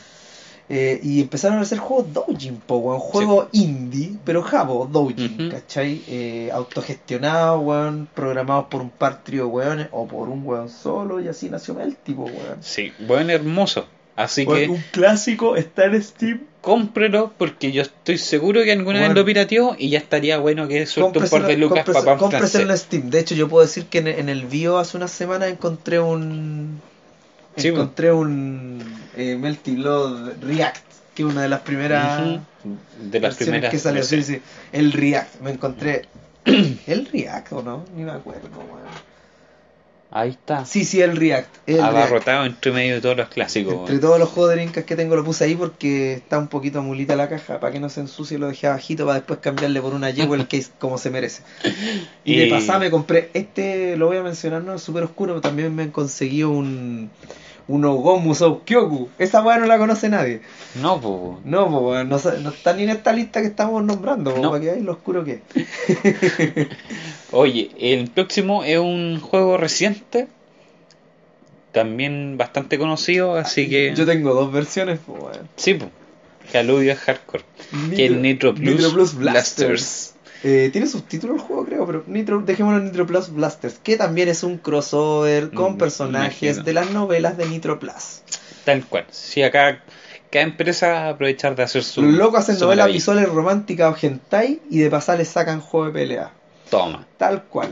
Eh, 0.73 1.01
y 1.03 1.21
empezaron 1.21 1.59
a 1.59 1.63
hacer 1.63 1.79
juegos 1.79 2.13
doujin, 2.13 2.57
po, 2.65 2.77
weón. 2.77 3.01
Juegos 3.01 3.49
indie, 3.51 4.13
pero 4.25 4.41
jabo, 4.43 4.89
doujin, 4.91 5.35
Ujú. 5.49 5.51
¿cachai? 5.51 6.01
Eh, 6.07 6.49
autogestionados, 6.53 7.61
weón, 7.65 8.09
programados 8.15 8.67
por 8.67 8.81
un 8.81 8.91
par 8.91 9.25
trío 9.25 9.49
weones 9.49 9.89
o 9.91 10.07
por 10.07 10.29
un 10.29 10.47
weón 10.47 10.69
solo 10.69 11.21
y 11.21 11.27
así 11.27 11.51
nació 11.51 11.75
Melty, 11.75 12.15
po, 12.15 12.23
weón. 12.23 12.59
Sí, 12.61 12.93
buen 13.01 13.31
hermoso. 13.31 13.87
Así 14.15 14.45
Weón, 14.45 14.61
que 14.61 14.69
un 14.69 14.85
clásico 14.93 15.57
está 15.57 15.87
en 15.87 16.03
Steam. 16.03 16.41
cómprelo 16.61 17.33
porque 17.39 17.73
yo 17.73 17.81
estoy 17.81 18.19
seguro 18.19 18.63
que 18.65 18.73
alguna 18.73 19.01
vez 19.01 19.15
lo 19.15 19.25
pirateó 19.25 19.75
y 19.79 19.89
ya 19.89 19.99
estaría 19.99 20.37
bueno 20.39 20.69
que 20.69 20.85
suelte 20.85 21.21
un 21.21 21.29
par 21.29 21.47
de 21.47 21.57
lucas 21.57 21.85
para 21.87 22.19
francés. 22.19 22.61
en 22.61 22.77
Steam. 22.77 23.09
De 23.11 23.19
hecho, 23.21 23.35
yo 23.35 23.49
puedo 23.49 23.67
decir 23.67 23.87
que 23.87 23.99
en, 23.99 24.09
en 24.09 24.29
el 24.29 24.45
bio 24.45 24.77
hace 24.79 24.97
unas 24.99 25.11
semanas 25.11 25.49
encontré 25.49 26.01
un. 26.01 26.81
Sí, 27.61 27.69
encontré 27.69 28.13
un 28.13 28.83
eh, 29.17 29.37
Melty 29.37 29.77
Blood 29.77 30.43
React, 30.43 30.85
que 31.15 31.23
es 31.23 31.29
una 31.29 31.43
de 31.43 31.49
las 31.49 31.61
primeras. 31.61 32.41
De 33.01 33.21
las 33.21 33.37
primeras 33.37 33.71
que 33.71 33.79
salió. 33.79 34.03
Sí, 34.03 34.17
versiones. 34.17 34.43
sí. 34.43 34.51
El 34.73 34.93
React, 34.93 35.41
me 35.41 35.51
encontré. 35.51 36.07
¿El 36.45 37.07
React 37.07 37.53
o 37.53 37.63
no? 37.63 37.85
Ni 37.95 38.05
me 38.05 38.13
acuerdo. 38.13 38.49
Ahí 40.13 40.31
está. 40.31 40.65
Sí, 40.65 40.85
sí, 40.85 41.01
el 41.01 41.17
React. 41.17 41.49
El 41.69 41.77
React. 41.77 41.89
Abarrotado 41.97 42.45
entre 42.45 42.73
medio 42.73 42.95
de 42.95 43.01
todos 43.01 43.17
los 43.17 43.29
clásicos. 43.29 43.75
Entre 43.75 43.99
todos 43.99 44.19
los 44.19 44.29
juegos 44.29 44.51
de 44.51 44.57
Dreamcast 44.57 44.87
que 44.87 44.97
tengo 44.97 45.15
lo 45.15 45.25
puse 45.25 45.45
ahí 45.45 45.55
porque 45.55 46.15
está 46.15 46.37
un 46.37 46.49
poquito 46.49 46.83
mulita 46.83 47.15
la 47.15 47.29
caja 47.29 47.61
para 47.61 47.73
que 47.73 47.79
no 47.79 47.89
se 47.89 48.01
ensucie 48.01 48.37
lo 48.37 48.49
dejé 48.49 48.67
abajito 48.67 49.05
para 49.07 49.19
después 49.19 49.39
cambiarle 49.39 49.81
por 49.81 49.95
una 49.95 50.11
Jewel 50.13 50.49
Case 50.49 50.71
como 50.81 50.99
se 50.99 51.11
merece. 51.11 51.43
Y 52.25 52.37
de 52.37 52.47
Y- 52.47 52.51
pasada 52.51 52.81
me 52.81 52.91
compré 52.91 53.31
este, 53.35 53.97
lo 53.97 54.09
voy 54.09 54.17
a 54.17 54.23
mencionar, 54.23 54.63
no 54.63 54.75
es 54.75 54.83
súper 54.83 55.05
oscuro, 55.05 55.35
pero 55.35 55.41
también 55.43 55.75
me 55.75 55.91
conseguí 55.93 56.43
un 56.43 56.57
un 56.57 57.11
Ogomu 57.73 58.35
Sou 58.35 58.61
Kyoku. 58.65 59.09
Esa 59.19 59.43
weá 59.43 59.59
no 59.59 59.67
la 59.67 59.79
conoce 59.79 60.09
nadie. 60.09 60.41
No, 60.81 61.01
pues. 61.01 61.45
No, 61.45 61.69
po, 61.71 61.95
no, 62.05 62.05
no 62.05 62.51
está 62.51 62.73
ni 62.75 62.85
en 62.85 62.91
esta 62.91 63.13
lista 63.13 63.41
que 63.41 63.49
estamos 63.49 63.83
nombrando, 63.85 64.35
po, 64.35 64.41
No. 64.41 64.51
para 64.51 64.61
que 64.61 64.67
veáis 64.71 64.85
lo 64.85 64.93
oscuro 64.93 65.25
que 65.25 65.41
es. 65.55 66.67
Oye, 67.33 67.71
el 67.79 68.11
próximo 68.11 68.65
es 68.65 68.79
un 68.79 69.21
juego 69.21 69.57
reciente. 69.57 70.29
También 71.73 72.37
bastante 72.37 72.79
conocido, 72.79 73.37
así 73.37 73.69
que. 73.69 73.95
Yo 73.95 74.05
tengo 74.05 74.35
dos 74.35 74.53
versiones, 74.53 74.99
po, 74.99 75.13
weón. 75.13 75.49
Sí, 75.57 75.75
pues. 75.75 75.91
A 76.53 76.97
hardcore. 76.97 77.45
que 77.95 78.07
es 78.07 78.13
Nitro 78.13 78.55
Plus, 78.55 78.75
Nitro 78.75 78.91
Plus 78.93 79.15
Blasters. 79.15 79.69
Blasters. 79.69 80.15
Eh, 80.43 80.71
tiene 80.73 80.87
subtítulo 80.87 81.35
el 81.35 81.41
juego, 81.41 81.67
creo, 81.67 81.87
pero 81.87 82.05
Nitro, 82.07 82.41
dejémoslo 82.41 82.79
en 82.79 82.87
Nitro 82.87 83.07
Plus 83.07 83.31
Blasters, 83.31 83.79
que 83.83 83.97
también 83.97 84.29
es 84.29 84.43
un 84.43 84.57
crossover 84.59 85.51
con 85.51 85.75
Mm, 85.75 85.79
personajes 85.79 86.43
imagino. 86.57 86.65
de 86.65 86.73
las 86.73 86.91
novelas 86.93 87.37
de 87.37 87.47
Nitro 87.47 87.79
Plus. 87.79 88.23
Tal 88.65 88.85
cual. 88.87 89.05
Si 89.11 89.43
acá 89.43 89.83
cada 90.31 90.45
empresa 90.45 91.09
aprovechar 91.11 91.57
de 91.57 91.63
hacer 91.65 91.83
su. 91.85 92.03
Los 92.03 92.15
locos 92.15 92.41
hacen 92.41 92.59
novelas 92.59 92.87
visuales 92.93 93.29
románticas 93.29 93.93
o 94.03 94.07
hentai 94.07 94.61
y 94.71 94.79
de 94.79 94.89
pasar 94.91 95.19
les 95.19 95.29
sacan 95.29 95.61
juego 95.61 95.87
de 95.87 95.93
pelea. 95.93 96.31
Toma. 96.71 97.07
Tal 97.19 97.43
cual. 97.45 97.71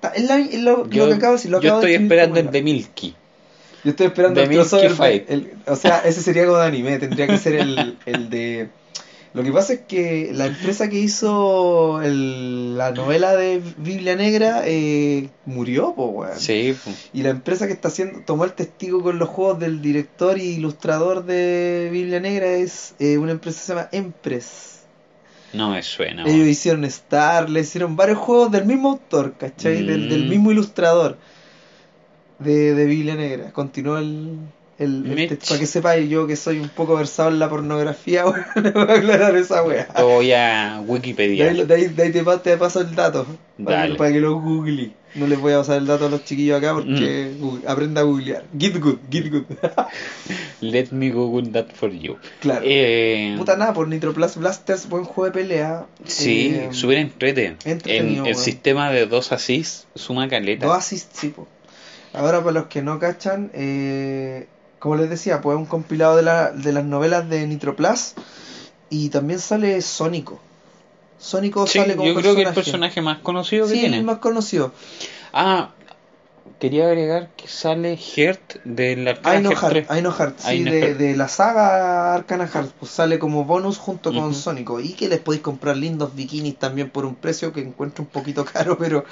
Ta- 0.00 0.12
Es, 0.14 0.24
la- 0.24 0.38
es 0.40 0.60
lo, 0.60 0.86
Yo, 0.90 1.04
lo 1.04 1.10
que 1.12 1.14
acabo 1.16 1.32
de 1.34 1.36
decir. 1.38 1.50
Lo 1.52 1.60
yo 1.60 1.68
acabo 1.70 1.80
de 1.82 1.92
estoy 1.94 2.04
esperando 2.04 2.40
el 2.40 2.50
de 2.50 2.62
Milky. 2.62 3.14
Yo 3.84 3.90
estoy 3.92 4.06
esperando 4.08 4.40
The 4.40 4.46
el 4.46 4.52
crossover. 4.56 4.90
Fight. 4.90 5.30
el- 5.30 5.52
o 5.66 5.76
sea, 5.76 5.98
ese 6.04 6.20
sería 6.20 6.44
como 6.46 6.58
de 6.58 6.66
anime. 6.66 6.98
Tendría 6.98 7.26
que 7.28 7.38
ser 7.38 7.54
el, 7.54 7.96
el 8.04 8.28
de. 8.28 8.68
Lo 9.32 9.44
que 9.44 9.52
pasa 9.52 9.74
es 9.74 9.80
que 9.86 10.30
la 10.34 10.46
empresa 10.46 10.88
que 10.90 10.98
hizo 10.98 12.02
el- 12.02 12.76
la 12.76 12.90
novela 12.90 13.36
de 13.36 13.62
Biblia 13.76 14.16
Negra 14.16 14.62
eh, 14.64 15.28
murió, 15.46 15.94
po, 15.94 16.06
weón. 16.06 16.36
Sí, 16.40 16.74
po. 16.84 16.90
Y 17.12 17.22
la 17.22 17.28
empresa 17.30 17.68
que 17.68 17.72
está 17.72 17.88
haciendo, 17.88 18.20
tomó 18.26 18.44
el 18.44 18.54
testigo 18.54 19.02
con 19.04 19.20
los 19.20 19.28
juegos 19.28 19.60
del 19.60 19.80
director 19.82 20.36
y 20.36 20.54
ilustrador 20.54 21.24
de 21.26 21.90
Biblia 21.92 22.18
Negra 22.18 22.46
es 22.48 22.94
eh, 22.98 23.18
una 23.18 23.30
empresa 23.32 23.58
que 23.60 23.66
se 23.66 23.72
llama 23.74 23.88
Empress. 23.92 24.80
no 25.52 25.70
me 25.70 25.82
suena. 25.84 26.24
Ellos 26.26 26.46
hicieron 26.48 26.84
Star, 26.84 27.48
le 27.50 27.60
hicieron 27.60 27.94
varios 27.96 28.18
juegos 28.18 28.50
del 28.50 28.64
mismo 28.64 28.90
autor, 28.90 29.34
¿cachai? 29.38 29.84
Del, 29.84 30.08
del 30.08 30.24
Mm. 30.26 30.28
mismo 30.28 30.50
ilustrador 30.52 31.18
de, 32.40 32.74
de 32.74 32.84
Biblia 32.84 33.14
Negra. 33.16 33.52
Continuó 33.52 33.98
el. 33.98 34.38
El, 34.80 35.38
para 35.46 35.60
que 35.60 35.66
sepáis, 35.66 36.08
yo 36.10 36.26
que 36.26 36.34
soy 36.36 36.58
un 36.58 36.68
poco 36.70 36.96
versado 36.96 37.28
en 37.28 37.38
la 37.38 37.48
pornografía, 37.48 38.24
le 38.56 38.70
voy 38.70 38.82
a 38.88 38.94
aclarar 38.94 39.36
esa 39.36 39.62
wea. 39.62 39.86
Lo 39.98 40.08
voy 40.08 40.32
a 40.32 40.80
De 40.80 40.86
Wikipedia. 40.90 41.50
ahí, 41.50 41.62
de 41.64 41.74
ahí- 41.74 41.88
de 41.88 42.02
ahí 42.02 42.10
te, 42.12 42.24
pa- 42.24 42.42
te 42.42 42.56
paso 42.56 42.80
el 42.80 42.94
dato. 42.94 43.26
Para 43.64 43.86
que, 43.88 43.94
para 43.94 44.12
que 44.12 44.20
lo 44.20 44.40
googlee. 44.40 44.92
No 45.16 45.26
les 45.26 45.40
voy 45.40 45.52
a 45.52 45.58
pasar 45.58 45.78
el 45.78 45.86
dato 45.86 46.06
a 46.06 46.08
los 46.08 46.24
chiquillos 46.24 46.56
acá 46.58 46.72
porque 46.72 47.32
Mm. 47.36 47.40
Google- 47.40 47.68
aprenda 47.68 48.00
a 48.00 48.04
googlear. 48.04 48.44
Get 48.58 48.78
good, 48.80 48.98
get 49.10 49.28
good. 49.30 49.44
Let 50.60 50.92
me 50.92 51.10
Google 51.10 51.50
that 51.52 51.72
for 51.74 51.90
you. 51.90 52.16
claro. 52.40 52.62
Eh, 52.64 53.34
Puta 53.36 53.56
nada, 53.56 53.72
por 53.72 53.88
Nitro 53.88 54.12
Plus 54.12 54.36
Blasters, 54.36 54.88
buen 54.88 55.04
juego 55.04 55.26
de 55.26 55.32
pelea. 55.32 55.86
sí, 56.04 56.52
Eh, 56.54 56.68
súper 56.72 56.98
entrete. 56.98 57.56
En 57.64 58.26
el 58.26 58.34
sistema 58.36 58.90
de 58.90 59.06
dos 59.06 59.32
assist 59.32 59.84
suma 59.94 60.28
caleta. 60.28 60.66
Dos 60.66 60.76
assists, 60.76 61.18
sí, 61.18 61.28
po. 61.28 61.48
Ahora, 62.12 62.40
para 62.40 62.52
los 62.52 62.66
que 62.66 62.82
no 62.82 62.98
cachan, 62.98 63.50
eh, 63.54 64.46
como 64.80 64.96
les 64.96 65.08
decía, 65.08 65.40
pues 65.40 65.54
es 65.54 65.58
un 65.60 65.66
compilado 65.66 66.16
de, 66.16 66.22
la, 66.22 66.50
de 66.50 66.72
las 66.72 66.84
novelas 66.84 67.28
de 67.30 67.46
Nitro 67.46 67.76
Plus 67.76 68.14
y 68.88 69.10
también 69.10 69.38
sale 69.38 69.80
Sónico. 69.82 70.40
Sónico 71.18 71.66
Sí, 71.66 71.78
sale 71.78 71.94
como 71.96 72.08
yo 72.08 72.14
creo 72.14 72.34
que 72.34 72.40
el 72.40 72.46
personaje. 72.46 72.64
personaje 72.64 73.00
más 73.02 73.18
conocido 73.18 73.66
que 73.66 73.74
Sí, 73.74 73.80
tiene. 73.80 73.98
el 73.98 74.04
más 74.04 74.18
conocido. 74.18 74.72
Ah, 75.34 75.70
quería 76.58 76.86
agregar 76.86 77.28
que 77.36 77.46
sale 77.46 77.96
Heart 77.96 78.56
del 78.64 79.06
Arcana 79.06 79.50
Heart 79.50 79.60
Heart, 79.60 79.70
3. 79.72 79.90
Aino 79.90 80.12
Heart, 80.12 80.38
sí, 80.38 80.46
Aino 80.48 80.70
de, 80.72 80.80
Heart. 80.80 80.98
de 80.98 81.16
la 81.16 81.28
saga 81.28 82.14
Arcana 82.14 82.48
Heart, 82.48 82.70
pues 82.80 82.90
sale 82.90 83.18
como 83.18 83.44
bonus 83.44 83.76
junto 83.76 84.10
con 84.12 84.24
Ujú. 84.30 84.34
Sónico. 84.34 84.80
Y 84.80 84.94
que 84.94 85.08
les 85.10 85.20
podéis 85.20 85.42
comprar 85.42 85.76
lindos 85.76 86.14
bikinis 86.14 86.56
también 86.58 86.88
por 86.88 87.04
un 87.04 87.14
precio 87.16 87.52
que 87.52 87.60
encuentro 87.60 88.02
un 88.04 88.08
poquito 88.10 88.44
caro, 88.46 88.78
pero, 88.78 89.04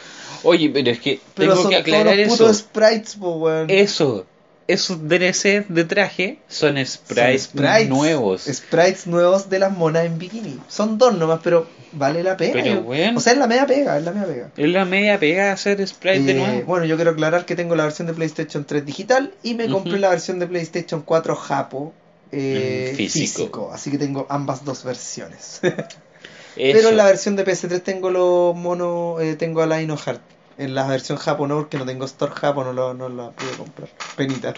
Oye, 0.45 0.71
pero 0.71 0.91
es 0.91 0.99
que 0.99 1.21
pero 1.35 1.51
tengo 1.53 1.63
son 1.65 1.71
que 1.73 1.77
aclarar 1.77 2.19
eso. 2.19 2.53
sprites, 2.55 3.17
weón. 3.19 3.69
Eso, 3.69 4.25
esos 4.69 5.09
DLC 5.09 5.67
de 5.69 5.85
traje 5.85 6.39
son 6.47 6.77
Son 6.77 6.87
sprites, 6.87 7.89
nuevos. 7.89 8.43
Sprites 8.45 9.07
nuevos 9.07 9.51
de 9.51 9.59
las 9.59 9.73
monas 9.77 10.05
en 10.05 10.19
bikini. 10.19 10.61
Son 10.69 10.99
dos 10.99 11.15
nomás, 11.17 11.41
pero 11.43 11.67
vale 11.93 12.23
la 12.23 12.37
pena. 12.37 12.63
Pero, 12.63 12.81
weón. 12.83 13.17
O 13.17 13.21
sea, 13.21 13.33
es 13.33 13.39
la 13.39 13.47
media 13.47 13.67
pega, 13.67 13.99
es 13.99 14.05
la 14.05 14.13
media 14.13 14.27
pega. 14.27 14.51
Es 14.57 14.69
la 14.69 14.85
media 14.85 15.19
pega 15.19 15.53
hacer 15.53 15.85
sprites 15.89 16.25
de 16.27 16.33
Eh, 16.33 16.35
nuevo. 16.37 16.63
bueno, 16.67 16.85
yo 16.85 16.97
quiero 16.97 17.11
aclarar 17.13 17.45
que 17.47 17.57
tengo 17.57 17.75
la 17.75 17.85
versión 17.85 18.07
de 18.07 18.15
PlayStation 18.15 18.65
3 18.65 18.85
digital 18.87 19.33
y 19.43 19.55
me 19.55 19.69
compré 19.69 19.99
la 19.99 20.11
versión 20.11 20.39
de 20.39 20.47
PlayStation 20.47 21.03
4 21.03 21.35
Japo 21.35 21.93
eh, 22.31 22.91
Mm, 22.93 22.97
físico. 22.97 23.21
físico. 23.39 23.71
Así 23.73 23.91
que 23.91 23.97
tengo 23.99 24.27
ambas 24.29 24.65
dos 24.65 24.85
versiones. 24.85 25.61
Pero 26.55 26.89
en 26.91 26.97
la 26.97 27.07
versión 27.07 27.37
de 27.37 27.45
PS3 27.47 27.81
tengo 27.83 28.11
los 28.11 28.55
monos, 28.55 29.23
eh, 29.23 29.35
tengo 29.37 29.63
a 29.63 29.67
la 29.67 29.79
Heart. 29.81 30.21
En 30.59 30.75
la 30.75 30.87
versión 30.89 31.19
Japo 31.19 31.47
no, 31.47 31.57
porque 31.57 31.79
no 31.79 31.87
tengo 31.87 32.05
Store 32.05 32.33
Japo, 32.35 32.65
no, 32.65 32.73
lo, 32.73 32.95
no 32.95 33.09
la 33.09 33.31
pude 33.31 33.51
comprar. 33.57 33.89
Penita. 34.17 34.53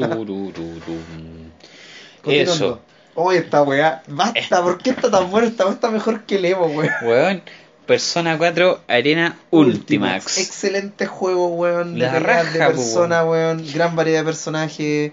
Eso. 2.27 2.81
Oye, 3.15 3.39
esta 3.39 3.63
weá, 3.63 4.03
basta, 4.07 4.63
¿por 4.63 4.79
qué 4.79 4.91
está 4.91 5.11
tan 5.11 5.31
bueno? 5.31 5.49
Esta 5.49 5.65
weá 5.65 5.75
está 5.75 5.91
mejor 5.91 6.23
que 6.25 6.37
el 6.37 6.45
Evo, 6.45 6.67
weón. 6.67 6.91
Weón, 7.03 7.43
Persona 7.85 8.39
4 8.39 8.83
Arena 8.87 9.37
Ultimax. 9.51 10.39
Excelente 10.39 11.07
juego, 11.07 11.49
weón. 11.49 11.95
De 11.95 12.01
La 12.07 12.13
de 12.13 12.21
raja, 12.21 12.67
po, 12.69 12.77
persona, 12.77 13.25
weón. 13.25 13.65
Gran 13.75 13.97
variedad 13.97 14.21
de 14.21 14.27
personajes. 14.27 15.13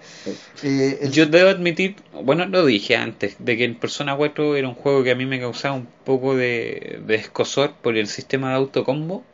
Eh, 0.62 0.98
el- 1.02 1.10
Yo 1.10 1.26
debo 1.26 1.50
admitir, 1.50 1.96
bueno, 2.22 2.46
lo 2.46 2.64
dije 2.64 2.96
antes, 2.96 3.34
de 3.40 3.56
que 3.56 3.64
el 3.64 3.74
Persona 3.76 4.16
4 4.16 4.54
era 4.56 4.68
un 4.68 4.74
juego 4.74 5.02
que 5.02 5.10
a 5.10 5.14
mí 5.16 5.26
me 5.26 5.40
causaba 5.40 5.74
un 5.74 5.88
poco 6.04 6.36
de, 6.36 7.00
de 7.04 7.14
escosor 7.16 7.72
por 7.82 7.96
el 7.96 8.06
sistema 8.06 8.50
de 8.50 8.56
autocombo. 8.56 9.24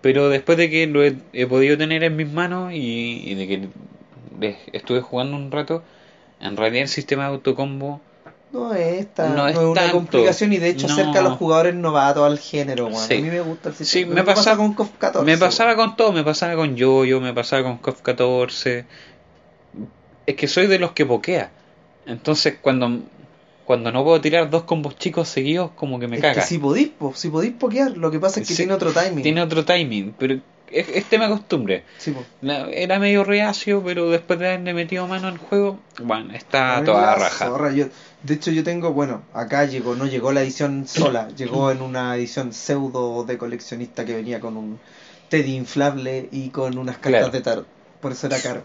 Pero 0.00 0.28
después 0.30 0.56
de 0.58 0.70
que 0.70 0.86
lo 0.86 1.04
he, 1.04 1.16
he 1.32 1.46
podido 1.46 1.76
tener 1.76 2.02
en 2.04 2.16
mis 2.16 2.30
manos 2.30 2.72
y, 2.72 3.22
y 3.26 3.34
de 3.34 3.46
que 3.46 3.68
estuve 4.72 5.00
jugando 5.02 5.36
un 5.36 5.50
rato, 5.50 5.82
en 6.40 6.56
realidad 6.56 6.82
el 6.84 6.88
sistema 6.88 7.24
de 7.24 7.30
autocombo 7.34 8.00
No 8.52 8.72
es, 8.74 9.06
tan- 9.14 9.36
No 9.36 9.42
no 9.42 9.48
es 9.48 9.56
una 9.58 9.74
tanto. 9.82 9.96
complicación 9.98 10.52
y 10.52 10.58
de 10.58 10.70
hecho 10.70 10.88
No. 10.88 10.94
acerca 10.94 11.20
a 11.20 11.22
los 11.22 11.34
jugadores 11.34 11.74
novatos 11.74 12.24
al 12.26 12.38
género. 12.38 12.88
Sí. 12.94 13.14
A 13.18 13.20
mí 13.20 13.28
me 13.30 13.40
gusta 13.42 13.68
el 13.68 13.74
Sí, 13.76 13.84
sistema. 13.84 14.14
me 14.14 14.24
pasa- 14.24 14.56
con 14.56 14.72
KOF 14.74 14.90
14. 14.98 15.24
me 15.30 15.36
pasaba 15.38 15.76
con 15.76 15.94
todo, 15.96 16.12
me 16.12 16.24
pasaba 16.24 16.56
con 16.56 16.74
Yoyo, 16.76 17.20
me 17.20 17.32
pasaba 17.34 17.62
con 17.62 17.76
KOF 17.78 18.00
14. 18.02 18.86
Es 20.26 20.34
que 20.36 20.48
soy 20.48 20.66
de 20.66 20.78
los 20.78 20.92
que 20.92 21.04
pokea. 21.06 21.50
Entonces 22.06 22.56
cuando, 22.60 23.00
cuando 23.70 23.92
no 23.92 24.02
puedo 24.02 24.20
tirar 24.20 24.50
dos 24.50 24.64
combos 24.64 24.98
chicos 24.98 25.28
seguidos, 25.28 25.70
como 25.76 26.00
que 26.00 26.08
me 26.08 26.16
es 26.16 26.22
caga. 26.22 26.34
que 26.34 26.40
si 26.42 26.58
podís, 26.58 26.88
po, 26.88 27.12
si 27.14 27.28
podís 27.28 27.52
pokear, 27.52 27.96
lo 27.96 28.10
que 28.10 28.18
pasa 28.18 28.40
es 28.40 28.48
que 28.48 28.54
Sí. 28.54 28.62
tiene 28.64 28.72
otro 28.72 28.90
timing. 28.92 29.22
Tiene 29.22 29.40
otro 29.42 29.64
timing, 29.64 30.12
pero 30.18 30.40
es, 30.72 30.88
es 30.88 31.04
tema 31.04 31.28
de 31.28 31.30
costumbre. 31.34 31.84
Sí, 31.98 32.10
po. 32.10 32.24
La- 32.40 32.68
Era 32.68 32.98
medio 32.98 33.22
reacio, 33.22 33.80
pero 33.84 34.10
después 34.10 34.40
de 34.40 34.48
haberle 34.48 34.74
metido 34.74 35.06
mano 35.06 35.28
al 35.28 35.38
juego, 35.38 35.78
bueno, 36.02 36.34
está 36.34 36.82
toda 36.84 37.14
raja. 37.14 37.46
zorra, 37.46 37.70
yo- 37.72 37.86
de 38.24 38.34
hecho, 38.34 38.50
yo 38.50 38.64
tengo, 38.64 38.92
bueno, 38.92 39.22
acá 39.34 39.64
llegó, 39.66 39.94
no 39.94 40.06
llegó 40.06 40.32
la 40.32 40.42
edición 40.42 40.88
sola, 40.88 41.28
llegó 41.36 41.70
en 41.70 41.80
una 41.80 42.16
edición 42.16 42.52
pseudo 42.52 43.22
de 43.22 43.38
coleccionista 43.38 44.04
que 44.04 44.16
venía 44.16 44.40
con 44.40 44.56
un 44.56 44.80
Teddy 45.28 45.54
inflable 45.54 46.28
y 46.32 46.48
con 46.48 46.76
unas 46.76 46.96
cartas 46.96 47.10
Claro. 47.20 47.30
de 47.30 47.40
tarot. 47.40 47.66
Por 48.00 48.10
eso 48.10 48.26
era 48.26 48.40
caro. 48.40 48.64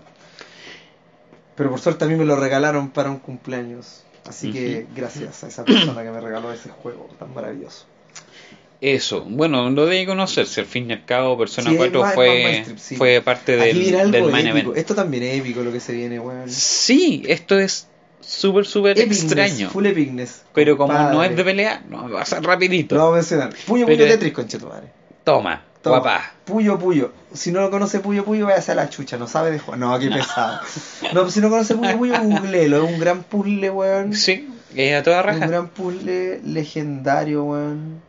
Pero 1.56 1.70
por 1.70 1.80
suerte 1.80 2.06
a 2.06 2.08
mí 2.08 2.16
me 2.16 2.26
lo 2.26 2.36
regalaron 2.38 2.90
para 2.90 3.10
un 3.12 3.20
cumpleaños. 3.20 4.02
Así 4.28 4.52
que 4.52 4.88
gracias 4.96 5.44
a 5.44 5.48
esa 5.48 5.64
persona 5.66 6.04
que 6.04 6.10
me 6.12 6.20
regaló 6.20 6.52
ese 6.52 6.70
juego 6.70 7.08
tan 7.20 7.34
maravilloso. 7.34 7.86
Eso, 8.82 9.22
bueno, 9.28 9.70
lo 9.70 9.86
de 9.86 10.06
conocerse, 10.06 10.60
al 10.62 10.68
fin 10.68 10.90
y 10.90 10.94
al 10.94 11.06
cabo, 11.06 11.38
Persona 11.38 11.70
Sí, 11.72 11.78
4 11.78 12.00
es 12.00 12.04
más- 12.04 12.12
es 12.12 12.16
más 12.18 12.68
fue, 12.68 12.78
sí. 12.78 12.96
fue 12.98 13.22
parte 13.22 13.56
del, 13.56 14.12
del 14.12 14.24
main 14.32 14.48
event. 14.48 14.76
Esto 14.76 14.94
también 14.94 15.24
es 15.24 15.40
épico 15.40 15.62
lo 15.64 15.72
que 15.72 15.80
se 15.80 15.94
viene, 15.94 16.20
weón. 16.20 16.50
Sí, 16.50 17.24
esto 17.28 17.58
es 17.58 17.88
súper, 18.20 18.66
súper 18.66 19.00
extraño. 19.00 19.70
Full 19.70 19.86
epicness. 19.86 20.44
Pero 20.54 20.76
como 20.78 20.94
no 20.94 21.24
es 21.24 21.36
de 21.36 21.44
pelea, 21.44 21.84
no, 21.88 22.10
va 22.10 22.22
a 22.22 22.26
ser 22.26 22.44
rapidito. 22.44 22.96
Lo 22.96 23.02
vamos 23.04 23.14
a 23.14 23.18
mencionar. 23.18 23.50
Puyo 23.66 23.86
Pero- 23.86 23.98
Puyo 23.98 24.10
Tetris, 24.10 24.34
conchetumare. 24.34 24.88
Toma, 25.24 25.64
Toma, 25.86 26.00
guapa. 26.00 26.32
Puyo 26.46 26.78
Puyo. 26.78 27.12
Si 27.34 27.52
no 27.52 27.62
lo 27.62 27.72
conoce 27.72 28.00
Puyo 28.00 28.26
Puyo, 28.26 28.46
vaya 28.46 28.64
a 28.72 28.76
la 28.76 28.90
chucha. 28.90 29.18
No 29.18 29.28
sabe 29.28 29.52
de 29.52 29.60
jugar. 29.60 29.80
No, 29.80 29.98
qué 30.00 30.10
pesado. 30.10 30.60
No, 31.14 31.30
si 31.30 31.40
no 31.40 31.50
conoce 31.50 31.76
Puyo 31.76 31.98
Puyo, 31.98 32.14
googleelo. 32.22 32.86
Es 32.86 32.94
un 32.94 33.00
gran 33.00 33.24
puzzle, 33.24 33.70
weón. 33.72 34.14
Sí, 34.14 34.50
es 34.76 35.00
a 35.00 35.04
toda 35.04 35.20
Es 35.22 35.26
un 35.26 35.32
raja. 35.34 35.48
gran 35.48 35.68
puzzle 35.70 36.42
legendario, 36.44 37.44
weón. 37.46 38.02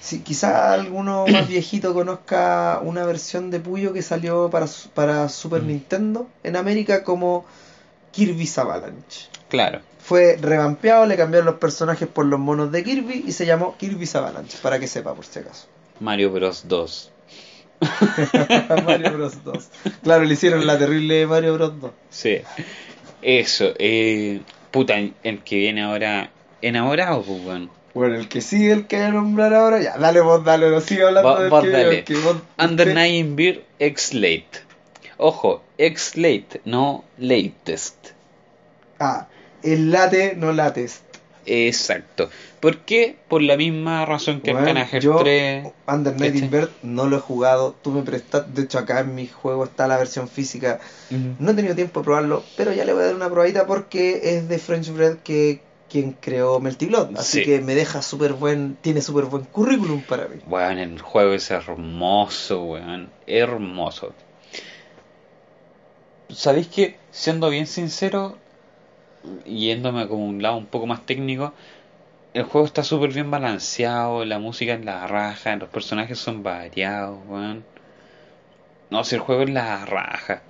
Sí, 0.00 0.20
quizá 0.20 0.72
alguno 0.72 1.26
más 1.28 1.46
viejito 1.46 1.94
conozca 1.94 2.80
una 2.82 3.04
versión 3.04 3.50
de 3.52 3.60
Puyo 3.60 3.92
que 3.92 4.02
salió 4.02 4.50
para, 4.50 4.66
para 4.94 5.28
Super 5.28 5.62
Mm. 5.62 5.66
Nintendo 5.68 6.28
en 6.42 6.56
América 6.56 7.04
como 7.04 7.44
Kirby's 8.10 8.58
Avalanche. 8.58 9.28
Claro. 9.48 9.80
Fue 10.00 10.36
revampeado, 10.40 11.06
le 11.06 11.16
cambiaron 11.16 11.46
los 11.46 11.54
personajes 11.56 12.08
por 12.08 12.26
los 12.26 12.40
monos 12.40 12.72
de 12.72 12.82
Kirby 12.82 13.22
y 13.26 13.30
se 13.32 13.46
llamó 13.46 13.76
Kirby's 13.78 14.16
Avalanche, 14.16 14.58
para 14.60 14.80
que 14.80 14.88
sepa 14.88 15.14
por 15.14 15.24
si 15.24 15.38
acaso. 15.38 15.66
Mario 16.02 16.30
Bros 16.32 16.66
2. 16.68 17.10
Mario 18.86 19.12
Bros 19.12 19.44
2. 19.44 19.68
Claro, 20.02 20.24
le 20.24 20.34
hicieron 20.34 20.66
la 20.66 20.78
terrible 20.78 21.26
Mario 21.26 21.54
Bros 21.54 21.80
2. 21.80 21.90
Sí. 22.10 22.38
Eso, 23.22 23.72
eh, 23.78 24.40
puta, 24.70 24.94
el 25.22 25.42
que 25.44 25.56
viene 25.56 25.82
ahora 25.82 26.30
enamorado, 26.60 27.22
pues, 27.22 27.44
weón. 27.44 27.70
Bueno, 27.94 28.16
el 28.16 28.28
que 28.28 28.40
sigue, 28.40 28.72
el 28.72 28.86
que 28.86 28.96
voy 28.96 29.04
a 29.06 29.10
nombrar 29.10 29.52
ahora, 29.54 29.80
ya, 29.80 29.98
dale 29.98 30.20
vos, 30.22 30.42
dale, 30.44 30.70
no 30.70 30.80
sigue 30.80 31.04
hablando 31.04 31.30
Vos- 31.30 31.40
del 31.40 31.50
vos 31.50 31.62
que 31.62 31.70
dale. 31.70 31.98
el 31.98 32.04
que 32.04 32.14
vos- 32.16 32.36
Under 32.58 32.88
Nine 32.94 33.34
Beer 33.34 33.64
X 33.78 34.14
Late. 34.14 34.48
Ojo, 35.18 35.62
X 35.78 36.16
Late, 36.16 36.62
no 36.64 37.04
latest. 37.18 37.96
Ah, 38.98 39.28
el 39.62 39.90
late, 39.90 40.34
no 40.36 40.52
latest. 40.52 41.02
Exacto. 41.46 42.30
¿Por 42.60 42.78
qué? 42.78 43.16
Por 43.28 43.42
la 43.42 43.56
misma 43.56 44.04
razón 44.06 44.40
que 44.40 44.52
Bueno, 44.52 44.80
Heart 44.84 45.02
yo, 45.02 45.16
3. 45.16 45.66
Under 45.88 46.18
Night. 46.18 46.36
Invert 46.36 46.70
no 46.82 47.06
lo 47.06 47.16
he 47.16 47.20
jugado, 47.20 47.74
tú 47.82 47.90
me 47.90 48.02
prestas, 48.02 48.54
de 48.54 48.62
hecho 48.62 48.78
acá 48.78 49.00
en 49.00 49.14
mi 49.14 49.26
juego 49.26 49.64
está 49.64 49.88
la 49.88 49.98
versión 49.98 50.28
física, 50.28 50.78
no 51.10 51.50
he 51.50 51.54
tenido 51.54 51.74
tiempo 51.74 52.00
de 52.00 52.04
probarlo, 52.04 52.44
pero 52.56 52.72
ya 52.72 52.84
le 52.84 52.92
voy 52.92 53.02
a 53.02 53.06
dar 53.06 53.14
una 53.16 53.28
probadita 53.28 53.66
porque 53.66 54.36
es 54.36 54.48
de 54.48 54.58
French 54.58 54.90
Bread 54.90 55.16
que 55.24 55.60
quien 55.90 56.12
creó 56.12 56.58
Melty 56.60 56.86
Blood, 56.86 57.16
así 57.18 57.38
Sí. 57.40 57.44
que 57.44 57.60
me 57.60 57.74
deja 57.74 58.00
súper 58.00 58.32
buen, 58.32 58.76
tiene 58.80 59.02
súper 59.02 59.24
buen 59.24 59.44
currículum 59.44 60.00
para 60.02 60.26
mí. 60.28 60.36
Weón, 60.46 60.78
el 60.78 61.00
juego 61.02 61.32
es 61.34 61.50
hermoso, 61.50 62.62
weón. 62.64 63.10
Hermoso. 63.26 64.14
¿Sabéis 66.30 66.68
que, 66.68 66.96
siendo 67.10 67.50
bien 67.50 67.66
sincero, 67.66 68.38
yéndome 69.46 70.08
como 70.08 70.26
un 70.26 70.42
lado 70.42 70.56
un 70.56 70.66
poco 70.66 70.86
más 70.86 71.04
técnico, 71.06 71.52
el 72.34 72.44
juego 72.44 72.66
está 72.66 72.82
súper 72.82 73.12
bien 73.12 73.30
balanceado, 73.30 74.24
la 74.24 74.38
música 74.38 74.74
es 74.74 74.84
la 74.84 75.06
raja, 75.06 75.54
los 75.56 75.68
personajes 75.68 76.18
son 76.18 76.42
variados, 76.42 77.18
weón. 77.28 77.64
No, 78.90 79.04
si 79.04 79.14
el 79.14 79.20
juego 79.20 79.42
es 79.42 79.50
la 79.50 79.84
raja. 79.84 80.42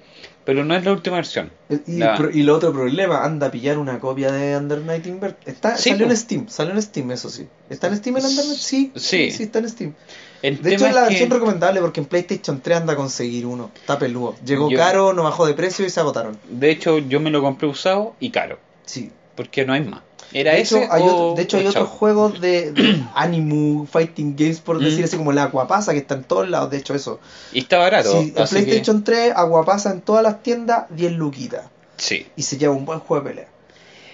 Pero 0.44 0.64
no 0.64 0.74
es 0.74 0.84
la 0.84 0.92
última 0.92 1.16
versión. 1.16 1.52
Y, 1.86 1.98
La- 1.98 2.16
pro- 2.16 2.30
y 2.32 2.40
el 2.40 2.50
otro 2.50 2.72
problema, 2.72 3.24
anda 3.24 3.46
a 3.46 3.50
pillar 3.52 3.78
una 3.78 4.00
copia 4.00 4.32
de 4.32 4.56
Under 4.56 4.78
Night 4.80 5.06
Invert. 5.06 5.46
Está, 5.46 5.76
Sí, 5.76 5.90
salió 5.90 6.06
en 6.06 6.16
Steam, 6.16 6.48
salió 6.48 6.72
en 6.74 6.82
Steam, 6.82 7.10
eso 7.12 7.30
sí. 7.30 7.46
¿Está 7.70 7.86
en 7.86 7.96
Steam 7.96 8.16
el 8.16 8.24
Under 8.24 8.44
Night? 8.46 8.58
Sí, 8.58 8.92
Sí. 8.96 9.30
sí, 9.30 9.44
está 9.44 9.60
en 9.60 9.68
Steam. 9.68 9.94
El 10.42 10.60
De 10.60 10.74
hecho, 10.74 10.86
es 10.86 10.94
la 10.94 11.02
versión 11.02 11.28
que- 11.28 11.34
recomendable 11.36 11.80
porque 11.80 12.00
en 12.00 12.06
PlayStation 12.06 12.60
3 12.60 12.78
anda 12.78 12.92
a 12.94 12.96
conseguir 12.96 13.46
uno. 13.46 13.70
Está 13.76 13.98
peludo. 13.98 14.34
Llegó 14.44 14.68
Yo- 14.70 14.76
caro, 14.76 15.12
no 15.12 15.22
bajó 15.22 15.46
de 15.46 15.54
precio 15.54 15.86
y 15.86 15.90
se 15.90 16.00
agotaron. 16.00 16.36
De 16.50 16.70
hecho, 16.70 16.98
yo 16.98 17.20
me 17.20 17.30
lo 17.30 17.40
compré 17.42 17.68
usado 17.68 18.14
y 18.20 18.30
caro. 18.30 18.58
Sí. 18.84 19.10
Porque 19.36 19.64
no 19.64 19.72
hay 19.72 19.82
más. 19.82 20.00
Era 20.34 20.52
de 20.54 20.60
hecho, 20.62 20.78
ese 20.78 20.88
hay 20.90 21.02
o- 21.02 21.04
otro- 21.04 21.34
de 21.36 21.42
hecho, 21.42 21.58
hay 21.58 21.66
otros 21.66 21.88
juegos 21.88 22.40
de, 22.40 22.72
de 22.72 23.02
Animu 23.14 23.86
Fighting 23.86 24.34
Games, 24.36 24.60
por 24.60 24.80
Mm. 24.80 24.84
decir 24.84 25.04
así, 25.04 25.16
como 25.16 25.30
el 25.30 25.38
Aguapasa, 25.38 25.92
que 25.92 25.98
está 25.98 26.14
en 26.14 26.24
todos 26.24 26.48
lados. 26.48 26.70
De 26.70 26.78
hecho, 26.78 26.94
eso. 26.94 27.20
Y 27.52 27.60
está 27.60 27.78
barato. 27.78 28.10
Sí, 28.10 28.32
en 28.34 28.42
así 28.42 28.56
que- 28.56 28.62
PlayStation 28.62 29.04
3, 29.04 29.32
Aguapasa 29.36 29.92
en 29.92 30.00
todas 30.00 30.22
las 30.22 30.42
tiendas, 30.42 30.86
10 30.90 31.12
luquitas. 31.12 31.66
Sí. 31.98 32.26
Y 32.34 32.42
se 32.42 32.56
lleva 32.58 32.74
un 32.74 32.84
buen 32.84 32.98
juego 32.98 33.22
de 33.22 33.30
pelea. 33.30 33.48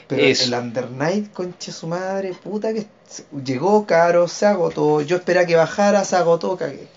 Pero 0.09 0.23
Eso. 0.25 0.45
el 0.45 0.55
Under 0.55 0.91
Night, 0.91 1.33
conche 1.33 1.71
su 1.71 1.87
madre, 1.87 2.33
puta 2.33 2.73
que 2.73 2.87
llegó 3.45 3.87
caro, 3.87 4.27
se 4.27 4.47
agotó. 4.47 5.03
Yo 5.03 5.17
esperaba 5.17 5.47
que 5.47 5.55
bajara, 5.55 6.05
se 6.05 6.17
agotó, 6.17 6.57
cagué. 6.57 6.89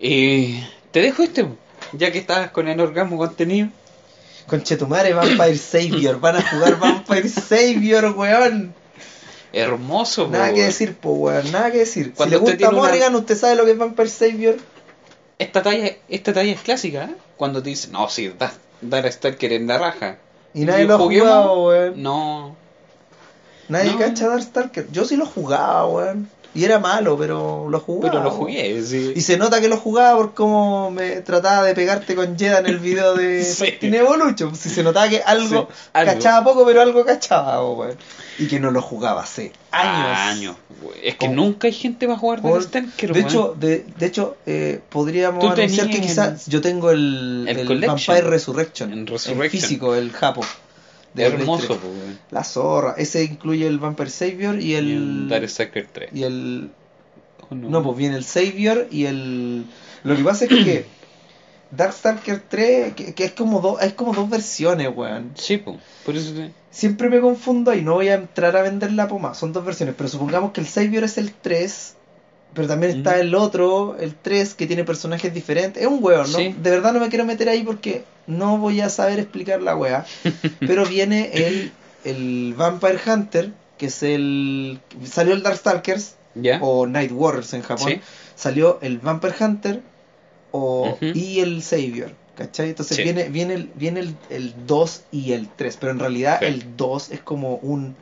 Eh, 0.00 0.66
te 0.90 1.00
dejo 1.00 1.22
este, 1.22 1.46
ya 1.92 2.10
que 2.10 2.18
estabas 2.18 2.50
con 2.50 2.68
el 2.68 2.80
orgasmo 2.80 3.16
contenido. 3.18 3.68
Conche 4.48 4.76
tu 4.76 4.86
madre, 4.88 5.14
Vampire 5.14 5.56
Savior. 5.58 6.18
Van 6.20 6.36
a 6.36 6.42
jugar 6.42 6.78
Vampire 6.78 7.28
Savior, 7.28 8.12
weón. 8.16 8.74
Hermoso, 9.52 10.26
po, 10.26 10.32
Nada 10.32 10.52
que 10.52 10.62
decir, 10.64 10.96
po, 10.96 11.10
weón. 11.12 11.52
Nada 11.52 11.70
que 11.70 11.78
decir. 11.78 12.14
Cuando 12.14 12.36
si 12.36 12.38
le 12.38 12.40
gusta 12.40 12.56
tiene 12.56 12.72
una- 12.72 12.82
Morrigan, 12.88 13.14
usted 13.14 13.36
sabe 13.36 13.54
lo 13.56 13.64
que 13.64 13.72
es 13.72 13.78
Vampire 13.78 14.08
Savior. 14.08 14.56
Esta 15.38 15.62
talla, 15.62 15.96
esta 16.08 16.32
talla 16.32 16.52
es 16.52 16.60
clásica, 16.60 17.04
¿eh? 17.04 17.14
Cuando 17.36 17.62
te 17.62 17.70
dicen, 17.70 17.92
no, 17.92 18.08
sí, 18.08 18.32
da, 18.38 18.52
Dar 18.80 19.10
Stalker 19.12 19.52
en 19.52 19.66
la 19.68 19.78
raja. 19.78 20.18
Y 20.54 20.64
nadie 20.64 20.84
¿Y 20.84 20.86
lo 20.86 20.94
ha 20.94 20.98
juguemos? 20.98 21.28
jugado, 21.28 21.66
weón. 21.68 22.02
No. 22.02 22.56
Nadie 23.68 23.92
No. 23.92 23.98
cacha 23.98 24.28
Darkstalker. 24.28 24.90
Yo 24.90 25.04
sí 25.04 25.16
lo 25.16 25.26
jugaba, 25.26 25.86
weón. 25.86 26.28
Y 26.54 26.64
era 26.64 26.78
malo, 26.78 27.16
pero 27.16 27.66
lo 27.70 27.80
jugaba. 27.80 28.10
Pero 28.10 28.22
lo 28.24 28.30
jugué, 28.30 28.82
sí. 28.82 29.12
Y 29.16 29.20
se 29.22 29.38
nota 29.38 29.60
que 29.60 29.68
lo 29.68 29.78
jugaba 29.78 30.18
por 30.18 30.34
cómo 30.34 30.90
me 30.90 31.22
trataba 31.22 31.64
de 31.66 31.74
pegarte 31.74 32.14
con 32.14 32.38
Jeda 32.38 32.58
en 32.58 32.66
el 32.66 32.78
video 32.78 33.14
de 33.14 33.42
Sí. 33.44 33.78
Si 34.60 34.68
se 34.68 34.82
notaba 34.82 35.08
que 35.08 35.22
algo, 35.22 35.68
Sí, 35.70 35.74
algo. 35.94 36.12
cachaba 36.12 36.44
poco, 36.44 36.66
pero 36.66 36.82
algo 36.82 37.04
cachaba. 37.06 37.60
Y 38.38 38.48
que 38.48 38.60
no 38.60 38.70
lo 38.70 38.82
jugaba 38.82 39.22
hace 39.22 39.52
años. 39.70 40.18
Años. 40.18 40.56
Es 41.02 41.16
que 41.16 41.28
nunca 41.28 41.68
hay 41.68 41.72
gente 41.72 42.06
va 42.06 42.14
a 42.14 42.18
jugar 42.18 42.42
Dar 42.42 42.62
Stalker, 42.62 43.12
de 43.12 43.20
hecho, 43.20 43.54
de, 43.58 43.86
de 43.98 44.06
hecho 44.06 44.36
eh, 44.46 44.80
podríamos 44.90 45.44
anunciar 45.44 45.88
que 45.88 46.00
quizás 46.00 46.46
yo 46.46 46.60
tengo 46.60 46.90
el, 46.90 47.46
el 47.48 47.58
el. 47.70 47.86
Vampire 47.86 48.22
Resurrection, 48.22 48.92
En 48.92 49.06
Resurrection. 49.06 49.50
físico, 49.50 49.94
el 49.94 50.10
Japo. 50.12 50.42
De 51.14 51.24
hermoso, 51.24 51.66
Play 51.66 51.78
po, 51.78 51.86
weón. 51.88 52.06
3. 52.06 52.18
La 52.30 52.44
zorra. 52.44 52.94
Ese 52.98 53.24
incluye 53.24 53.66
el 53.66 53.78
Vampire 53.78 54.10
Savior 54.10 54.58
y 54.60 54.72
Y 54.72 54.74
el 54.74 54.90
el. 54.90 55.28
Dar 55.28 55.48
Stalker 55.48 55.86
3. 55.92 56.10
y 56.12 56.22
el 56.24 56.70
Oh, 57.50 57.54
No, 57.54 57.82
pues 57.82 57.96
viene 57.98 58.16
el 58.16 58.24
Savior 58.24 58.86
y 58.90 59.04
el... 59.04 59.66
Lo 60.04 60.16
que 60.16 60.24
pasa 60.24 60.44
es 60.46 60.50
que 60.50 60.86
Darkstalker 61.70 62.40
3, 62.48 62.94
que, 62.94 63.14
que 63.14 63.24
es 63.24 63.32
como 63.32 63.60
dos 63.60 63.80
es 63.82 63.92
como 63.94 64.12
dos 64.14 64.28
versiones, 64.28 64.90
weón. 64.94 65.32
Sí, 65.34 65.56
po, 65.58 65.78
por 66.04 66.16
eso 66.16 66.32
te- 66.34 66.50
Siempre 66.70 67.10
me 67.10 67.20
confundo 67.20 67.74
y 67.74 67.82
no 67.82 67.94
voy 67.94 68.08
a 68.08 68.14
entrar 68.14 68.56
a 68.56 68.62
vender 68.62 68.92
la 68.92 69.06
poma. 69.08 69.34
Son 69.34 69.52
dos 69.52 69.64
versiones, 69.64 69.94
pero 69.96 70.08
supongamos 70.08 70.52
que 70.52 70.60
el 70.62 70.66
Savior 70.66 71.04
es 71.04 71.18
el 71.18 71.32
3, 71.32 71.96
pero 72.54 72.68
también 72.68 72.96
está 72.98 73.18
el 73.18 73.34
otro, 73.34 73.96
el 73.98 74.14
3, 74.14 74.54
que 74.54 74.66
tiene 74.66 74.84
personajes 74.84 75.32
diferentes. 75.32 75.82
Es 75.82 75.88
un 75.88 75.98
weón, 76.02 76.30
¿no? 76.30 76.38
Sí. 76.38 76.54
De 76.62 76.70
verdad 76.70 76.92
no 76.92 77.00
me 77.00 77.08
quiero 77.08 77.24
meter 77.24 77.48
ahí 77.48 77.62
porque 77.62 78.04
no 78.26 78.58
voy 78.58 78.80
a 78.80 78.88
saber 78.88 79.18
explicar 79.18 79.62
la 79.62 79.76
wea. 79.76 80.04
pero 80.60 80.84
viene 80.86 81.30
el, 81.32 81.72
el 82.04 82.54
Vampire 82.56 82.98
Hunter, 83.06 83.50
que 83.78 83.86
es 83.86 84.02
el... 84.02 84.80
Salió 85.04 85.34
el 85.34 85.42
Darkstalkers, 85.42 86.16
¿Ya? 86.34 86.58
o 86.62 86.86
Night 86.86 87.12
Warriors 87.12 87.52
en 87.54 87.62
Japón. 87.62 87.88
Sí. 87.88 88.00
Salió 88.36 88.78
el 88.82 88.98
Vampire 88.98 89.34
Hunter 89.40 89.82
o, 90.50 90.98
y 91.00 91.40
el 91.40 91.62
Savior. 91.62 92.12
¿Cachai? 92.36 92.70
Entonces 92.70 92.96
Sí. 92.96 93.02
viene, 93.02 93.28
viene, 93.28 93.54
el, 93.54 93.70
viene 93.74 94.00
el, 94.00 94.16
el 94.30 94.54
2 94.66 95.02
y 95.12 95.32
el 95.32 95.48
3, 95.48 95.76
pero 95.78 95.92
en 95.92 95.98
realidad 95.98 96.42
el 96.42 96.76
2 96.76 97.10
es 97.10 97.20
como 97.20 97.56
un 97.56 97.94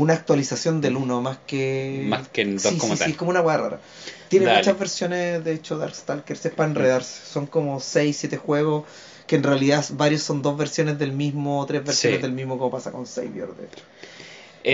una 0.00 0.14
actualización 0.14 0.80
del 0.80 0.96
1 0.96 1.20
más 1.22 1.38
que... 1.46 2.04
Más 2.06 2.28
que 2.28 2.42
el 2.42 2.54
2 2.60 2.62
sí, 2.72 2.78
como 2.78 2.94
sí, 2.94 2.98
tal. 3.00 3.08
Sí, 3.10 3.14
como 3.16 3.30
una 3.30 3.40
hueá 3.40 3.56
rara. 3.56 3.80
Tiene 4.28 4.46
Dale. 4.46 4.58
muchas 4.58 4.78
versiones, 4.78 5.44
de 5.44 5.52
hecho, 5.54 5.78
Darkstalkers 5.78 6.46
es 6.46 6.52
para 6.52 6.68
enredarse. 6.70 7.20
Son 7.26 7.46
como 7.46 7.80
6, 7.80 8.16
7 8.16 8.36
juegos 8.36 8.84
que 9.26 9.36
en 9.36 9.42
realidad 9.42 9.84
varios 9.90 10.22
son 10.22 10.40
dos 10.42 10.56
versiones 10.56 10.98
del 10.98 11.12
mismo, 11.12 11.64
tres 11.66 11.84
versiones 11.84 12.18
Sí. 12.18 12.22
del 12.22 12.32
mismo, 12.32 12.56
como 12.58 12.70
pasa 12.70 12.90
con 12.92 13.06
Savior, 13.06 13.54
de 13.56 13.64
hecho. 13.66 13.84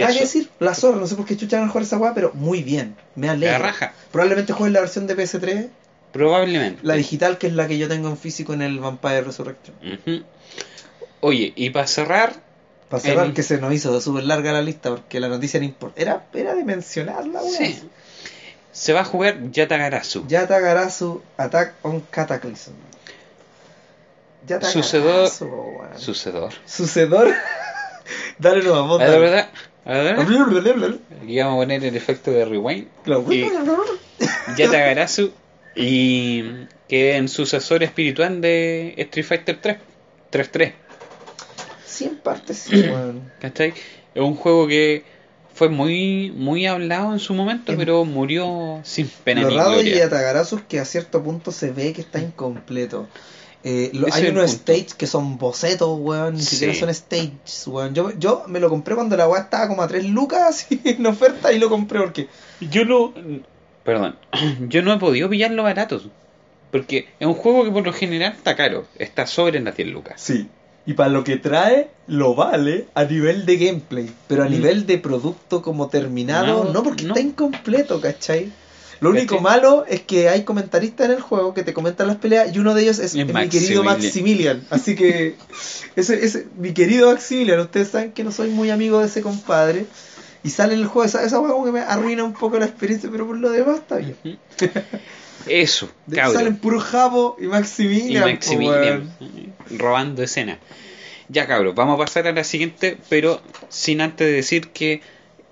Nada 0.01 0.13
que 0.13 0.21
decir, 0.21 0.49
la 0.61 0.75
zorra, 0.75 0.97
no 0.99 1.07
sé 1.07 1.15
por 1.17 1.25
qué 1.27 1.37
chucha 1.37 1.59
van 1.59 1.69
a 1.69 1.71
jugar 1.71 1.85
esa 1.85 1.99
weá, 1.99 2.15
pero 2.15 2.33
muy 2.35 2.63
bien, 2.63 2.97
me 3.17 3.27
La 3.29 3.33
alegra. 3.35 3.59
raja. 3.59 3.93
Probablemente 4.13 4.53
jueguen 4.53 4.73
la 4.75 4.81
versión 4.81 5.07
de 5.07 5.17
PS3, 5.17 5.69
Probablemente. 6.13 6.81
la 6.83 6.95
digital, 6.95 7.39
que 7.39 7.49
es 7.49 7.53
la 7.55 7.67
que 7.69 7.79
yo 7.79 7.89
tengo 7.89 8.09
en 8.09 8.17
físico 8.17 8.53
en 8.55 8.63
el 8.63 8.79
Vampire 8.79 9.23
Resurrection. 9.23 9.77
Oye, 11.21 11.53
y 11.57 11.71
para 11.71 11.87
cerrar, 11.87 12.35
Para 13.03 13.15
cerrar, 13.15 13.33
que 13.33 13.43
se 13.43 13.59
nos 13.59 13.73
hizo 13.73 14.01
súper 14.01 14.25
larga 14.25 14.53
la 14.53 14.63
lista, 14.63 14.91
porque 14.91 15.21
la 15.21 15.29
noticia 15.29 15.59
era, 15.59 15.67
import- 15.67 15.93
era, 15.97 16.25
era 16.35 16.55
de 16.55 16.65
mencionarla, 16.65 17.43
weá. 17.43 17.51
sí, 17.59 17.83
se 18.73 18.93
va 18.93 19.01
a 19.01 19.05
jugar 19.05 19.51
Yatagarasu. 19.51 20.27
Yata 20.27 20.59
Garasu 20.61 21.23
Attack 21.37 21.75
on 21.83 22.01
Cataclysm. 22.11 22.73
Yata 24.47 24.67
Sucedor- 24.71 25.31
weón. 25.41 25.99
Sucedor. 25.99 26.53
Sucedor. 26.67 27.29
Dale 28.39 28.63
nueva 28.63 28.83
voz. 28.83 29.01
La 29.01 29.17
verdad, 29.17 29.49
Claro. 29.85 30.21
aquí 30.23 31.39
vamos 31.39 31.55
a 31.55 31.57
poner 31.63 31.85
el 31.85 31.97
efecto 31.97 32.31
de 32.31 32.45
rewind. 32.45 32.89
Y- 33.31 33.47
Yatagarasu 34.57 35.33
y 35.77 36.67
que 36.89 37.17
en 37.17 37.29
sucesor 37.29 37.83
espiritual 37.83 38.41
de 38.41 38.95
Street 38.99 39.27
Fighter 39.27 39.61
3. 39.61 39.77
3-3. 40.33 40.73
100 41.87 42.17
partes, 42.17 42.59
sí, 42.71 42.77
weón. 42.89 43.33
¿Cachai? 43.41 43.75
Es 44.15 44.23
un 44.23 44.35
juego 44.37 44.67
que 44.67 45.05
fue 45.55 45.69
muy 45.69 46.33
muy 46.37 46.67
hablado 46.67 47.13
en 47.13 47.19
su 47.21 47.33
momento, 47.35 47.75
pero 47.77 48.05
murió 48.05 48.81
sin 48.83 49.09
pena 49.09 49.43
Lo 49.43 49.51
ni 49.51 49.57
raro 49.57 49.71
gloria. 49.73 49.97
Yatagarasu 49.99 50.57
es 50.57 50.63
que 50.63 50.81
a 50.81 50.85
cierto 50.85 51.23
punto 51.23 51.53
se 51.53 51.71
ve 51.71 51.93
que 51.93 52.01
está 52.01 52.21
incompleto. 52.21 53.07
Eh, 53.67 53.91
lo- 53.95 54.09
hay 54.13 54.27
unos 54.27 54.51
stages 54.51 54.95
que 54.95 55.07
son 55.07 55.39
bocetos, 55.39 55.97
weón, 55.99 56.35
ni 56.35 56.43
Sí. 56.43 56.57
siquiera 56.57 56.75
son 56.75 56.93
stages, 56.95 57.67
weón. 57.67 57.95
Yo, 57.95 58.11
yo 58.19 58.45
me 58.47 58.61
lo 58.61 58.69
compré 58.69 58.95
cuando 58.95 59.17
la 59.17 59.27
weá 59.27 59.43
estaba 59.43 59.69
como 59.69 59.81
a 59.83 59.89
3 59.89 60.05
lucas 60.05 60.43
así, 60.43 60.81
en 60.85 61.07
oferta 61.07 61.51
y 61.53 61.59
lo 61.59 61.71
compré 61.71 62.01
porque 62.01 62.29
Yo 62.61 62.85
no. 62.85 63.15
Perdón. 63.85 64.17
Yo 64.69 64.83
no 64.83 64.93
he 64.93 64.99
podido 64.99 65.29
pillarlo 65.31 65.63
baratos. 65.63 66.09
Porque 66.71 67.09
es 67.21 67.27
un 67.27 67.35
juego 67.35 67.65
que 67.65 67.71
por 67.71 67.85
lo 67.87 67.93
general 67.93 68.33
está 68.37 68.57
caro. 68.57 68.87
Está 68.99 69.27
sobre 69.27 69.59
en 69.59 69.65
las 69.65 69.77
10 69.77 69.89
lucas. 69.91 70.21
Sí. 70.21 70.49
Y 70.87 70.93
para 70.95 71.09
lo 71.09 71.25
que 71.25 71.37
trae, 71.39 71.89
lo 72.07 72.35
vale 72.35 72.87
a 72.95 73.05
nivel 73.05 73.47
de 73.47 73.57
gameplay. 73.57 74.11
Pero 74.29 74.43
a 74.43 74.47
Mm. 74.47 74.51
nivel 74.51 74.87
de 74.87 74.99
producto 74.99 75.63
como 75.63 75.89
terminado, 75.89 76.65
No, 76.65 76.73
no, 76.73 76.83
porque 76.83 77.05
no. 77.05 77.15
está 77.15 77.21
incompleto, 77.27 78.01
¿cachai? 78.01 78.53
Lo 79.01 79.11
único 79.11 79.37
¿Cachai? 79.37 79.43
malo 79.61 79.85
es 79.89 80.01
que 80.03 80.29
hay 80.29 80.45
comentaristas 80.45 81.07
en 81.07 81.13
el 81.17 81.21
juego 81.21 81.53
que 81.55 81.63
te 81.63 81.73
comentan 81.75 82.07
las 82.07 82.17
peleas 82.17 82.55
y 82.55 82.59
uno 82.59 82.75
de 82.75 82.83
ellos 82.83 82.99
es, 82.99 83.15
Es 83.15 83.27
mi 83.27 83.49
querido 83.49 83.83
Maximilian. 83.83 84.63
Así 84.71 84.95
que, 84.95 85.35
ese, 85.97 86.25
ese, 86.25 86.47
mi 86.59 86.73
querido 86.75 87.11
Maximilian, 87.11 87.61
ustedes 87.61 87.89
saben 87.89 88.13
que 88.13 88.23
no 88.25 88.31
soy 88.31 88.51
muy 88.51 88.71
amigo 88.71 89.01
de 89.01 89.07
ese 89.07 89.21
compadre. 89.23 89.87
Y 90.43 90.51
sale 90.51 90.75
en 90.75 90.81
el 90.81 90.87
juego, 90.87 91.07
esa, 91.07 91.25
esa 91.25 91.41
hueá 91.41 91.53
como 91.53 91.65
que 91.65 91.73
me 91.73 91.81
arruina 91.81 92.23
un 92.23 92.35
poco 92.35 92.59
la 92.59 92.67
experiencia, 92.67 93.09
pero 93.11 93.27
por 93.27 93.39
lo 93.39 93.51
demás 93.51 93.79
está 93.79 93.97
bien. 93.97 94.17
Eso, 95.47 95.91
cabrón. 96.15 96.35
salen 96.35 96.57
puro 96.57 96.81
Jabo 96.81 97.37
y 97.39 97.45
Y 97.45 97.49
Maximilian. 97.49 98.23
po, 98.25 98.29
Maximilian. 98.31 99.11
Robando 99.71 100.23
escena. 100.23 100.59
Ya 101.29 101.47
cabros, 101.47 101.75
vamos 101.75 101.95
a 101.95 102.05
pasar 102.05 102.27
a 102.27 102.33
la 102.33 102.45
siguiente, 102.45 102.99
pero 103.09 103.41
sin 103.69 104.01
antes 104.01 104.31
decir 104.31 104.69
que 104.69 105.01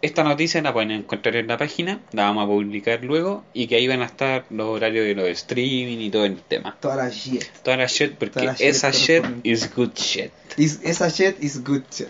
esta 0.03 0.25
noticia 0.25 0.61
la 0.63 0.73
pueden 0.73 0.91
encontrar 0.91 1.37
en 1.37 1.47
la 1.47 1.57
página, 1.57 2.01
la 2.13 2.25
vamos 2.25 2.45
a 2.45 2.47
publicar 2.49 3.03
luego 3.05 3.45
y 3.55 3.69
que 3.69 3.77
ahí 3.77 3.87
van 3.87 4.03
a 4.03 4.07
estar 4.07 4.45
los 4.51 4.67
horarios 4.69 5.07
de 5.07 5.15
los 5.15 5.29
streaming 5.29 5.99
y 5.99 6.11
todo 6.11 6.25
el 6.25 6.41
tema. 6.43 6.77
Toda 6.81 6.97
la 6.97 7.09
shit. 7.09 7.45
Toda 7.63 7.77
la 7.77 7.87
shit, 7.87 8.15
porque 8.17 8.41
la 8.45 8.55
shit 8.55 8.67
esa 8.67 8.91
shit 8.91 9.25
is 9.45 9.73
good 9.75 9.93
shit. 9.95 10.33
Is- 10.57 10.81
esa 10.83 11.09
shit 11.09 11.43
is 11.43 11.63
good 11.65 11.83
shit. 11.91 12.09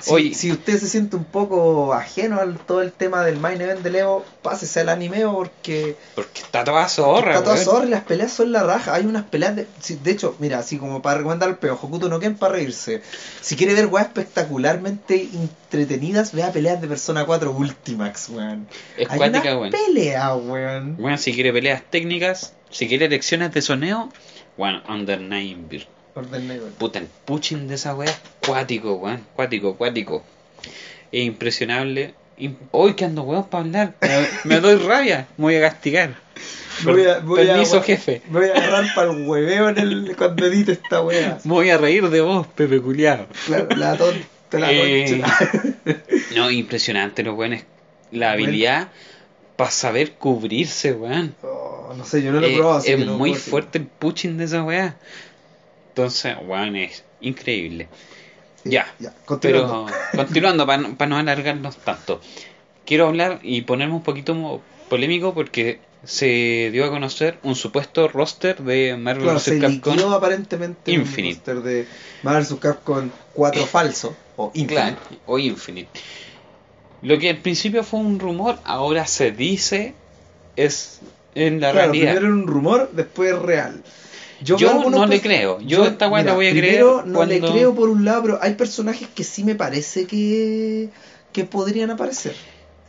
Si, 0.00 0.10
Oye. 0.10 0.34
si 0.34 0.50
usted 0.50 0.78
se 0.78 0.88
siente 0.88 1.16
un 1.16 1.24
poco 1.24 1.92
ajeno 1.92 2.40
al 2.40 2.56
todo 2.58 2.80
el 2.80 2.92
tema 2.92 3.22
del 3.24 3.38
main 3.38 3.60
event 3.60 3.80
de 3.80 3.98
Evo, 3.98 4.24
pásese 4.40 4.80
al 4.80 4.88
animeo 4.88 5.34
porque 5.34 5.96
Porque 6.14 6.40
está 6.40 6.64
toda 6.64 6.88
zorra, 6.88 7.32
está 7.32 7.44
toda 7.44 7.56
zorra 7.58 7.84
y 7.84 7.90
las 7.90 8.04
peleas 8.04 8.32
son 8.32 8.52
la 8.52 8.62
raja. 8.62 8.94
Hay 8.94 9.04
unas 9.04 9.24
peleas 9.24 9.54
de. 9.54 9.66
de 10.02 10.10
hecho, 10.10 10.34
mira, 10.38 10.60
así 10.60 10.78
como 10.78 11.02
para 11.02 11.18
recomendar 11.18 11.50
el 11.50 11.56
peo, 11.56 11.74
Hokuto 11.74 12.08
no 12.08 12.18
Ken 12.20 12.36
para 12.36 12.54
reírse. 12.54 13.02
Si 13.42 13.54
quiere 13.56 13.74
ver 13.74 13.86
weas 13.86 14.06
espectacularmente 14.06 15.28
entretenidas, 15.32 16.32
vea 16.32 16.52
peleas 16.52 16.80
de 16.80 16.88
Persona 16.88 17.25
4 17.26 17.50
Ultimax, 17.50 18.28
weón. 18.30 18.66
Es 18.96 19.10
Hay 19.10 19.18
cuática, 19.18 19.50
una 19.56 19.58
weón. 19.58 19.72
pelea, 19.72 20.34
weón. 20.34 20.96
Bueno, 20.96 21.18
si 21.18 21.32
quiere 21.34 21.52
peleas 21.52 21.82
técnicas, 21.90 22.54
si 22.70 22.88
quiere 22.88 23.08
lecciones 23.08 23.52
de 23.52 23.60
soneo, 23.62 24.10
bueno, 24.56 24.82
Under 24.88 25.20
Nine 25.20 25.58
Beer. 25.68 25.86
Orden 26.14 26.48
negro. 26.48 26.68
Puta, 26.78 26.98
el 26.98 27.08
pushing 27.26 27.68
de 27.68 27.74
esa 27.74 27.94
es 28.04 28.18
cuático, 28.46 28.94
weón. 28.94 29.20
Cuático, 29.34 29.76
cuático. 29.76 30.22
Es 31.12 31.24
impresionable. 31.24 32.14
Im- 32.38 32.56
Hoy 32.70 32.94
que 32.94 33.04
ando 33.04 33.22
weón 33.22 33.44
para 33.48 33.64
hablar. 33.64 33.94
Me, 34.44 34.60
doy 34.60 34.76
rabia. 34.76 35.26
Me 35.36 35.44
voy 35.44 35.56
a 35.56 35.60
castigar. 35.60 36.14
Voy 36.84 37.04
a- 37.06 37.18
voy 37.20 37.42
a- 37.42 37.46
Permiso, 37.52 37.82
jefe. 37.82 38.22
Me 38.30 38.40
voy 38.40 38.48
a 38.48 38.52
agarrar 38.54 38.84
para 38.94 39.10
el 39.10 39.26
hueveo 39.28 39.68
en 39.70 39.78
el, 39.78 40.16
cuando 40.16 40.44
edite 40.46 40.72
esta 40.72 41.00
wea. 41.02 41.38
Me 41.44 41.52
voy 41.52 41.70
a 41.70 41.78
reír 41.78 42.08
de 42.10 42.20
vos, 42.20 42.46
Pepe 42.46 42.80
Culiado. 42.80 43.26
La, 43.48 43.66
la 43.76 43.96
tonta, 43.96 44.58
la 44.58 44.72
Eh. 44.72 45.22
No, 46.34 46.50
impresionante 46.50 47.22
los 47.22 47.36
weones. 47.36 47.64
La 48.12 48.32
habilidad 48.32 48.88
para 49.56 49.70
saber 49.70 50.12
cubrirse, 50.14 50.92
weón. 50.92 51.34
Oh, 51.42 51.94
no 51.96 52.04
sé, 52.04 52.22
yo 52.22 52.30
no 52.32 52.40
lo 52.40 52.46
he 52.46 52.52
Eh, 52.54 52.56
probado. 52.58 52.78
así 52.78 52.92
es 52.92 52.98
que 52.98 53.04
no 53.06 53.16
muy 53.16 53.34
fuerte 53.34 53.78
el 53.78 53.86
pushing 53.86 54.36
de 54.36 54.44
esa 54.44 54.62
weá. 54.62 54.96
Entonces, 55.90 56.36
weón, 56.46 56.76
es 56.76 57.04
increíble. 57.20 57.88
Sí, 58.62 58.70
Ya, 58.70 58.92
ya, 58.98 59.12
continuando. 59.24 59.86
Pero 59.86 60.24
continuando, 60.24 60.66
para 60.98 61.06
no 61.08 61.16
alargarnos 61.16 61.76
tanto, 61.78 62.20
quiero 62.84 63.06
hablar 63.08 63.40
y 63.42 63.62
ponerme 63.62 63.94
un 63.94 64.02
poquito 64.02 64.60
polémico 64.90 65.32
porque 65.34 65.80
se 66.04 66.68
dio 66.72 66.84
a 66.84 66.90
conocer 66.90 67.38
un 67.42 67.56
supuesto 67.56 68.06
roster 68.08 68.58
de 68.62 68.96
Marvel 68.96 69.24
Claro, 69.24 69.38
vs. 69.38 69.60
Capcom. 69.82 70.12
aparentemente 70.12 70.92
Infinite. 70.92 71.50
un 71.50 71.56
roster 71.56 71.72
de 71.72 71.86
Marvel 72.22 72.42
vs. 72.44 72.58
Capcom 72.60 73.10
4 73.32 73.66
falso 73.66 74.16
o 74.36 74.50
Claro, 74.52 74.60
Infinite. 74.96 75.22
o 75.26 75.38
Infinite. 75.38 76.00
Lo 77.02 77.18
que 77.18 77.30
al 77.30 77.38
principio 77.38 77.82
fue 77.84 78.00
un 78.00 78.18
rumor, 78.18 78.58
ahora 78.64 79.06
se 79.06 79.30
dice 79.32 79.94
es 80.56 81.00
en 81.34 81.60
la 81.60 81.72
Claro, 81.72 81.92
realidad. 81.92 82.12
primero 82.14 82.26
era 82.26 82.34
un 82.42 82.46
rumor, 82.46 82.90
después 82.92 83.32
es 83.34 83.38
real. 83.40 83.82
Yo 84.40 84.58
no 84.90 85.06
le 85.06 85.20
creo. 85.20 85.60
Yo 85.60 85.84
esta 85.86 86.08
weá 86.08 86.22
la 86.22 86.34
voy 86.34 86.48
a 86.48 86.50
primero 86.50 86.98
creer 87.00 87.06
no 87.06 87.24
le 87.24 87.40
creo 87.40 87.74
por 87.74 87.88
un 87.88 88.04
lado, 88.04 88.22
pero 88.22 88.38
hay 88.42 88.54
personajes 88.54 89.08
que 89.14 89.24
sí 89.24 89.44
me 89.44 89.54
parece 89.54 90.06
que, 90.06 90.90
que 91.32 91.44
podrían 91.44 91.90
aparecer. 91.90 92.34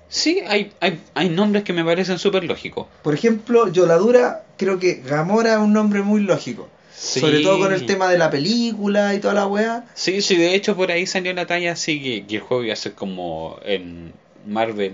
Sí, 0.09 0.41
hay, 0.47 0.71
hay, 0.79 1.01
hay 1.13 1.29
nombres 1.29 1.63
que 1.63 1.73
me 1.73 1.83
parecen 1.83 2.17
súper 2.19 2.43
lógicos. 2.45 2.87
Por 3.03 3.13
ejemplo, 3.13 3.69
Yoladura, 3.69 4.45
creo 4.57 4.79
que 4.79 4.95
Gamora 5.05 5.53
es 5.53 5.59
un 5.59 5.73
nombre 5.73 6.01
muy 6.01 6.21
lógico. 6.21 6.69
Sí. 6.99 7.19
Sobre 7.19 7.41
todo 7.41 7.59
con 7.59 7.71
el 7.73 7.85
tema 7.85 8.09
de 8.09 8.17
la 8.17 8.31
película 8.31 9.13
y 9.13 9.19
toda 9.19 9.35
la 9.35 9.45
weá. 9.45 9.85
Sí, 9.93 10.21
sí, 10.21 10.35
de 10.35 10.55
hecho 10.55 10.75
por 10.75 10.91
ahí 10.91 11.05
salió 11.05 11.31
la 11.33 11.45
talla 11.45 11.73
así 11.73 12.01
que, 12.01 12.25
que 12.25 12.37
el 12.37 12.41
juego 12.41 12.63
iba 12.63 12.73
a 12.73 12.75
ser 12.77 12.93
como 12.93 13.59
en 13.63 14.13
Marvel. 14.47 14.93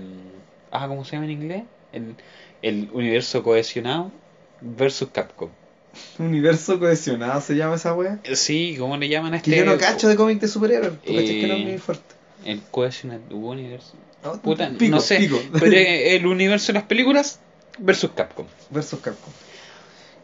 Ah, 0.70 0.86
¿cómo 0.86 1.04
se 1.06 1.12
llama 1.12 1.24
en 1.24 1.30
inglés? 1.32 1.62
El, 1.92 2.14
el 2.60 2.90
universo 2.92 3.42
cohesionado 3.42 4.12
versus 4.60 5.08
Capcom. 5.12 5.48
Universo 6.18 6.78
cohesionado 6.78 7.40
se 7.40 7.54
llama 7.54 7.76
esa 7.76 7.94
weá. 7.94 8.18
Eh, 8.24 8.36
Sí, 8.36 8.76
¿cómo 8.78 8.96
le 8.96 9.08
llaman 9.08 9.32
a 9.32 9.36
este? 9.38 9.50
Que 9.52 9.56
yo 9.58 9.64
no 9.64 9.78
cacho 9.78 10.08
de 10.08 10.16
cómic 10.16 10.40
de 10.40 10.48
superhéroes. 10.48 10.92
Cachas 10.98 11.14
que 11.14 11.46
no 11.46 11.54
es 11.54 11.60
Eh, 11.60 11.64
muy 11.64 11.78
fuerte. 11.78 12.14
El 12.44 12.60
Cohesionado 12.70 13.22
Universe. 13.30 13.92
No, 14.22 14.40
Puta, 14.42 14.68
pico, 14.76 14.90
no 14.96 15.00
sé. 15.00 15.18
pico. 15.20 15.40
Pero 15.52 15.66
es 15.76 16.12
el 16.20 16.26
universo 16.26 16.68
de 16.68 16.72
las 16.74 16.82
películas 16.82 17.40
versus 17.78 18.10
Capcom. 18.14 18.46
Versus 18.70 19.00
Capcom. 19.00 19.32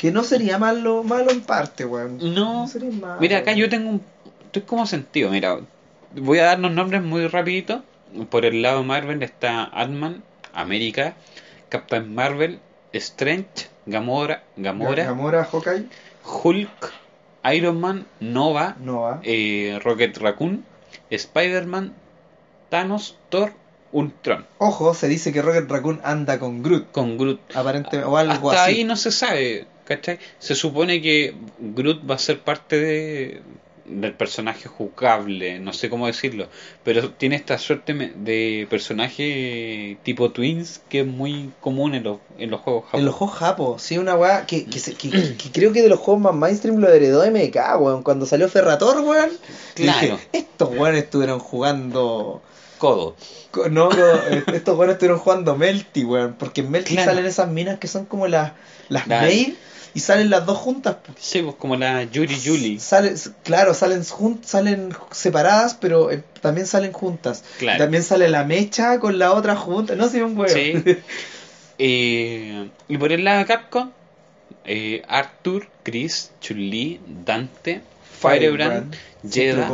Que 0.00 0.10
no 0.10 0.22
sería 0.24 0.58
malo, 0.58 1.02
malo 1.04 1.30
en 1.30 1.42
parte, 1.42 1.84
weón. 1.84 2.18
No. 2.34 2.66
sería 2.66 2.90
malo. 2.90 3.20
Mira, 3.20 3.38
acá 3.38 3.52
yo 3.52 3.68
tengo 3.68 3.90
un... 3.90 4.02
Estoy 4.46 4.62
como 4.62 4.86
sentido, 4.86 5.30
mira. 5.30 5.58
Voy 6.16 6.38
a 6.38 6.44
darnos 6.46 6.72
nombres 6.72 7.02
muy 7.02 7.26
rapidito. 7.26 7.82
Por 8.30 8.44
el 8.44 8.62
lado 8.62 8.82
Marvel 8.82 9.22
está 9.22 9.64
Ant-Man, 9.64 10.24
América, 10.52 11.14
Captain 11.68 12.12
Marvel, 12.12 12.58
Strange, 12.92 13.68
Gamora, 13.86 14.42
Gamora, 14.56 15.04
Gamora, 15.04 15.44
Hawkeye, 15.44 15.84
Hulk, 16.24 16.92
Iron 17.52 17.78
Man, 17.80 18.06
Nova, 18.18 18.74
Nova. 18.80 19.20
eh, 19.22 19.78
Rocket 19.84 20.16
Raccoon, 20.18 20.64
Spider-Man, 21.10 21.92
Thanos, 22.68 23.16
Thor, 23.28 23.52
Ultron. 23.92 24.44
Ojo, 24.58 24.92
se 24.94 25.06
dice 25.06 25.32
que 25.32 25.40
Rocket 25.42 25.70
Raccoon 25.70 26.00
anda 26.02 26.40
con 26.40 26.62
Groot, 26.64 26.90
Con 26.90 27.16
Groot. 27.16 27.38
aparentemente, 27.54 28.04
o 28.08 28.16
algo 28.16 28.50
Hasta 28.50 28.64
así. 28.64 28.72
ahí 28.78 28.84
no 28.84 28.96
se 28.96 29.12
sabe, 29.12 29.66
¿cachai? 29.90 30.18
Se 30.38 30.54
supone 30.54 31.02
que 31.02 31.34
Groot 31.58 32.08
va 32.08 32.14
a 32.14 32.18
ser 32.18 32.38
parte 32.40 32.78
de, 32.78 33.42
del 33.86 34.12
personaje 34.14 34.68
jugable, 34.68 35.58
no 35.58 35.72
sé 35.72 35.90
cómo 35.90 36.06
decirlo, 36.06 36.46
pero 36.84 37.10
tiene 37.10 37.34
esta 37.34 37.58
suerte 37.58 37.92
de 38.14 38.68
personaje 38.70 39.98
tipo 40.04 40.30
Twins 40.30 40.80
que 40.88 41.00
es 41.00 41.06
muy 41.06 41.50
común 41.60 41.94
en 41.96 42.04
los, 42.04 42.18
en 42.38 42.50
los 42.50 42.60
juegos 42.60 42.84
En 42.92 43.04
los 43.04 43.14
juegos 43.16 43.36
Japo, 43.36 43.78
sí, 43.80 43.98
una 43.98 44.14
weá 44.14 44.46
que, 44.46 44.64
que, 44.66 44.78
se- 44.84 44.94
que- 44.94 45.10
que 45.36 45.50
creo 45.52 45.72
que 45.72 45.82
de 45.82 45.88
los 45.88 45.98
juegos 45.98 46.22
más 46.22 46.34
mainstream 46.34 46.76
lo 46.78 46.88
heredó 46.88 47.24
MK, 47.28 47.56
weón. 47.80 48.02
Cuando 48.04 48.26
salió 48.26 48.48
Ferrator, 48.48 49.00
weón. 49.00 49.30
Claro. 49.74 50.00
dije, 50.00 50.18
estos 50.32 50.70
weones 50.70 51.04
estuvieron 51.04 51.40
jugando. 51.40 52.42
Codo. 52.78 53.14
No, 53.70 53.90
eh, 53.92 54.42
estos 54.54 54.78
weones 54.78 54.94
estuvieron 54.94 55.18
jugando 55.18 55.56
Melty, 55.56 56.04
weón. 56.04 56.34
Porque 56.38 56.60
en 56.62 56.70
Melty 56.70 56.94
Claro. 56.94 57.10
salen 57.10 57.26
esas 57.26 57.48
minas 57.50 57.78
que 57.78 57.88
son 57.88 58.04
como 58.06 58.26
las, 58.28 58.52
las 58.88 59.06
La- 59.08 59.20
main 59.22 59.56
y 59.94 60.00
salen 60.00 60.30
las 60.30 60.46
dos 60.46 60.58
juntas. 60.58 60.96
po. 60.96 61.12
Sí, 61.18 61.42
pues 61.42 61.56
como 61.56 61.76
la 61.76 62.04
Yuri 62.04 62.38
Yuli. 62.38 62.78
Salen, 62.78 63.14
claro, 63.42 63.74
salen 63.74 64.02
jun- 64.04 64.40
salen 64.44 64.94
separadas, 65.10 65.74
pero 65.74 66.10
eh, 66.10 66.22
también 66.40 66.66
salen 66.66 66.92
juntas. 66.92 67.42
Claro. 67.58 67.78
También 67.78 68.02
sale 68.02 68.28
la 68.28 68.44
mecha 68.44 68.98
con 69.00 69.18
la 69.18 69.32
otra 69.32 69.56
junta. 69.56 69.94
No 69.96 70.08
sé, 70.08 70.22
un 70.22 70.36
weón. 70.38 70.50
Sí. 70.52 70.74
Eh, 71.82 72.68
y 72.88 72.98
por 72.98 73.10
el 73.10 73.24
lado 73.24 73.46
Capcom, 73.46 73.90
eh, 74.66 75.00
Arthur, 75.08 75.66
Chris, 75.82 76.30
Chun-Li, 76.42 77.00
Dante, 77.24 77.80
Firebrand, 78.20 78.94
Jeda. 79.26 79.66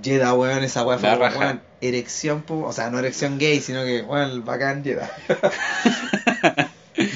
Jeda, 0.00 0.34
weón, 0.34 0.62
esa 0.62 0.84
weá 0.84 0.98
fue 0.98 1.16
weón, 1.16 1.60
erección, 1.80 2.44
o 2.48 2.72
sea, 2.72 2.90
no 2.90 3.00
erección 3.00 3.38
gay, 3.38 3.60
sino 3.60 3.84
que, 3.84 4.02
weón, 4.02 4.44
bacán 4.44 4.84
Jeda. 4.84 5.10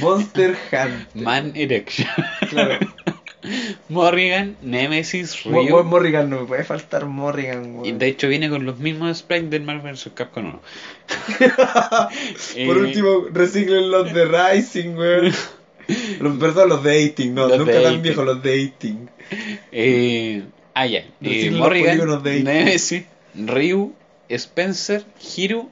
Monster 0.01 0.57
Hunter. 0.73 1.07
Man 1.15 1.53
Erection. 1.55 2.09
Claro. 2.49 2.79
Morrigan, 3.89 4.57
Nemesis, 4.63 5.45
Ryu. 5.45 5.71
Mo- 5.71 5.83
Morrigan, 5.85 6.29
no 6.29 6.41
me 6.43 6.47
puede 6.47 6.63
faltar 6.65 7.07
Morrigan, 7.07 7.77
y 7.85 7.89
weón. 7.89 7.99
de 7.99 8.07
hecho 8.09 8.29
viene 8.29 8.51
con 8.51 8.67
los 8.67 8.79
mismos 8.79 9.17
sprites 9.19 9.49
del 9.51 9.63
Marvel 9.63 9.95
vs. 9.95 10.11
Capcom 10.15 10.45
1. 10.47 10.61
Por 11.39 12.11
Eh, 12.57 12.69
último, 12.69 13.25
reciclen 13.33 13.91
los 13.91 14.13
de 14.13 14.25
Rising, 14.27 14.95
weón. 14.97 15.33
Los, 16.21 16.37
perdón, 16.39 16.69
los 16.69 16.85
de 16.85 16.99
18, 16.99 17.33
no, 17.33 17.49
Los 17.49 17.59
nunca 17.59 17.73
de 17.73 17.83
tan 17.83 18.01
18. 18.01 18.03
viejos, 18.03 18.25
los 18.25 18.43
de 18.45 18.53
18. 18.53 18.99
Eh, 19.73 20.43
ah, 20.75 20.87
ya. 20.87 21.05
Eh, 21.21 21.51
Morrigan. 21.51 22.23
Nemesis, 22.45 23.05
Ryu, 23.35 23.93
Spencer, 24.29 25.05
Hiro, 25.37 25.69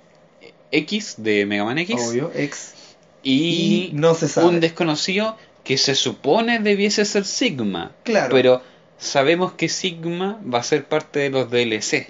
X 0.72 1.14
de 1.18 1.46
Mega 1.46 1.64
Man 1.64 1.78
X 1.78 1.94
Obvio, 2.08 2.32
ex. 2.34 2.74
Y, 3.22 3.90
Y 3.90 3.90
no 3.94 4.14
se 4.14 4.28
sabe. 4.28 4.46
un 4.48 4.60
desconocido 4.60 5.36
que 5.64 5.76
se 5.78 5.94
supone 5.94 6.58
debiese 6.60 7.04
ser 7.04 7.24
Sigma. 7.24 7.92
Claro. 8.04 8.34
Pero 8.34 8.62
sabemos 8.98 9.52
que 9.52 9.68
Sigma 9.68 10.40
va 10.52 10.58
a 10.60 10.62
ser 10.62 10.84
parte 10.86 11.18
de 11.20 11.30
los 11.30 11.50
DLC. 11.50 12.08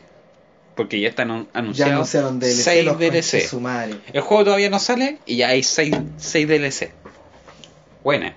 Porque 0.77 1.01
ya 1.01 1.09
están 1.09 1.31
an- 1.33 1.49
ya 1.53 1.59
anunciados 1.59 1.93
anunciaron 1.95 2.39
DLC, 2.39 2.63
6 2.63 2.85
los 2.85 2.99
DLC. 2.99 3.31
conches 3.33 3.51
su 3.51 3.61
madre. 3.61 3.95
El 4.13 4.21
juego 4.21 4.45
todavía 4.45 4.71
no 4.71 4.79
sale 4.79 5.19
y 5.27 5.37
ya 5.39 5.49
hay 5.49 5.63
6, 5.65 5.91
DLC. 6.47 6.93
Buena. 8.05 8.35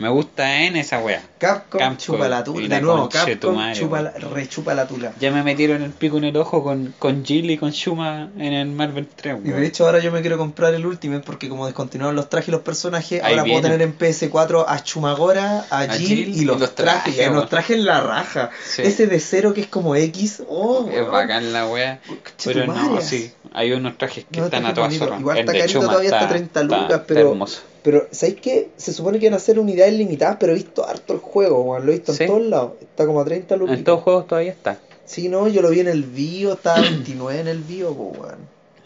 Me 0.00 0.08
gusta 0.08 0.62
en 0.64 0.76
esa 0.76 0.98
wea. 1.00 1.22
Capcom, 1.38 1.78
Capcom, 1.78 1.96
chupa 1.98 2.28
la 2.28 2.40
y 2.40 2.44
tula. 2.44 2.68
la 2.68 2.74
De 2.76 2.80
nuevo, 2.82 3.08
Capcom 3.08 3.72
chupa 3.74 4.00
la, 4.02 4.10
rechupa 4.12 4.74
la 4.74 4.88
tula. 4.88 5.12
Ya 5.20 5.30
me 5.30 5.42
metieron 5.42 5.82
el 5.82 5.90
pico 5.90 6.16
en 6.18 6.24
el 6.24 6.36
ojo 6.36 6.62
con, 6.64 6.94
con 6.98 7.24
Jill 7.24 7.50
y 7.50 7.58
con 7.58 7.70
Shuma 7.70 8.30
en 8.38 8.52
el 8.54 8.68
Marvel 8.68 9.06
3. 9.14 9.36
Y 9.44 9.48
weón. 9.50 9.60
de 9.60 9.66
hecho 9.66 9.84
ahora 9.86 9.98
yo 10.00 10.10
me 10.10 10.20
quiero 10.22 10.38
comprar 10.38 10.74
el 10.74 10.84
Ultimate 10.86 11.22
porque 11.24 11.48
como 11.48 11.66
descontinuaron 11.66 12.16
los 12.16 12.28
trajes 12.28 12.48
y 12.48 12.52
los 12.52 12.62
personajes, 12.62 13.22
Ahí 13.22 13.32
ahora 13.34 13.44
puedo 13.44 13.60
tener 13.62 13.82
en 13.82 13.96
PS4 13.98 14.64
a 14.66 14.82
Chumagora, 14.82 15.66
a, 15.70 15.80
A 15.80 15.88
Jill, 15.94 16.06
Jill 16.08 16.28
y 16.36 16.44
los, 16.44 16.56
y 16.56 16.60
los 16.60 16.74
trajes. 16.74 17.02
trajes, 17.14 17.26
y 17.26 17.30
weón. 17.30 17.48
trajes 17.48 17.76
en 17.76 17.84
la 17.84 18.00
raja. 18.00 18.50
Sí. 18.64 18.82
Ese 18.82 19.06
de 19.06 19.20
cero 19.20 19.52
que 19.54 19.60
es 19.62 19.66
como 19.66 19.94
X. 19.96 20.42
Oh, 20.48 20.86
Es 20.88 20.94
weón. 21.00 21.12
bacán 21.12 21.52
la 21.52 21.66
wea. 21.66 22.00
Pero 22.44 22.66
no, 22.66 23.00
sí. 23.02 23.32
Hay 23.52 23.72
unos 23.72 23.98
trajes 23.98 24.24
que 24.30 24.38
No, 24.40 24.46
están 24.46 24.62
trajes 24.62 24.72
a 24.72 24.74
toda 24.74 24.86
bonitos. 24.86 25.08
zorra. 25.08 25.20
Igual 25.20 25.36
El 25.36 25.40
está 25.48 25.58
carito, 25.58 25.80
todavía 25.80 26.10
está 26.10 26.28
30 26.28 26.62
lucas, 26.62 26.82
está 26.84 27.04
pero- 27.06 27.30
hermoso. 27.32 27.60
Pero, 27.82 28.06
¿sabéis 28.10 28.40
qué? 28.40 28.68
Se 28.76 28.92
supone 28.92 29.18
que 29.18 29.26
van 29.28 29.34
a 29.36 29.38
ser 29.40 29.58
unidades 29.58 29.94
limitadas, 29.94 30.36
pero 30.38 30.52
he 30.52 30.56
visto 30.56 30.86
harto 30.86 31.12
el 31.14 31.18
juego, 31.20 31.62
weón. 31.62 31.86
Lo 31.86 31.92
he 31.92 31.96
visto 31.96 32.12
Sí. 32.12 32.24
en 32.24 32.28
todos 32.28 32.42
lados. 32.42 32.72
Está 32.80 33.06
como 33.06 33.20
a 33.20 33.24
30 33.24 33.56
lucas. 33.56 33.78
En 33.78 33.84
todos 33.84 34.02
juegos 34.02 34.26
todavía 34.26 34.52
está. 34.52 34.78
Sí, 35.06 35.28
no, 35.28 35.48
yo 35.48 35.62
lo 35.62 35.70
vi 35.70 35.80
en 35.80 35.88
el 35.88 36.04
bio, 36.04 36.52
estaba 36.52 36.76
a 36.78 36.80
29 36.82 37.40
en 37.40 37.48
el 37.48 37.58
bio, 37.58 37.94
pues, 37.94 38.18
weón. 38.20 38.38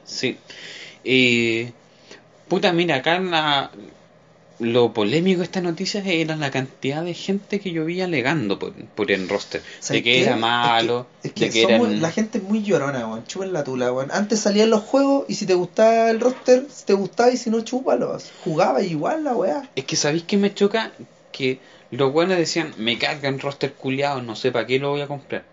Sí. 0.04 0.36
Eh, 1.04 1.72
puta, 2.48 2.72
mira, 2.72 2.96
acá 2.96 3.18
la- 3.18 3.70
lo 4.60 4.92
polémico 4.92 5.38
de 5.40 5.44
esta 5.44 5.60
noticia 5.60 6.00
era 6.04 6.36
la 6.36 6.50
cantidad 6.50 7.02
de 7.02 7.14
gente 7.14 7.58
que 7.60 7.72
yo 7.72 7.84
vi 7.84 8.00
alegando 8.00 8.58
por, 8.58 8.72
por 8.72 9.10
el 9.10 9.28
roster. 9.28 9.60
De 9.62 9.66
¿Sabes 9.80 10.02
que 10.04 10.22
era 10.22 10.34
Es 10.34 10.40
malo, 10.40 11.06
Es 11.24 11.32
que, 11.32 11.46
de 11.46 11.50
que 11.50 11.62
eran... 11.64 12.00
la 12.00 12.12
gente 12.12 12.38
es 12.38 12.44
muy 12.44 12.62
llorona, 12.62 13.06
weón. 13.06 13.26
Chupen 13.26 13.52
la 13.52 13.64
tula, 13.64 13.92
weón. 13.92 14.10
Antes 14.12 14.40
salían 14.40 14.70
los 14.70 14.82
juegos 14.82 15.24
y 15.28 15.34
si 15.34 15.46
te 15.46 15.54
gustaba 15.54 16.10
el 16.10 16.20
roster, 16.20 16.66
si 16.72 16.84
te 16.84 16.92
gustaba 16.92 17.30
y 17.32 17.36
si 17.36 17.50
no, 17.50 17.62
chúpalo. 17.62 18.16
Jugaba 18.44 18.80
igual 18.82 19.24
la 19.24 19.34
weá. 19.34 19.68
Es 19.74 19.84
que 19.84 19.96
sabéis 19.96 20.22
que 20.22 20.36
me 20.36 20.54
choca 20.54 20.92
que 21.32 21.58
los 21.90 22.12
buenos 22.12 22.38
decían, 22.38 22.72
me 22.78 22.96
cargan 22.96 23.40
roster 23.40 23.72
culiado, 23.72 24.22
no 24.22 24.36
sé 24.36 24.52
para 24.52 24.66
qué 24.66 24.78
lo 24.78 24.90
voy 24.90 25.00
a 25.00 25.08
comprar. 25.08 25.44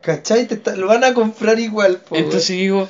¿Cachai? 0.00 0.46
Te 0.48 0.54
está- 0.54 0.74
lo 0.74 0.88
van 0.88 1.04
a 1.04 1.14
comprar 1.14 1.60
igual, 1.60 1.98
po, 1.98 2.16
Entonces 2.16 2.48
digo, 2.56 2.88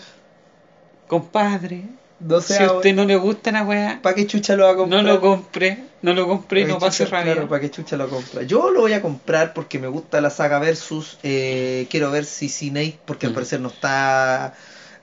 compadre, 1.08 1.82
No 2.20 2.40
si 2.40 2.54
a 2.54 2.72
usted 2.72 2.94
no 2.94 3.04
le 3.04 3.16
gusta 3.16 3.50
la 3.50 3.64
weá, 3.64 4.00
¿Para 4.02 4.14
qué 4.14 4.26
chucha 4.26 4.54
lo 4.56 4.64
va 4.64 4.70
a 4.70 4.74
no 4.74 4.80
comprar? 4.80 5.04
lo 5.04 5.20
compré, 5.20 5.78
no 6.02 6.12
lo 6.12 6.28
compré 6.28 6.60
y 6.60 6.64
no 6.66 6.78
pase 6.78 7.06
rabia. 7.06 7.32
Claro, 7.34 7.48
para 7.48 7.62
qué 7.62 7.70
chucha 7.70 7.96
lo 7.96 8.08
compra. 8.10 8.42
Yo 8.42 8.70
lo 8.70 8.80
voy 8.80 8.92
a 8.92 9.00
comprar 9.00 9.54
porque 9.54 9.78
me 9.78 9.88
gusta 9.88 10.20
la 10.20 10.30
saga 10.30 10.58
Versus. 10.58 11.18
eh, 11.22 11.86
quiero 11.90 12.10
ver 12.10 12.24
si 12.26 12.48
sin 12.48 12.76
8, 12.76 12.98
porque 13.06 13.26
al 13.26 13.32
Mm. 13.32 13.34
parecer 13.34 13.60
no 13.60 13.68
está 13.68 14.54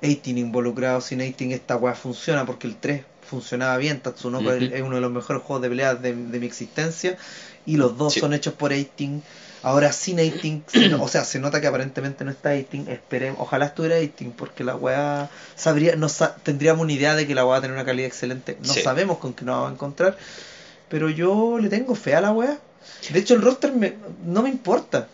18 0.01 0.29
involucrado. 0.39 1.01
Sin 1.01 1.19
18 1.19 1.55
esta 1.55 1.75
weá 1.75 1.95
funciona 1.95 2.45
porque 2.45 2.67
el 2.67 2.75
3 2.75 3.03
funcionaba 3.27 3.77
bien. 3.77 3.99
Tatsunoko 3.99 4.49
Ujú. 4.49 4.63
es 4.71 4.81
uno 4.83 4.95
de 4.95 5.01
los 5.01 5.11
mejores 5.11 5.41
juegos 5.41 5.63
de 5.63 5.69
peleas 5.69 6.01
de, 6.01 6.13
de 6.15 6.39
mi 6.39 6.45
existencia. 6.45 7.17
Y 7.65 7.77
los 7.77 7.97
dos 7.97 8.13
Sí. 8.13 8.19
son 8.19 8.33
hechos 8.33 8.53
por 8.53 8.71
18. 8.71 9.21
Ahora 9.67 9.91
sin 9.91 10.17
18, 10.17 10.63
se 10.67 10.89
no- 10.89 11.03
o 11.03 11.07
sea, 11.07 11.23
se 11.25 11.39
nota 11.39 11.59
que 11.61 11.67
aparentemente 11.67 12.23
no 12.23 12.31
está 12.31 12.51
18. 12.51 12.89
Esperemos, 12.91 13.39
ojalá 13.41 13.65
estuviera 13.65 13.97
18 13.97 14.33
porque 14.37 14.63
la 14.63 14.75
weá 14.75 15.29
sabría, 15.55 15.95
no 15.95 16.07
sa- 16.09 16.35
tendríamos 16.43 16.83
una 16.83 16.93
idea 16.93 17.15
de 17.15 17.27
que 17.27 17.35
la 17.35 17.43
weá 17.43 17.51
va 17.53 17.57
a 17.57 17.61
tener 17.61 17.75
una 17.75 17.85
calidad 17.85 18.07
excelente. 18.07 18.57
No 18.65 18.73
Sí. 18.73 18.81
sabemos 18.81 19.17
con 19.17 19.33
qué 19.33 19.43
nos 19.45 19.55
vamos 19.55 19.69
a 19.71 19.73
encontrar. 19.73 20.17
Pero 20.89 21.09
yo 21.09 21.57
le 21.59 21.69
tengo 21.69 21.95
fe 21.95 22.15
a 22.15 22.21
la 22.21 22.31
weá. 22.31 22.57
De 23.11 23.19
hecho, 23.19 23.33
el 23.33 23.41
roster 23.41 23.73
me, 23.73 23.95
no 24.25 24.41
me 24.41 24.49
importa. 24.49 25.07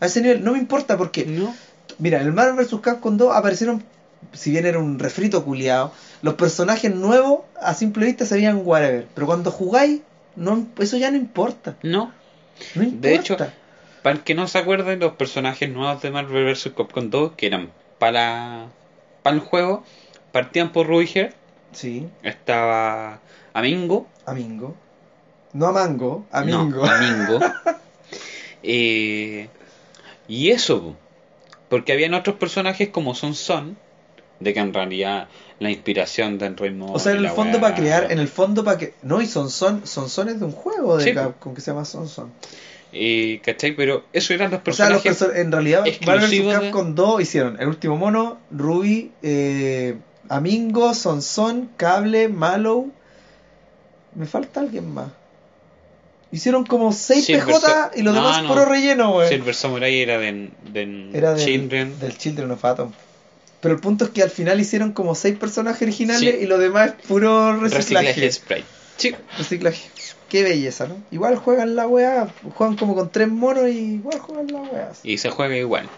A 0.00 0.06
ese 0.06 0.22
nivel 0.22 0.42
no 0.42 0.52
me 0.52 0.58
importa 0.58 0.96
porque, 0.96 1.26
No, 1.26 1.54
mira, 1.98 2.20
en 2.20 2.28
el 2.28 2.32
Marvel 2.32 2.54
vs. 2.64 2.80
Capcom 2.80 3.16
2 3.16 3.36
aparecieron, 3.36 3.82
si 4.32 4.50
bien 4.52 4.64
era 4.64 4.78
un 4.78 4.98
refrito 4.98 5.44
culiado, 5.44 5.92
los 6.22 6.34
personajes 6.34 6.94
nuevos 6.94 7.40
a 7.60 7.74
simple 7.74 8.06
vista 8.06 8.24
se 8.24 8.36
veían 8.36 8.62
whatever. 8.64 9.06
Pero 9.14 9.26
cuando 9.26 9.50
jugáis, 9.50 10.00
no, 10.36 10.66
eso 10.78 10.96
ya 10.96 11.10
no 11.10 11.16
importa. 11.18 11.76
no. 11.82 12.12
No 12.74 12.82
importa. 12.82 13.08
De 13.08 13.14
hecho, 13.14 13.36
Para 14.02 14.16
el 14.16 14.22
que 14.22 14.34
no 14.34 14.46
se 14.48 14.58
acuerde, 14.58 14.96
los 14.96 15.12
personajes 15.12 15.68
nuevos 15.68 16.00
de 16.02 16.10
Marvel 16.10 16.44
vs. 16.44 16.72
Capcom 16.76 17.10
2, 17.10 17.32
que 17.36 17.46
eran 17.46 17.70
para, 17.98 18.66
para 19.22 19.36
el 19.36 19.40
juego, 19.40 19.84
partían 20.32 20.72
por 20.72 20.86
Ruiger, 20.86 21.34
sí, 21.72 22.08
estaba 22.22 23.20
Amingo, 23.52 24.06
Amingo. 24.26 24.74
No 25.52 25.66
a 25.66 25.72
Mango, 25.72 26.26
Amingo. 26.30 26.84
No, 26.84 26.84
Amingo. 26.84 27.40
Eh, 28.64 29.48
y 30.26 30.50
eso, 30.50 30.82
po. 30.82 30.96
porque 31.68 31.92
habían 31.92 32.12
otros 32.14 32.36
personajes 32.36 32.88
como 32.88 33.14
Son 33.14 33.34
Son, 33.36 33.76
de 34.40 34.52
que 34.52 34.58
en 34.58 34.74
realidad 34.74 35.28
la 35.60 35.70
inspiración 35.70 36.38
de 36.38 36.50
Rainbow 36.50 36.92
O 36.92 36.98
sea, 36.98 37.12
en 37.12 37.18
el 37.18 37.30
fondo 37.30 37.60
para 37.60 37.74
crear, 37.74 38.10
en 38.10 38.18
el 38.18 38.28
fondo 38.28 38.64
para 38.64 38.78
que... 38.78 38.94
No, 39.02 39.20
y 39.20 39.26
Son 39.26 39.48
Son, 39.48 39.86
Son 39.86 40.08
Son 40.08 40.28
es 40.28 40.40
de 40.40 40.46
un 40.46 40.52
juego 40.52 40.96
de 40.96 41.04
Sí. 41.04 41.14
Capcom 41.14 41.54
que 41.54 41.60
se 41.60 41.70
llama 41.70 41.84
Son 41.84 42.08
Son. 42.08 42.32
Eh, 42.92 43.40
¿Cachai? 43.44 43.72
Pero 43.76 44.04
eso 44.12 44.32
eran 44.34 44.50
los 44.50 44.60
O 44.66 44.72
sea, 44.72 44.88
los 44.88 45.02
personajes. 45.02 45.22
perso- 45.22 45.34
en 45.36 45.52
realidad, 45.52 45.84
Marvel 46.06 46.30
vs. 46.30 46.46
de- 46.46 46.52
Capcom 46.52 46.94
2 46.94 47.20
hicieron 47.22 47.60
el 47.60 47.68
último 47.68 47.96
mono, 47.96 48.38
Ruby, 48.50 49.12
eh, 49.22 49.96
Amingo, 50.30 50.94
Son 50.94 51.20
Son, 51.22 51.68
Cable, 51.76 52.28
Mallow. 52.28 52.90
Me 54.14 54.26
falta 54.26 54.60
alguien 54.60 54.92
más. 54.92 55.08
Hicieron 56.30 56.64
como 56.66 56.92
6 56.92 57.24
Silver 57.24 57.44
PJ 57.46 57.90
y 57.96 58.02
los 58.02 58.14
No, 58.14 58.20
demás 58.22 58.42
no. 58.42 58.48
puro 58.48 58.64
relleno, 58.66 59.16
weón. 59.16 59.28
Silver 59.30 59.54
Samurai 59.54 59.98
era 60.00 60.18
de, 60.18 60.50
de 60.72 61.10
Era 61.14 61.34
del, 61.34 61.44
Children. 61.44 61.98
del 62.00 62.18
Children 62.18 62.50
of 62.50 62.64
Atom. 62.64 62.92
Pero 63.60 63.74
el 63.74 63.80
punto 63.80 64.04
es 64.04 64.10
que 64.10 64.22
al 64.22 64.30
final 64.30 64.60
hicieron 64.60 64.92
como 64.92 65.14
6 65.14 65.36
personajes 65.38 65.82
originales 65.82 66.20
Sí. 66.36 66.42
y 66.42 66.46
lo 66.46 66.58
demás 66.58 66.94
es 66.98 67.06
puro 67.06 67.56
reciclaje. 67.58 68.08
Reciclaje 68.08 68.32
Sprite. 68.32 68.64
Sí. 68.98 69.14
Reciclaje. 69.38 69.88
Qué 70.28 70.42
belleza, 70.42 70.86
¿no? 70.86 70.96
Igual 71.10 71.36
juegan 71.36 71.74
la 71.74 71.86
weá, 71.86 72.28
juegan 72.54 72.76
como 72.76 72.94
con 72.94 73.10
tres 73.10 73.28
monos 73.28 73.68
y 73.70 73.94
igual 73.94 74.18
juegan 74.18 74.48
la 74.48 74.60
weá. 74.60 74.92
Y 75.02 75.16
se 75.16 75.30
juega 75.30 75.56
igual. 75.56 75.88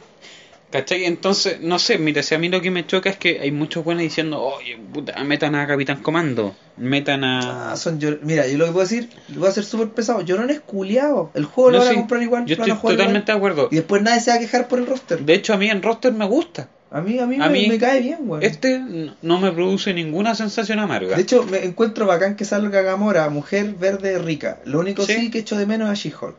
¿Cachai? 0.70 1.04
Entonces, 1.04 1.60
no 1.60 1.80
sé, 1.80 1.98
mira, 1.98 2.22
si 2.22 2.36
a 2.36 2.38
mí 2.38 2.48
lo 2.48 2.60
que 2.60 2.70
me 2.70 2.86
choca 2.86 3.10
es 3.10 3.16
que 3.16 3.40
hay 3.40 3.50
muchos 3.50 3.82
buenos 3.84 4.02
diciendo, 4.02 4.40
oye, 4.40 4.78
puta, 4.92 5.18
metan 5.24 5.56
a 5.56 5.66
Capitán 5.66 6.00
Comando, 6.00 6.54
metan 6.76 7.24
a... 7.24 7.72
Ah, 7.72 7.76
son 7.76 7.98
llor- 7.98 8.20
Mira, 8.22 8.46
yo 8.46 8.56
lo 8.56 8.66
que 8.66 8.70
puedo 8.72 8.86
decir, 8.86 9.08
lo 9.30 9.40
voy 9.40 9.48
a 9.48 9.50
hacer 9.50 9.64
súper 9.64 9.88
pesado. 9.88 10.20
Llorones 10.20 10.60
culiados. 10.60 11.30
El 11.34 11.44
juego 11.46 11.72
lo 11.72 11.78
van 11.78 11.88
sí, 11.88 11.94
a 11.94 11.96
comprar 11.96 12.22
igual. 12.22 12.46
Yo 12.46 12.54
lo 12.54 12.60
van 12.60 12.68
estoy 12.68 12.70
a 12.70 12.80
jugar 12.80 12.96
totalmente 12.98 13.32
de 13.32 13.36
acuerdo. 13.38 13.68
Y 13.72 13.76
después 13.76 14.00
nadie 14.02 14.20
se 14.20 14.30
va 14.30 14.36
a 14.36 14.38
quejar 14.38 14.68
por 14.68 14.78
el 14.78 14.86
roster. 14.86 15.18
De 15.18 15.34
hecho, 15.34 15.54
a 15.54 15.56
mí 15.56 15.68
en 15.68 15.82
roster 15.82 16.12
me 16.12 16.26
gusta. 16.26 16.68
A 16.92 17.00
mí, 17.00 17.18
a 17.20 17.26
mí, 17.26 17.36
A 17.36 17.46
me, 17.46 17.50
mí, 17.52 17.68
me 17.68 17.78
cae 17.78 18.00
bien, 18.00 18.18
weón. 18.22 18.42
Este 18.42 18.80
no 19.22 19.38
me 19.38 19.52
produce 19.52 19.94
ninguna 19.94 20.34
sensación 20.34 20.80
amarga. 20.80 21.14
De 21.16 21.22
hecho, 21.22 21.44
me 21.44 21.64
encuentro 21.64 22.04
bacán 22.06 22.34
que 22.34 22.44
salga 22.44 22.82
Gamora, 22.82 23.28
mujer 23.28 23.74
verde 23.74 24.18
rica. 24.18 24.58
Lo 24.64 24.80
único 24.80 25.04
sí, 25.06 25.12
Sí. 25.14 25.30
que 25.30 25.38
echo 25.38 25.56
de 25.56 25.66
menos 25.66 25.88
es 25.88 25.92
a 25.92 26.08
She-Hulk. 26.08 26.36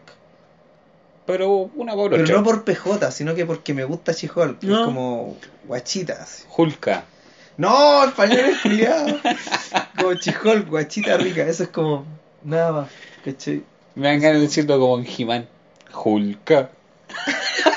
pero 1.26 1.72
una 1.76 1.94
por 1.94 2.12
Pero 2.12 2.24
otra. 2.24 2.36
no 2.36 2.44
por 2.44 2.64
PJ, 2.66 3.12
sino 3.12 3.34
que 3.34 3.46
porque 3.46 3.74
me 3.74 3.86
gusta 3.86 4.12
She-Hulk. 4.12 4.62
No. 4.64 4.80
Es 4.82 4.86
como 4.86 5.38
guachita. 5.68 6.22
así. 6.24 6.44
Hulka. 6.58 7.06
No, 7.58 8.04
español 8.06 8.40
es 8.40 8.58
culiado. 8.62 9.20
como 9.98 10.14
She-Hulk, 10.16 10.68
guachita 10.70 11.16
rica. 11.16 11.44
Eso 11.44 11.64
es 11.64 11.70
como 11.70 12.06
nada 12.44 12.72
más. 12.74 12.90
¿Cachai? 13.24 13.64
Me 13.96 14.08
dan 14.10 14.20
ganas 14.20 14.38
de 14.42 14.48
decirlo 14.48 14.78
como 14.80 15.00
en 15.00 15.06
He-Man. 15.08 15.48
Hulka. 16.04 16.70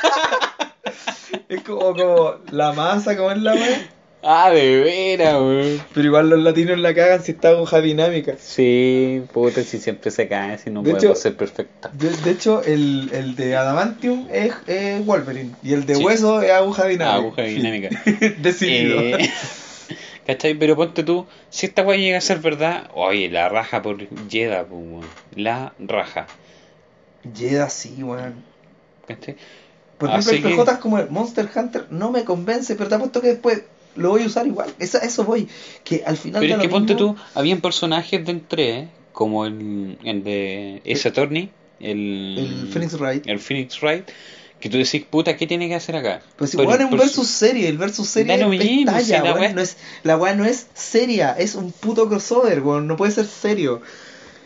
Es 1.55 1.63
como, 1.63 1.95
como 1.95 2.35
la 2.51 2.73
masa, 2.73 3.17
como 3.17 3.31
es 3.31 3.39
la 3.39 3.55
wea. 3.55 3.91
Ah, 4.27 4.51
de 4.51 4.79
veras, 4.79 5.35
weón. 5.35 5.83
Pero 5.93 6.07
igual 6.07 6.31
los 6.31 6.39
latinos 6.41 6.79
la 6.79 6.95
cagan 6.95 7.23
si 7.23 7.33
está 7.33 7.51
aguja 7.51 7.83
dinámica. 7.83 8.37
Sí, 8.39 9.23
puta, 9.35 9.63
si 9.63 9.79
siempre 9.79 10.11
se 10.11 10.29
cae, 10.29 10.57
si 10.57 10.71
no 10.71 10.83
De 10.83 10.93
podemos 10.93 11.05
hecho- 11.05 11.15
ser 11.23 11.37
perfecta. 11.37 11.91
De, 11.93 12.09
de 12.09 12.31
hecho, 12.31 12.63
el, 12.63 13.11
el 13.13 13.37
de 13.37 13.55
Adamantium 13.55 14.27
es, 14.33 14.55
es 14.67 15.05
Wolverine. 15.05 15.51
Y 15.63 15.75
el 15.75 15.85
de 15.85 15.97
Sí. 15.97 16.03
hueso 16.05 16.41
es 16.41 16.51
aguja 16.53 16.87
dinámica. 16.87 17.15
Aguja 17.17 17.43
dinámica. 17.43 17.91
Decidido. 18.39 18.99
Eh, 18.99 19.31
¿Cachai? 20.27 20.55
Pero 20.55 20.75
ponte 20.75 21.03
tú, 21.03 21.27
si 21.51 21.67
esta 21.67 21.83
weá 21.83 21.99
llega 21.99 22.17
a 22.17 22.23
ser 22.23 22.39
verdad, 22.39 22.89
oye, 22.95 23.29
la 23.29 23.51
raja 23.51 23.83
por 23.83 23.99
Yeda, 24.29 24.65
pues, 24.65 24.81
weón. 24.83 25.05
La 25.37 25.75
raja. 25.79 26.27
Yeda 27.37 27.69
sí, 27.69 28.03
weón. 28.03 28.43
¿Cachai? 29.07 29.37
Por 29.99 30.09
ejemplo, 30.09 30.31
Así 30.31 30.37
el 30.37 30.43
que- 30.43 30.49
PJ 30.57 30.73
es 30.73 30.79
como 30.79 30.99
el 30.99 31.11
Monster 31.11 31.49
Hunter 31.55 31.87
no 31.91 32.11
me 32.11 32.25
convence, 32.25 32.75
pero 32.75 32.89
te 32.89 32.95
apuesto 32.97 33.21
que 33.21 33.29
después 33.29 33.63
lo 33.97 34.11
voy 34.11 34.23
a 34.23 34.27
usar 34.27 34.47
igual. 34.47 34.73
Eso, 34.79 34.99
eso 35.01 35.25
voy. 35.25 35.49
Que 35.85 36.03
al 36.05 36.17
final 36.17 36.41
Pero 36.41 36.57
es 36.57 36.61
que 36.63 36.69
ponte 36.69 36.95
tú, 36.95 37.15
habían 37.35 37.61
personajes 37.61 38.25
del 38.27 38.41
3, 38.43 38.89
como 39.13 39.47
el, 39.47 39.99
el 40.05 40.25
de 40.25 40.83
Ace 40.91 41.09
Attorney, 41.09 41.51
el, 41.81 42.37
El 42.65 42.69
Phoenix 42.73 42.99
Wright. 42.99 43.27
el 43.27 43.39
Phoenix 43.39 43.81
Wright, 43.81 44.09
que 44.59 44.69
tú 44.69 44.79
decís, 44.79 45.05
puta, 45.09 45.37
¿qué 45.37 45.47
tiene 45.47 45.69
que 45.69 45.75
hacer 45.75 45.95
acá? 45.95 46.23
Pues 46.37 46.51
si 46.51 46.57
weón 46.57 46.81
es 46.81 46.91
un 46.91 46.99
versus 46.99 47.29
serie, 47.29 47.69
el 47.69 47.79
versus 47.79 48.09
serie 48.09 48.35
es 48.35 48.47
mismo, 48.49 48.93
pestalla, 48.93 49.05
si 49.05 49.13
la 49.13 49.35
weá- 49.35 49.55
no 49.55 49.61
es, 49.61 49.77
no 50.37 50.45
es 50.45 50.67
seria, 50.75 51.33
es 51.39 51.55
un 51.55 51.71
puto 51.71 52.09
crossover, 52.09 52.61
weón, 52.63 52.87
no 52.89 52.97
puede 52.97 53.13
ser 53.13 53.27
serio. 53.27 53.83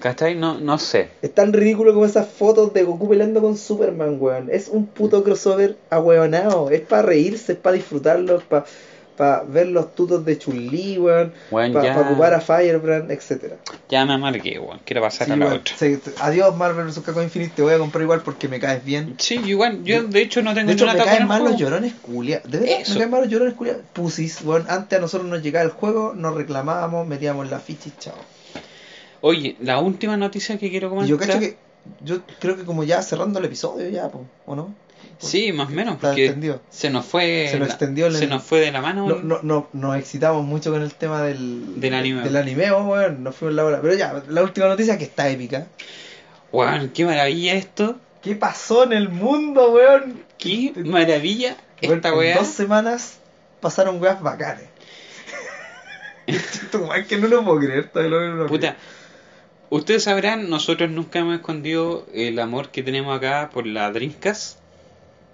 ¿Cachai? 0.00 0.34
No, 0.34 0.58
no 0.60 0.78
sé. 0.78 1.08
Es 1.22 1.34
tan 1.34 1.52
ridículo 1.52 1.92
como 1.92 2.06
esas 2.06 2.28
fotos 2.28 2.72
de 2.72 2.84
Goku 2.84 3.08
peleando 3.08 3.40
con 3.40 3.56
Superman, 3.56 4.16
weón. 4.20 4.48
Es 4.50 4.68
un 4.68 4.86
puto 4.86 5.24
crossover 5.24 5.76
ahueonado. 5.90 6.70
Es 6.70 6.80
para 6.82 7.02
reírse, 7.02 7.52
es 7.52 7.58
para 7.58 7.74
disfrutarlo, 7.76 8.36
es 8.38 8.44
para 8.44 9.42
ver 9.48 9.66
los 9.66 9.96
tutos 9.96 10.24
de 10.24 10.38
Chun-Li, 10.38 10.98
weón. 10.98 11.32
Weón, 11.50 11.72
Para 11.72 11.92
ya, 11.94 12.00
ocupar 12.00 12.34
a 12.34 12.40
Firebrand, 12.40 13.10
etcétera. 13.10 13.56
ya 13.88 14.06
me 14.06 14.12
amargué, 14.12 14.60
weón. 14.60 14.78
Quiero 14.84 15.02
pasar 15.02 15.26
Sí, 15.26 15.32
a 15.32 15.36
la 15.36 15.46
otra. 15.54 15.76
Se- 15.76 15.98
adiós 16.20 16.56
Marvel 16.56 16.86
vs. 16.86 17.00
Capcom 17.00 17.24
Infinite, 17.24 17.52
te 17.56 17.62
voy 17.62 17.74
a 17.74 17.78
comprar 17.78 18.02
igual 18.02 18.22
porque 18.22 18.46
me 18.46 18.60
caes 18.60 18.84
bien. 18.84 19.16
Sí, 19.18 19.40
igual, 19.44 19.82
yo 19.82 20.04
de 20.04 20.22
hecho 20.22 20.40
no 20.42 20.54
tengo 20.54 20.68
De 20.68 20.74
hecho, 20.74 20.86
me 20.86 20.96
caen 20.96 21.26
mal 21.26 21.42
los 21.42 21.56
llorones 21.56 21.94
culia. 22.00 22.40
De 22.44 22.58
verdad, 22.60 22.76
Eso. 22.82 22.92
me 22.92 22.98
caen 23.00 23.10
mal 23.10 23.20
los 23.22 23.30
llorones 23.30 23.54
culia. 23.54 23.78
Pusis, 23.92 24.42
weón. 24.44 24.64
Antes 24.68 24.96
a 24.96 25.00
nosotros 25.02 25.28
nos 25.28 25.42
llegaba 25.42 25.64
el 25.64 25.72
juego, 25.72 26.12
nos 26.14 26.36
reclamábamos, 26.36 27.04
metíamos 27.08 27.50
la 27.50 27.58
ficha 27.58 27.88
y 27.88 27.92
chao. 27.98 28.14
Oye, 29.20 29.56
la 29.60 29.78
última 29.78 30.16
noticia 30.16 30.58
que 30.58 30.70
quiero 30.70 30.90
comentar. 30.90 31.08
yo 31.10 31.18
cacho 31.18 31.40
que. 31.40 31.56
Yo 32.04 32.20
creo 32.38 32.56
que 32.56 32.64
como 32.64 32.84
ya 32.84 33.00
cerrando 33.02 33.38
el 33.38 33.46
episodio, 33.46 33.88
ya, 33.88 34.08
po, 34.10 34.26
¿o 34.46 34.54
no? 34.54 34.74
Sí, 35.18 35.52
más 35.52 35.68
o 35.68 35.72
menos, 35.72 35.96
porque 36.00 36.36
se 36.70 36.90
nos 36.90 37.04
fue. 37.04 37.48
Se 37.50 37.58
nos 37.58 37.68
la- 37.68 37.74
extendió 37.74 38.06
el- 38.06 38.14
se 38.16 38.26
nos 38.26 38.42
fue 38.44 38.60
de 38.60 38.70
la 38.70 38.80
mano. 38.80 39.08
No, 39.08 39.16
no, 39.16 39.40
no, 39.42 39.68
nos 39.72 39.96
excitamos 39.96 40.44
mucho 40.44 40.70
con 40.70 40.82
el 40.82 40.94
tema 40.94 41.22
del, 41.22 41.80
Del 41.80 41.94
anime. 41.94 42.22
Del 42.22 42.36
anime, 42.36 42.70
oh, 42.70 42.84
weón. 42.84 43.24
Nos 43.24 43.34
fuimos 43.34 43.56
la 43.56 43.64
hora. 43.64 43.80
Pero 43.80 43.94
ya, 43.94 44.22
la 44.28 44.42
última 44.42 44.68
noticia 44.68 44.96
que 44.98 45.04
está 45.04 45.28
épica. 45.28 45.66
Weón, 46.52 46.90
qué 46.90 47.04
maravilla 47.04 47.54
esto. 47.54 47.96
¿Qué 48.22 48.34
pasó 48.36 48.84
en 48.84 48.92
el 48.92 49.08
mundo, 49.08 49.72
weón? 49.72 50.22
Qué 50.36 50.72
maravilla 50.84 51.56
Weón, 51.82 51.96
esta 51.96 52.08
en 52.10 52.34
dos 52.36 52.46
semanas 52.48 53.18
pasaron 53.60 54.00
weas 54.00 54.20
bacanes. 54.22 54.64
Esto, 56.26 56.92
es 56.94 57.06
que 57.06 57.16
no 57.16 57.26
lo 57.26 57.42
puedo 57.44 57.58
creer, 57.58 57.88
todavía 57.88 58.10
lo 58.18 58.28
no 58.28 58.36
lo 58.42 58.46
Puta, 58.46 58.76
ustedes 59.70 60.04
sabrán, 60.04 60.48
nosotros 60.50 60.90
nunca 60.90 61.18
hemos 61.20 61.36
escondido 61.36 62.06
el 62.14 62.38
amor 62.38 62.70
que 62.70 62.82
tenemos 62.82 63.16
acá 63.16 63.50
por 63.52 63.66
la 63.66 63.90
creo. 63.92 64.56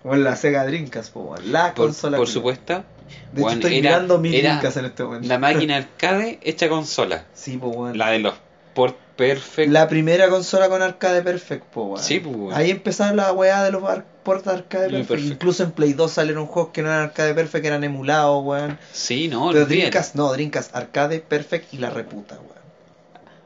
O 0.04 0.14
la 0.16 0.36
Sega 0.36 0.64
Dreamcast, 0.66 1.12
po. 1.12 1.34
La 1.46 1.74
Por, 1.74 1.86
consola. 1.86 2.16
por 2.18 2.28
supuesto. 2.28 2.84
De 3.32 3.40
hecho, 3.42 3.50
estoy 3.50 3.78
era- 3.78 3.90
mirando 3.90 4.18
mi 4.18 4.30
Dreamcast 4.36 4.76
en 4.78 4.84
este 4.86 5.04
momento. 5.04 5.28
La 5.28 5.38
máquina 5.38 5.76
arcade 5.76 6.38
hecha 6.42 6.68
consola. 6.68 7.24
Sí, 7.34 7.56
po, 7.56 7.68
weón. 7.68 7.96
La 7.96 8.10
de 8.10 8.18
los 8.18 8.34
Port 8.74 8.96
Perfect. 9.16 9.70
La 9.70 9.86
primera 9.88 10.28
consola 10.28 10.68
con 10.68 10.82
arcade 10.82 11.22
perfect, 11.22 11.64
po, 11.66 11.84
weón. 11.84 12.02
Sí, 12.02 12.18
po, 12.20 12.30
weón. 12.30 12.54
Ahí 12.54 12.70
empezaron 12.70 13.16
la 13.16 13.32
weá 13.32 13.62
de 13.62 13.70
los 13.70 13.82
ports 14.24 14.46
arcade 14.48 14.88
Muy 14.88 14.98
perfect. 14.98 15.08
perfect. 15.08 15.32
Incluso 15.32 15.62
en 15.62 15.70
Play 15.70 15.92
2 15.92 16.10
salieron 16.10 16.46
juegos 16.46 16.72
que 16.72 16.82
no 16.82 16.88
eran 16.88 17.02
arcade 17.02 17.32
perfect, 17.34 17.62
que 17.62 17.68
eran 17.68 17.84
emulados, 17.84 18.44
weón. 18.44 18.76
Sí, 18.92 19.28
no, 19.28 19.52
Pero. 19.52 19.66
Dreamcast, 19.66 20.16
no, 20.16 20.32
Dreamcast 20.32 20.74
arcade 20.74 21.20
perfect 21.20 21.72
y 21.72 21.78
la 21.78 21.90
reputa, 21.90 22.34
weón. 22.34 22.48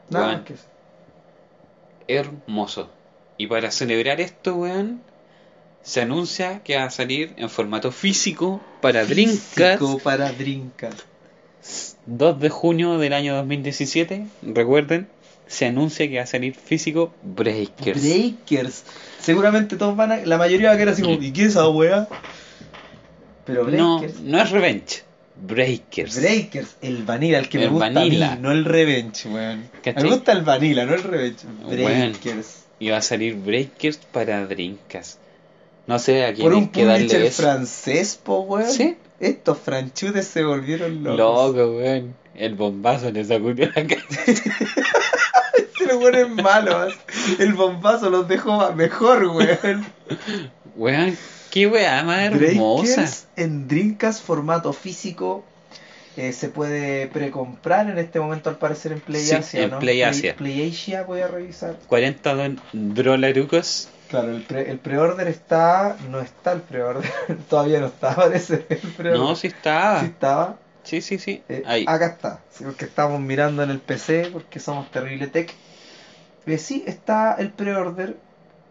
Nada 0.09 0.27
más 0.33 0.41
que 0.41 0.53
eso. 0.53 0.63
Hermoso. 2.09 2.89
Y 3.37 3.47
para 3.47 3.71
celebrar 3.71 4.19
esto, 4.19 4.55
weón, 4.55 5.01
se 5.81 6.01
anuncia 6.01 6.61
que 6.63 6.75
va 6.75 6.83
a 6.83 6.89
salir 6.89 7.33
en 7.37 7.49
formato 7.49 7.91
físico 7.91 8.61
para 8.81 9.05
Físico 9.05 9.99
para 9.99 10.31
Dreamcast. 10.31 11.01
2 12.05 12.39
de 12.39 12.49
junio 12.49 12.97
del 12.97 13.13
año 13.13 13.35
2017. 13.35 14.27
Recuerden, 14.41 15.07
se 15.47 15.65
anuncia 15.65 16.09
que 16.09 16.17
va 16.17 16.23
a 16.23 16.27
salir 16.27 16.55
físico 16.55 17.13
Breakers. 17.23 18.01
Breakers. 18.01 18.83
Seguramente 19.19 19.77
todos 19.77 19.95
van 19.95 20.11
a. 20.11 20.17
La 20.17 20.37
mayoría 20.37 20.69
va 20.69 20.75
a 20.75 20.77
quedar 20.77 20.93
así 20.93 21.01
como, 21.01 21.21
¿y 21.21 21.31
qué 21.31 21.43
es 21.43 21.49
esa 21.49 21.67
weá? 21.69 22.07
Pero 23.45 23.65
no, 23.65 23.99
Breakers. 23.99 24.21
no 24.21 24.41
es 24.41 24.51
Revenge, 24.51 25.03
Breakers. 25.41 26.19
Breakers, 26.19 26.75
el 26.81 27.03
vanilla, 27.03 27.39
el 27.39 27.49
que 27.49 27.59
me 27.59 27.67
gusta 27.67 27.89
vanilla. 27.89 28.33
a 28.33 28.35
mí, 28.35 28.41
no 28.41 28.51
el 28.51 28.65
revenge, 28.65 29.29
weón. 29.29 29.69
Me 29.83 30.03
gusta 30.03 30.31
el 30.33 30.41
vanilla, 30.41 30.85
no 30.85 30.93
el 30.93 31.03
revenge. 31.03 31.45
Breakers. 31.67 32.63
Y 32.79 32.89
va 32.89 32.97
a 32.97 33.01
salir 33.01 33.35
Breakers 33.35 33.97
para 33.97 34.45
Dreamcast. 34.45 35.19
No 35.87 35.97
sé 35.97 36.25
a 36.25 36.33
quién 36.33 36.43
Por 36.47 36.53
un 36.53 36.67
que 36.69 36.85
publisher 36.85 37.31
francés, 37.31 38.19
po, 38.21 38.41
weón. 38.41 38.69
Sí. 38.69 38.97
Estos 39.19 39.57
franchutes 39.57 40.27
se 40.27 40.43
volvieron 40.43 41.03
locos. 41.03 41.17
Loco, 41.17 41.77
weón. 41.77 42.15
El 42.35 42.55
bombazo 42.55 43.11
le 43.11 43.25
sacudió 43.25 43.67
la 43.75 43.85
cara. 43.85 44.03
Se 45.77 45.85
lo 45.87 45.99
ponen 45.99 46.35
malos. 46.35 46.93
El 47.39 47.53
bombazo 47.53 48.09
los 48.09 48.27
dejó 48.27 48.71
mejor, 48.73 49.25
weón. 49.25 49.85
Weón, 50.75 51.17
qué 51.51 51.67
weá 51.67 52.03
más 52.03 52.19
hermosa. 52.31 53.05
En 53.35 53.67
Dreamcast 53.67 54.23
formato 54.23 54.73
físico. 54.73 55.43
eh, 56.17 56.33
se 56.33 56.49
puede 56.49 57.07
precomprar 57.07 57.89
en 57.89 57.97
este 57.97 58.19
momento 58.19 58.49
al 58.49 58.57
parecer 58.57 58.91
en 58.91 58.99
Play 58.99 59.21
Sí, 59.21 59.35
Asia, 59.35 59.63
en 59.63 59.69
¿no? 59.71 59.79
Play 59.79 60.01
Asia. 60.01 60.35
Play 60.35 60.69
Asia 60.69 61.03
voy 61.03 61.21
a 61.21 61.27
revisar. 61.27 61.77
40 61.87 62.33
don- 62.33 62.61
dolarucos. 62.73 63.89
Claro, 64.09 64.35
el, 64.35 64.41
pre- 64.41 64.69
el 64.69 64.79
pre-order 64.79 65.27
está... 65.27 65.95
No 66.09 66.19
está 66.19 66.51
el 66.51 66.61
pre-order. 66.61 67.09
Todavía 67.49 67.79
no 67.79 67.85
está, 67.87 68.15
parece 68.15 68.65
el. 68.69 69.13
No, 69.13 69.35
sí 69.35 69.47
estaba. 69.47 69.99
Sí 70.01 70.07
estaba. 70.07 70.57
Sí, 70.83 71.01
sí, 71.01 71.19
sí. 71.19 71.43
Eh, 71.47 71.61
Ahí. 71.67 71.85
Acá 71.87 72.07
está, 72.07 72.39
sí, 72.51 72.63
porque 72.63 72.85
estamos 72.85 73.19
mirando 73.21 73.61
en 73.63 73.69
el 73.69 73.79
PC, 73.79 74.29
porque 74.33 74.59
somos 74.59 74.89
terrible 74.91 75.27
tech. 75.27 75.53
Eh, 76.47 76.57
sí, 76.57 76.83
está 76.87 77.35
el 77.35 77.51
pre-order, 77.51 78.17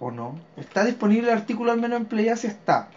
o 0.01 0.11
no. 0.11 0.38
Está 0.57 0.84
disponible 0.84 1.30
el 1.30 1.38
artículo, 1.38 1.72
al 1.72 1.80
menos 1.80 2.01
en 2.01 2.07
Play 2.07 2.28
Asia 2.28 2.51
está. 2.51 2.88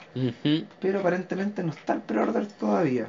Pero 0.80 1.00
aparentemente 1.00 1.64
no 1.64 1.72
está 1.72 1.94
el 1.94 2.02
pre-order 2.02 2.46
todavía. 2.48 3.08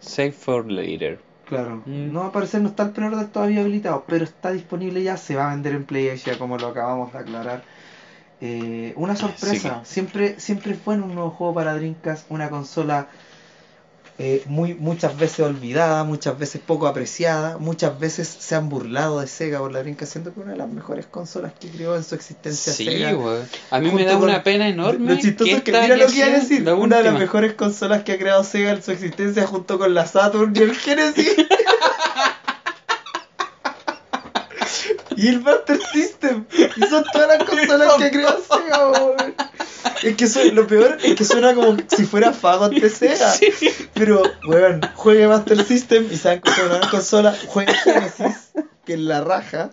Save 0.00 0.32
for 0.32 0.70
later. 0.70 1.20
Claro. 1.46 1.82
Mm. 1.84 2.12
No, 2.12 2.24
al 2.24 2.30
parecer 2.30 2.62
no 2.62 2.68
está 2.68 2.84
el 2.84 2.90
pre-order 2.90 3.26
todavía 3.26 3.60
habilitado, 3.60 4.04
pero 4.06 4.24
está 4.24 4.52
disponible 4.52 5.02
ya, 5.02 5.16
se 5.16 5.36
va 5.36 5.50
a 5.50 5.54
vender 5.54 5.74
en 5.74 5.84
PlayAsia 5.84 6.38
como 6.38 6.58
lo 6.58 6.68
acabamos 6.68 7.12
de 7.12 7.18
aclarar. 7.18 7.62
Eh, 8.40 8.92
una 8.96 9.16
sorpresa, 9.16 9.84
siempre 9.84 10.38
siempre 10.40 10.74
fue 10.74 10.94
en 10.94 11.02
un 11.02 11.14
nuevo 11.14 11.30
juego 11.30 11.54
para 11.54 11.74
Dreamcast, 11.74 12.30
una 12.30 12.50
consola 12.50 13.08
eh, 14.18 14.42
muy 14.46 14.74
muchas 14.74 15.18
veces 15.18 15.40
olvidada, 15.40 16.04
muchas 16.04 16.38
veces 16.38 16.60
poco 16.64 16.86
apreciada, 16.86 17.58
muchas 17.58 17.98
veces 17.98 18.28
se 18.28 18.54
han 18.54 18.68
burlado 18.68 19.18
de 19.20 19.26
Sega 19.26 19.58
por 19.58 19.72
la 19.72 19.80
Dreamcast, 19.80 20.12
siendo 20.12 20.32
que 20.32 20.38
una 20.40 20.52
de 20.52 20.58
las 20.58 20.68
mejores 20.70 21.06
consolas 21.06 21.52
que 21.58 21.68
creó 21.68 21.96
en 21.96 22.04
su 22.04 22.14
existencia 22.14 22.72
Sí, 22.72 22.84
Sega. 22.84 23.16
A 23.70 23.80
mí 23.80 23.90
me 23.90 24.04
da 24.04 24.12
con- 24.14 24.24
una 24.30 24.42
pena 24.44 24.68
enorme. 24.68 25.14
Lo 25.14 25.20
chistoso 25.20 25.50
es 25.56 25.62
que 25.62 25.72
mira 25.72 25.96
lo 25.96 26.06
que 26.06 26.16
iba 26.16 26.26
a 26.26 26.30
decir. 26.30 26.68
Una 26.68 26.98
de 26.98 27.02
las 27.04 27.18
mejores 27.18 27.54
consolas 27.54 28.04
que 28.04 28.12
ha 28.12 28.18
creado 28.18 28.44
Sega 28.44 28.70
en 28.70 28.82
su 28.82 28.92
existencia 28.92 29.46
junto 29.48 29.78
con 29.78 29.94
la 29.94 30.06
Saturn 30.06 30.52
y 30.56 30.60
el 30.60 30.74
Genesis. 30.76 31.34
y 35.16 35.28
el 35.28 35.40
Master 35.40 35.78
System. 35.92 36.44
Y 36.76 36.80
son 36.86 37.04
todas 37.12 37.28
las 37.38 37.48
consolas 37.48 37.94
que 37.98 38.04
ha 38.04 38.10
creado 38.10 38.40
Sega, 38.42 38.88
weón. 38.90 39.34
Es 40.02 40.16
que 40.16 40.24
eso- 40.24 40.44
lo 40.52 40.66
peor 40.66 40.98
es 41.02 41.14
que 41.14 41.24
suena 41.24 41.54
como 41.54 41.76
si 41.94 42.04
fuera 42.04 42.32
Fagot 42.32 42.72
de 42.72 42.88
Sega. 42.90 43.30
Sí. 43.32 43.48
Pero, 43.94 44.22
weón, 44.46 44.80
juegue 44.94 45.26
Master 45.28 45.64
System 45.64 46.06
y 46.10 46.16
saben 46.16 46.40
que 46.40 46.50
es 46.50 46.58
una 46.58 46.90
consola. 46.90 47.34
Juegue 47.46 47.72
Genesis, 47.74 48.50
que 48.84 48.94
es 48.94 49.00
la 49.00 49.20
raja. 49.22 49.70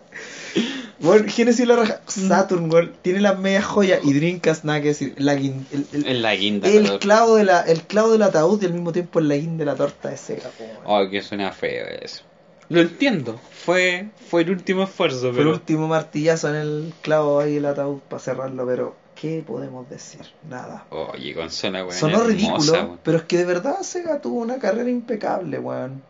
Weón, 1.00 1.28
Genesis 1.28 1.66
la 1.66 1.76
raja. 1.76 2.00
Saturn, 2.06 2.70
weón, 2.72 2.92
tiene 3.02 3.20
las 3.20 3.38
medias 3.38 3.64
joyas. 3.64 4.00
Y 4.04 4.12
Dreamcast, 4.12 4.64
nada 4.64 4.80
que 4.80 4.88
decir. 4.88 5.14
La 5.18 5.34
guin- 5.34 5.64
el, 5.72 5.86
el- 5.92 6.06
En 6.06 6.22
la 6.22 6.34
guinda. 6.36 6.68
el 6.68 6.98
clavo, 6.98 7.36
de 7.36 7.44
la, 7.44 7.60
el 7.62 7.82
clavo 7.82 8.12
del 8.12 8.22
ataúd 8.22 8.62
y 8.62 8.66
al 8.66 8.72
mismo 8.74 8.92
tiempo 8.92 9.18
el 9.18 9.28
laguín 9.28 9.58
de 9.58 9.64
la 9.64 9.74
torta 9.74 10.10
de 10.10 10.16
Sega. 10.16 10.50
weón. 10.60 10.76
Oh, 10.84 11.10
que 11.10 11.20
suena 11.22 11.50
feo 11.52 11.86
eso. 12.00 12.22
Lo 12.72 12.80
entiendo. 12.80 13.38
Fue, 13.64 14.08
fue 14.28 14.42
el 14.42 14.50
último 14.50 14.82
esfuerzo, 14.84 15.32
Fue 15.32 15.42
el 15.42 15.48
último 15.48 15.86
martillazo 15.88 16.48
en 16.50 16.56
el 16.56 16.94
clavo 17.02 17.38
ahí 17.40 17.56
el 17.56 17.66
ataúd 17.66 18.00
para 18.08 18.20
cerrarlo, 18.20 18.66
pero 18.66 18.96
¿qué 19.14 19.44
podemos 19.46 19.88
decir? 19.88 20.22
Nada. 20.48 20.84
Oye, 20.90 21.34
consola, 21.34 21.84
weón. 21.84 21.98
Sonó 21.98 22.24
ridículo, 22.24 22.72
weón. 22.72 22.98
pero 23.04 23.18
es 23.18 23.24
que 23.24 23.38
de 23.38 23.44
verdad 23.44 23.82
Sega 23.82 24.20
tuvo 24.20 24.40
una 24.40 24.58
carrera 24.58 24.90
impecable, 24.90 25.58
weón. 25.58 26.02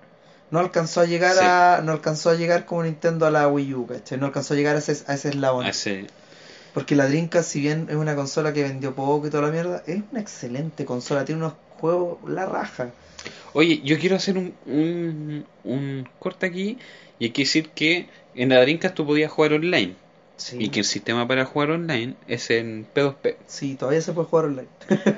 No 0.50 0.58
alcanzó 0.60 1.00
a 1.00 1.06
llegar 1.06 1.32
Sí. 1.34 1.40
a 1.42 1.80
no 1.82 1.92
alcanzó 1.92 2.30
a 2.30 2.34
llegar 2.34 2.66
como 2.66 2.82
Nintendo 2.84 3.26
a 3.26 3.30
la 3.30 3.48
Wii 3.48 3.74
U, 3.74 3.86
¿cachai? 3.86 4.18
No 4.18 4.26
alcanzó 4.26 4.54
a 4.54 4.56
llegar 4.56 4.76
a 4.76 4.78
ese, 4.80 5.02
a 5.06 5.14
ese 5.14 5.30
eslabón. 5.30 5.66
Hace- 5.66 6.06
Porque 6.74 6.94
la 6.96 7.06
Dreamcast, 7.06 7.50
si 7.50 7.60
bien 7.60 7.86
es 7.90 7.96
una 7.96 8.14
consola 8.16 8.52
que 8.54 8.62
vendió 8.62 8.94
poco 8.94 9.26
y 9.26 9.30
toda 9.30 9.42
la 9.44 9.52
mierda, 9.52 9.82
es 9.86 10.02
una 10.10 10.20
excelente 10.20 10.84
consola, 10.86 11.24
tiene 11.24 11.40
unos 11.42 11.54
juegos 11.78 12.18
la 12.26 12.46
raja. 12.46 12.90
Oye, 13.52 13.80
yo 13.84 13.98
quiero 13.98 14.16
hacer 14.16 14.38
un, 14.38 14.54
un, 14.66 15.46
un 15.64 16.08
corte 16.18 16.46
aquí. 16.46 16.78
Y 17.18 17.26
hay 17.26 17.30
que 17.30 17.42
decir 17.42 17.68
que 17.70 18.08
en 18.34 18.48
la 18.48 18.60
Dreamcast 18.60 18.94
tú 18.94 19.06
podías 19.06 19.30
jugar 19.30 19.52
online. 19.54 19.94
Sí. 20.36 20.56
Y 20.58 20.70
que 20.70 20.80
el 20.80 20.84
sistema 20.86 21.28
para 21.28 21.44
jugar 21.44 21.70
online 21.70 22.14
es 22.26 22.50
en 22.50 22.84
P2P. 22.92 23.36
Sí, 23.46 23.74
todavía 23.76 24.00
se 24.00 24.12
puede 24.12 24.26
jugar 24.26 24.46
online. 24.46 24.68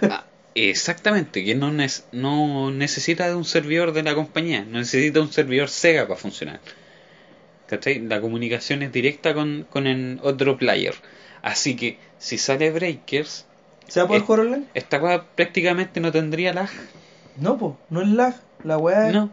Ah, 0.03 0.27
exactamente, 0.55 1.45
que 1.45 1.55
no, 1.55 1.73
nes- 1.73 2.05
no 2.13 2.71
necesita 2.71 3.27
de 3.29 3.35
un 3.35 3.45
servidor 3.47 3.93
de 3.93 4.03
la 4.03 4.15
compañía, 4.15 4.65
no 4.65 4.79
necesita 4.79 5.21
un 5.21 5.33
servidor 5.33 5.69
Sega 5.71 6.07
para 6.07 6.21
funcionar. 6.21 6.61
¿Cachai? 7.69 8.01
La 8.01 8.21
comunicación 8.21 8.83
es 8.83 8.93
directa 8.93 9.33
con, 9.35 9.67
con 9.71 9.87
el 9.87 10.19
otro 10.23 10.59
player. 10.59 10.95
Así 11.43 11.77
que 11.77 11.99
si 12.19 12.39
sale 12.39 12.71
Breakers, 12.71 13.47
¿Se 13.89 14.01
va 14.01 14.05
a 14.05 14.09
poder 14.09 14.23
jugar 14.23 14.41
online? 14.41 14.65
esta 14.75 15.01
cosa 15.01 15.25
prácticamente 15.35 16.01
no 16.01 16.13
tendría 16.13 16.53
lag. 16.53 16.69
No, 17.37 17.59
pues, 17.59 17.75
no 17.91 18.03
es 18.03 18.09
lag. 18.09 18.35
La 18.63 18.79
weá, 18.79 19.11
No, 19.13 19.31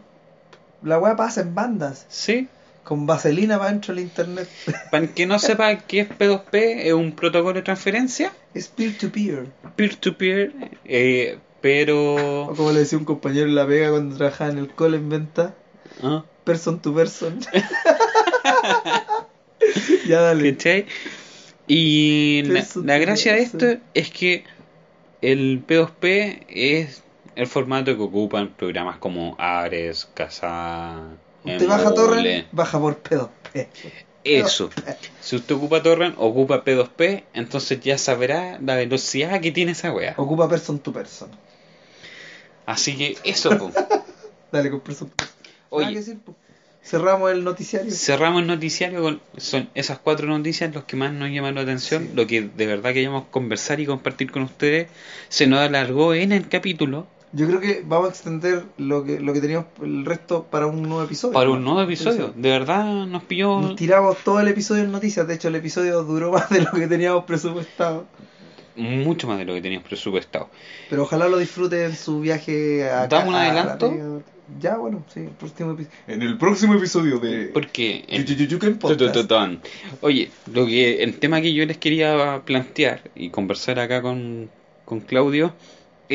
la 0.82 0.98
weá 0.98 1.16
pasa 1.16 1.40
en 1.42 1.54
bandas. 1.54 2.06
sí. 2.08 2.48
Con 2.84 3.06
vaselina 3.06 3.58
para 3.58 3.70
dentro 3.70 3.94
del 3.94 4.02
internet. 4.02 4.48
Para 4.90 5.06
que 5.06 5.24
no 5.24 5.38
sepa 5.38 5.78
qué 5.78 6.00
es 6.00 6.08
P2P, 6.08 6.80
es 6.82 6.92
un 6.92 7.12
protocolo 7.12 7.54
de 7.54 7.62
transferencia, 7.62 8.32
es 8.54 8.66
peer-to-peer. 8.66 9.46
peer-to-peer, 9.76 10.52
eh, 10.84 11.38
O 11.38 11.40
pero... 11.60 12.52
como 12.56 12.72
le 12.72 12.80
decía 12.80 12.98
un 12.98 13.04
compañero 13.04 13.46
en 13.46 13.54
la 13.54 13.68
pega 13.68 13.90
cuando 13.90 14.16
trabajaba 14.16 14.50
en 14.50 14.58
el 14.58 14.74
call 14.74 14.94
en 14.94 15.08
venta. 15.08 15.54
¿ah? 16.02 16.24
Person 16.42 16.80
to 16.82 16.92
person. 16.92 17.38
ya 20.08 20.20
dale. 20.20 20.56
¿Cachai? 20.56 20.86
Y 21.68 22.42
la, 22.46 22.66
la 22.84 22.98
gracia 22.98 23.34
de 23.34 23.42
esto 23.42 23.66
es 23.94 24.10
que 24.10 24.42
el 25.20 25.64
P2P 25.64 26.46
es 26.48 27.04
el 27.36 27.46
formato 27.46 27.96
que 27.96 28.02
ocupan 28.02 28.48
programas 28.54 28.98
como 28.98 29.34
Ares, 29.38 30.08
Kazaa, 30.14 31.08
Usted 31.44 31.66
baja 31.66 31.92
torrent, 31.92 32.46
baja 32.52 32.78
por 32.78 32.98
pedo. 32.98 33.30
Eh, 33.54 33.68
Eso. 34.24 34.70
Si 35.20 35.34
usted 35.34 35.56
ocupa 35.56 35.82
Torrent, 35.82 36.14
ocupa 36.18 36.64
P2P, 36.64 37.24
entonces 37.34 37.80
ya 37.80 37.98
sabrá 37.98 38.58
la 38.60 38.76
velocidad 38.76 39.40
que 39.40 39.50
tiene 39.50 39.72
esa 39.72 39.92
wea. 39.92 40.14
Ocupa 40.16 40.48
person 40.48 40.78
to 40.78 40.92
person. 40.92 41.28
Así 42.66 42.96
que 42.96 43.16
eso, 43.24 43.58
po. 43.58 43.72
Dale 44.52 44.70
con 44.70 44.80
person 44.80 45.08
to 45.08 45.16
person. 45.16 45.36
Nada 45.42 45.58
que 45.70 45.86
Oye, 45.88 45.96
decir, 45.96 46.18
po. 46.20 46.36
Cerramos 46.84 47.30
el 47.32 47.44
noticiario. 47.44 47.90
cerramos 47.92 48.42
el 48.42 48.48
noticiario 48.48 49.02
con 49.02 49.20
son 49.36 49.68
esas 49.74 49.98
cuatro 49.98 50.26
noticias 50.26 50.74
los 50.74 50.82
que 50.84 50.96
más 50.96 51.12
nos 51.12 51.30
llaman 51.30 51.54
la 51.54 51.60
atención, 51.62 52.04
Sí. 52.04 52.10
lo 52.14 52.26
que 52.26 52.42
de 52.42 52.66
verdad 52.66 52.92
queríamos 52.92 53.24
conversar 53.30 53.78
y 53.80 53.86
compartir 53.86 54.30
con 54.32 54.42
ustedes. 54.42 54.88
Se 55.28 55.46
nos 55.46 55.60
alargó 55.60 56.12
en 56.14 56.32
el 56.32 56.48
capítulo 56.48 57.06
Yo 57.34 57.46
creo 57.46 57.60
que 57.60 57.82
vamos 57.86 58.08
a 58.08 58.10
extender 58.10 58.64
lo 58.76 59.04
que, 59.04 59.18
lo 59.18 59.32
que 59.32 59.40
teníamos 59.40 59.66
el 59.82 60.04
resto 60.04 60.44
para 60.44 60.66
un 60.66 60.82
nuevo 60.82 61.02
episodio. 61.02 61.32
para 61.32 61.46
¿no? 61.46 61.52
un 61.52 61.64
nuevo 61.64 61.80
episodio. 61.80 62.32
De 62.36 62.50
verdad 62.50 63.06
nos 63.06 63.22
pilló 63.22 63.58
Nos 63.60 63.76
tiramos 63.76 64.18
todo 64.18 64.38
el 64.40 64.48
episodio 64.48 64.82
en 64.82 64.92
noticias. 64.92 65.26
De 65.26 65.34
hecho, 65.34 65.48
el 65.48 65.54
episodio 65.54 66.02
duró 66.02 66.30
más 66.32 66.50
de 66.50 66.60
lo 66.60 66.70
que 66.72 66.86
teníamos 66.86 67.24
presupuestado. 67.24 68.06
mucho 68.76 69.26
más 69.28 69.38
de 69.38 69.46
lo 69.46 69.54
que 69.54 69.62
teníamos 69.62 69.88
presupuestado. 69.88 70.50
Pero 70.90 71.04
ojalá 71.04 71.28
lo 71.28 71.38
disfrute 71.38 71.86
en 71.86 71.96
su 71.96 72.20
viaje 72.20 72.88
a 72.90 73.06
¿Damos 73.06 73.30
un 73.30 73.34
a 73.34 73.42
adelanto? 73.42 74.22
Ya, 74.60 74.76
bueno, 74.76 75.02
sí, 75.14 75.20
el 75.20 75.28
próximo 75.28 75.72
episodio. 75.72 75.96
En 76.08 76.20
el 76.20 76.36
próximo 76.36 76.74
episodio 76.74 77.18
de 77.18 77.46
Porque 77.46 78.04
en-. 78.08 79.60
Oye, 80.02 80.30
lo 80.52 80.66
que 80.66 81.02
el 81.02 81.18
tema 81.18 81.40
que 81.40 81.54
yo 81.54 81.64
les 81.64 81.78
quería 81.78 82.42
plantear 82.44 83.10
y 83.14 83.30
conversar 83.30 83.78
acá 83.78 84.02
con, 84.02 84.50
con 84.84 85.00
Claudio 85.00 85.54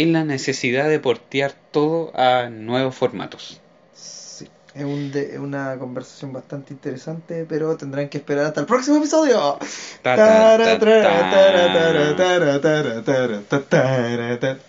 es 0.03 0.07
la 0.07 0.23
necesidad 0.23 0.87
de 0.89 0.99
portear 0.99 1.53
todo 1.71 2.11
a 2.17 2.49
nuevos 2.49 2.95
formatos. 2.95 3.59
Sí, 3.93 4.47
es, 4.75 4.83
un 4.83 5.11
de- 5.11 5.39
una 5.39 5.77
conversación 5.77 6.33
bastante 6.33 6.73
interesante, 6.73 7.45
pero 7.47 7.75
tendrán 7.77 8.09
que 8.09 8.17
esperar 8.19 8.45
hasta 8.45 8.61
el 8.61 8.65
próximo 8.67 8.97
episodio. 8.97 9.57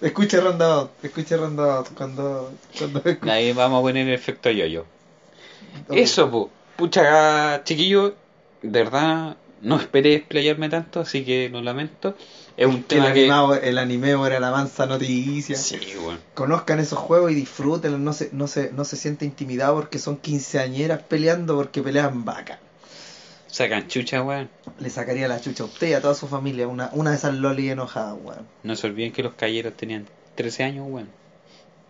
Escuche 0.01 0.41
Roundabout, 0.41 0.91
escuche 1.03 1.37
Roundabout 1.37 1.89
cuando, 1.95 2.53
cuando. 2.79 3.03
Ahí 3.31 3.53
vamos 3.53 3.79
a 3.81 3.83
poner 3.83 4.07
el 4.09 4.15
efecto 4.15 4.51
yo-yo. 4.51 4.85
Eso, 5.91 6.31
po. 6.31 6.51
pucha, 6.77 7.63
chiquillo, 7.65 8.15
de 8.63 8.71
verdad 8.85 9.37
no 9.61 9.77
esperé 9.77 10.15
explayarme 10.15 10.69
tanto, 10.69 11.01
así 11.01 11.25
que 11.25 11.49
lo 11.49 11.61
lamento. 11.63 12.15
Es 12.59 12.67
un 12.67 12.83
Que 12.83 12.97
el, 12.97 13.03
tema 13.03 13.13
que. 13.15 13.21
animado- 13.21 13.55
el 13.55 13.79
anime 13.79 14.11
era 14.27 14.41
la 14.41 14.51
mansa 14.51 14.85
noticia. 14.85 15.57
Sí, 15.57 15.79
bueno. 16.03 16.19
Conozcan 16.35 16.81
esos 16.81 16.99
juegos 16.99 17.31
y 17.33 17.35
disfrútenlos, 17.37 18.01
no 18.01 18.13
se, 18.13 18.29
no 18.33 18.49
se, 18.49 18.73
no 18.73 18.85
se 18.85 18.97
siente 18.97 19.25
intimidado 19.25 19.77
porque 19.77 19.99
son 19.99 20.17
quinceañeras 20.19 21.03
peleando 21.03 21.55
porque 21.57 21.83
pelean 21.83 22.25
vaca. 22.25 22.59
Sacan 23.47 23.89
chucha, 23.89 24.23
weón. 24.23 24.51
Le 24.81 24.91
sacaría 24.91 25.27
la 25.29 25.41
chucha 25.41 25.63
a 25.63 25.67
usted 25.67 25.89
y 25.89 25.93
a 25.95 26.03
toda 26.03 26.15
su 26.15 26.27
familia, 26.29 26.69
una, 26.69 26.91
una 26.93 27.11
de 27.13 27.17
esas 27.17 27.35
loli 27.35 27.71
enojadas, 27.71 28.17
weón. 28.23 28.47
No 28.65 28.77
se 28.77 28.87
olviden 28.89 29.13
que 29.13 29.23
los 29.23 29.35
calleros 29.35 29.75
tenían 29.77 30.07
13 30.35 30.65
años, 30.65 30.87
weón. 30.89 31.09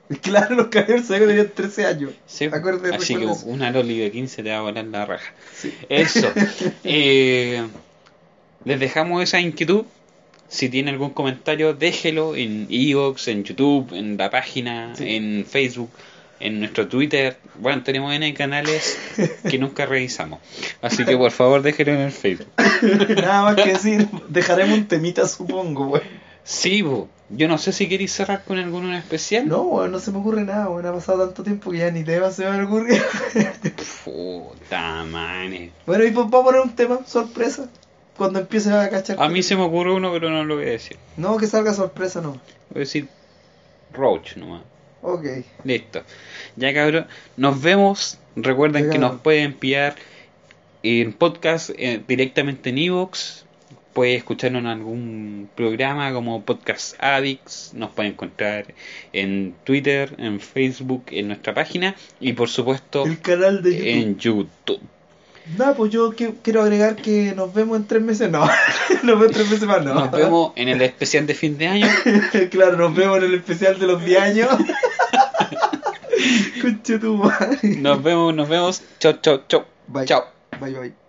Claro, 0.22 0.54
los 0.54 0.66
caballeros 0.68 1.06
se 1.06 1.18
tenían 1.18 1.50
13 1.54 1.86
años. 1.86 2.12
Sí, 2.26 2.44
Acuerde, 2.44 2.94
así 2.94 3.16
que 3.16 3.24
eso. 3.24 3.46
una 3.46 3.70
loli 3.70 3.98
de 3.98 4.10
15 4.10 4.42
te 4.42 4.50
va 4.50 4.58
a 4.58 4.60
volar 4.60 4.84
la 4.84 5.06
raja. 5.06 5.32
Sí. 5.54 5.72
Eso. 5.88 6.30
Eh, 6.84 7.66
les 8.64 8.80
dejamos 8.80 9.22
esa 9.22 9.40
inquietud. 9.40 9.84
Si 10.48 10.68
tiene 10.68 10.90
algún 10.90 11.10
comentario, 11.10 11.74
déjelo 11.74 12.34
en 12.34 12.66
Evox, 12.70 13.28
en 13.28 13.44
YouTube, 13.44 13.92
en 13.92 14.16
la 14.16 14.30
página, 14.30 14.94
Sí. 14.96 15.04
en 15.16 15.44
Facebook, 15.46 15.90
en 16.40 16.60
nuestro 16.60 16.88
Twitter. 16.88 17.36
Bueno, 17.58 17.82
tenemos 17.82 18.14
N 18.14 18.32
canales 18.34 18.98
que 19.50 19.58
nunca 19.58 19.84
revisamos. 19.86 20.40
Así 20.80 21.04
que 21.04 21.16
por 21.16 21.32
favor 21.32 21.60
déjelo 21.62 21.92
en 21.92 22.00
el 22.00 22.12
Facebook. 22.12 22.48
Nada 23.16 23.42
más 23.42 23.56
que 23.56 23.72
decir, 23.72 24.08
dejaremos 24.28 24.78
un 24.78 24.88
temita, 24.88 25.28
supongo, 25.28 25.86
weón. 25.88 26.04
Sí, 26.44 26.80
bo. 26.80 27.08
yo 27.28 27.46
no 27.46 27.58
sé 27.58 27.72
si 27.72 27.86
queréis 27.90 28.12
cerrar 28.12 28.42
con 28.44 28.56
alguno 28.56 28.88
en 28.88 28.94
especial. 28.94 29.46
No, 29.46 29.60
weón, 29.64 29.92
no 29.92 29.98
se 29.98 30.10
me 30.12 30.18
ocurre 30.18 30.44
nada, 30.44 30.70
weón. 30.70 30.86
Ha 30.86 30.92
pasado 30.94 31.26
tanto 31.26 31.42
tiempo 31.42 31.70
que 31.70 31.78
ya 31.78 31.90
ni 31.90 32.04
tema 32.04 32.30
se 32.30 32.48
me 32.48 32.62
ocurre. 32.62 33.02
Puta 34.04 35.04
mane. 35.04 35.72
bueno, 35.86 36.04
y 36.04 36.10
pues 36.10 36.26
vamos 36.30 36.40
a 36.40 36.44
poner 36.44 36.60
un 36.62 36.74
tema, 36.74 37.00
sorpresa. 37.06 37.68
Cuando 38.18 38.40
empiece 38.40 38.70
a 38.72 38.90
cachar. 38.90 39.16
A 39.20 39.28
mí 39.30 39.42
se 39.42 39.56
me 39.56 39.62
ocurre 39.62 39.92
uno, 39.94 40.12
pero 40.12 40.28
no 40.28 40.44
lo 40.44 40.56
voy 40.56 40.66
a 40.66 40.70
decir. 40.70 40.96
No, 41.16 41.36
que 41.38 41.46
salga 41.46 41.72
sorpresa, 41.72 42.20
no. 42.20 42.32
Voy 42.32 42.76
a 42.76 42.78
decir 42.80 43.08
Roach 43.94 44.36
nomás. 44.36 44.62
Ok. 45.00 45.24
Listo. 45.64 46.02
Ya 46.56 46.74
cabrón, 46.74 47.06
nos 47.36 47.62
vemos. 47.62 48.18
Recuerden 48.36 48.84
Ya, 48.84 48.90
que 48.90 48.96
cabrón. 48.98 49.12
nos 49.12 49.20
pueden 49.22 49.44
enviar 49.52 49.94
en 50.82 51.12
podcast 51.12 51.70
eh, 51.78 52.02
directamente 52.06 52.70
en 52.70 52.78
Evox. 52.78 53.44
Puede 53.92 54.14
escucharnos 54.16 54.60
en 54.60 54.66
algún 54.66 55.48
programa 55.56 56.12
como 56.12 56.44
Podcast 56.44 56.94
Addicts. 57.02 57.72
Nos 57.74 57.90
puede 57.90 58.10
encontrar 58.10 58.66
en 59.12 59.54
Twitter, 59.64 60.14
en 60.18 60.38
Facebook, 60.40 61.04
en 61.10 61.28
nuestra 61.28 61.52
página 61.54 61.96
y 62.20 62.32
por 62.34 62.48
supuesto 62.48 63.04
El 63.04 63.20
canal 63.20 63.62
de 63.62 63.72
YouTube. 63.76 63.86
en 63.88 64.18
YouTube. 64.18 64.80
Nada, 65.56 65.74
pues 65.74 65.90
yo 65.90 66.10
que- 66.10 66.34
quiero 66.42 66.62
agregar 66.62 66.96
que 66.96 67.32
nos 67.34 67.52
vemos 67.54 67.76
en 67.78 67.86
tres 67.86 68.02
meses. 68.02 68.30
No, 68.30 68.44
nos 69.02 69.04
vemos 69.04 69.26
en 69.26 69.32
tres 69.32 69.50
meses 69.50 69.66
más, 69.66 69.84
no. 69.84 69.94
Nos 69.94 70.10
vemos 70.10 70.52
en 70.56 70.68
el 70.68 70.82
especial 70.82 71.26
de 71.26 71.34
fin 71.34 71.56
de 71.56 71.68
año. 71.68 71.86
claro, 72.50 72.76
nos 72.76 72.94
vemos 72.94 73.18
en 73.18 73.24
el 73.24 73.34
especial 73.34 73.78
de 73.78 73.86
los 73.86 74.04
10 74.04 74.20
años. 74.20 74.48
Conche 76.62 76.98
tu 76.98 77.16
madre. 77.16 77.58
Nos 77.78 78.02
vemos, 78.02 78.34
nos 78.34 78.48
vemos. 78.48 78.82
Chau, 78.98 79.14
chau, 79.22 79.42
chau. 79.48 79.64
Bye. 79.86 80.04
Chao. 80.06 80.24
Bye, 80.60 80.74
bye. 80.74 81.07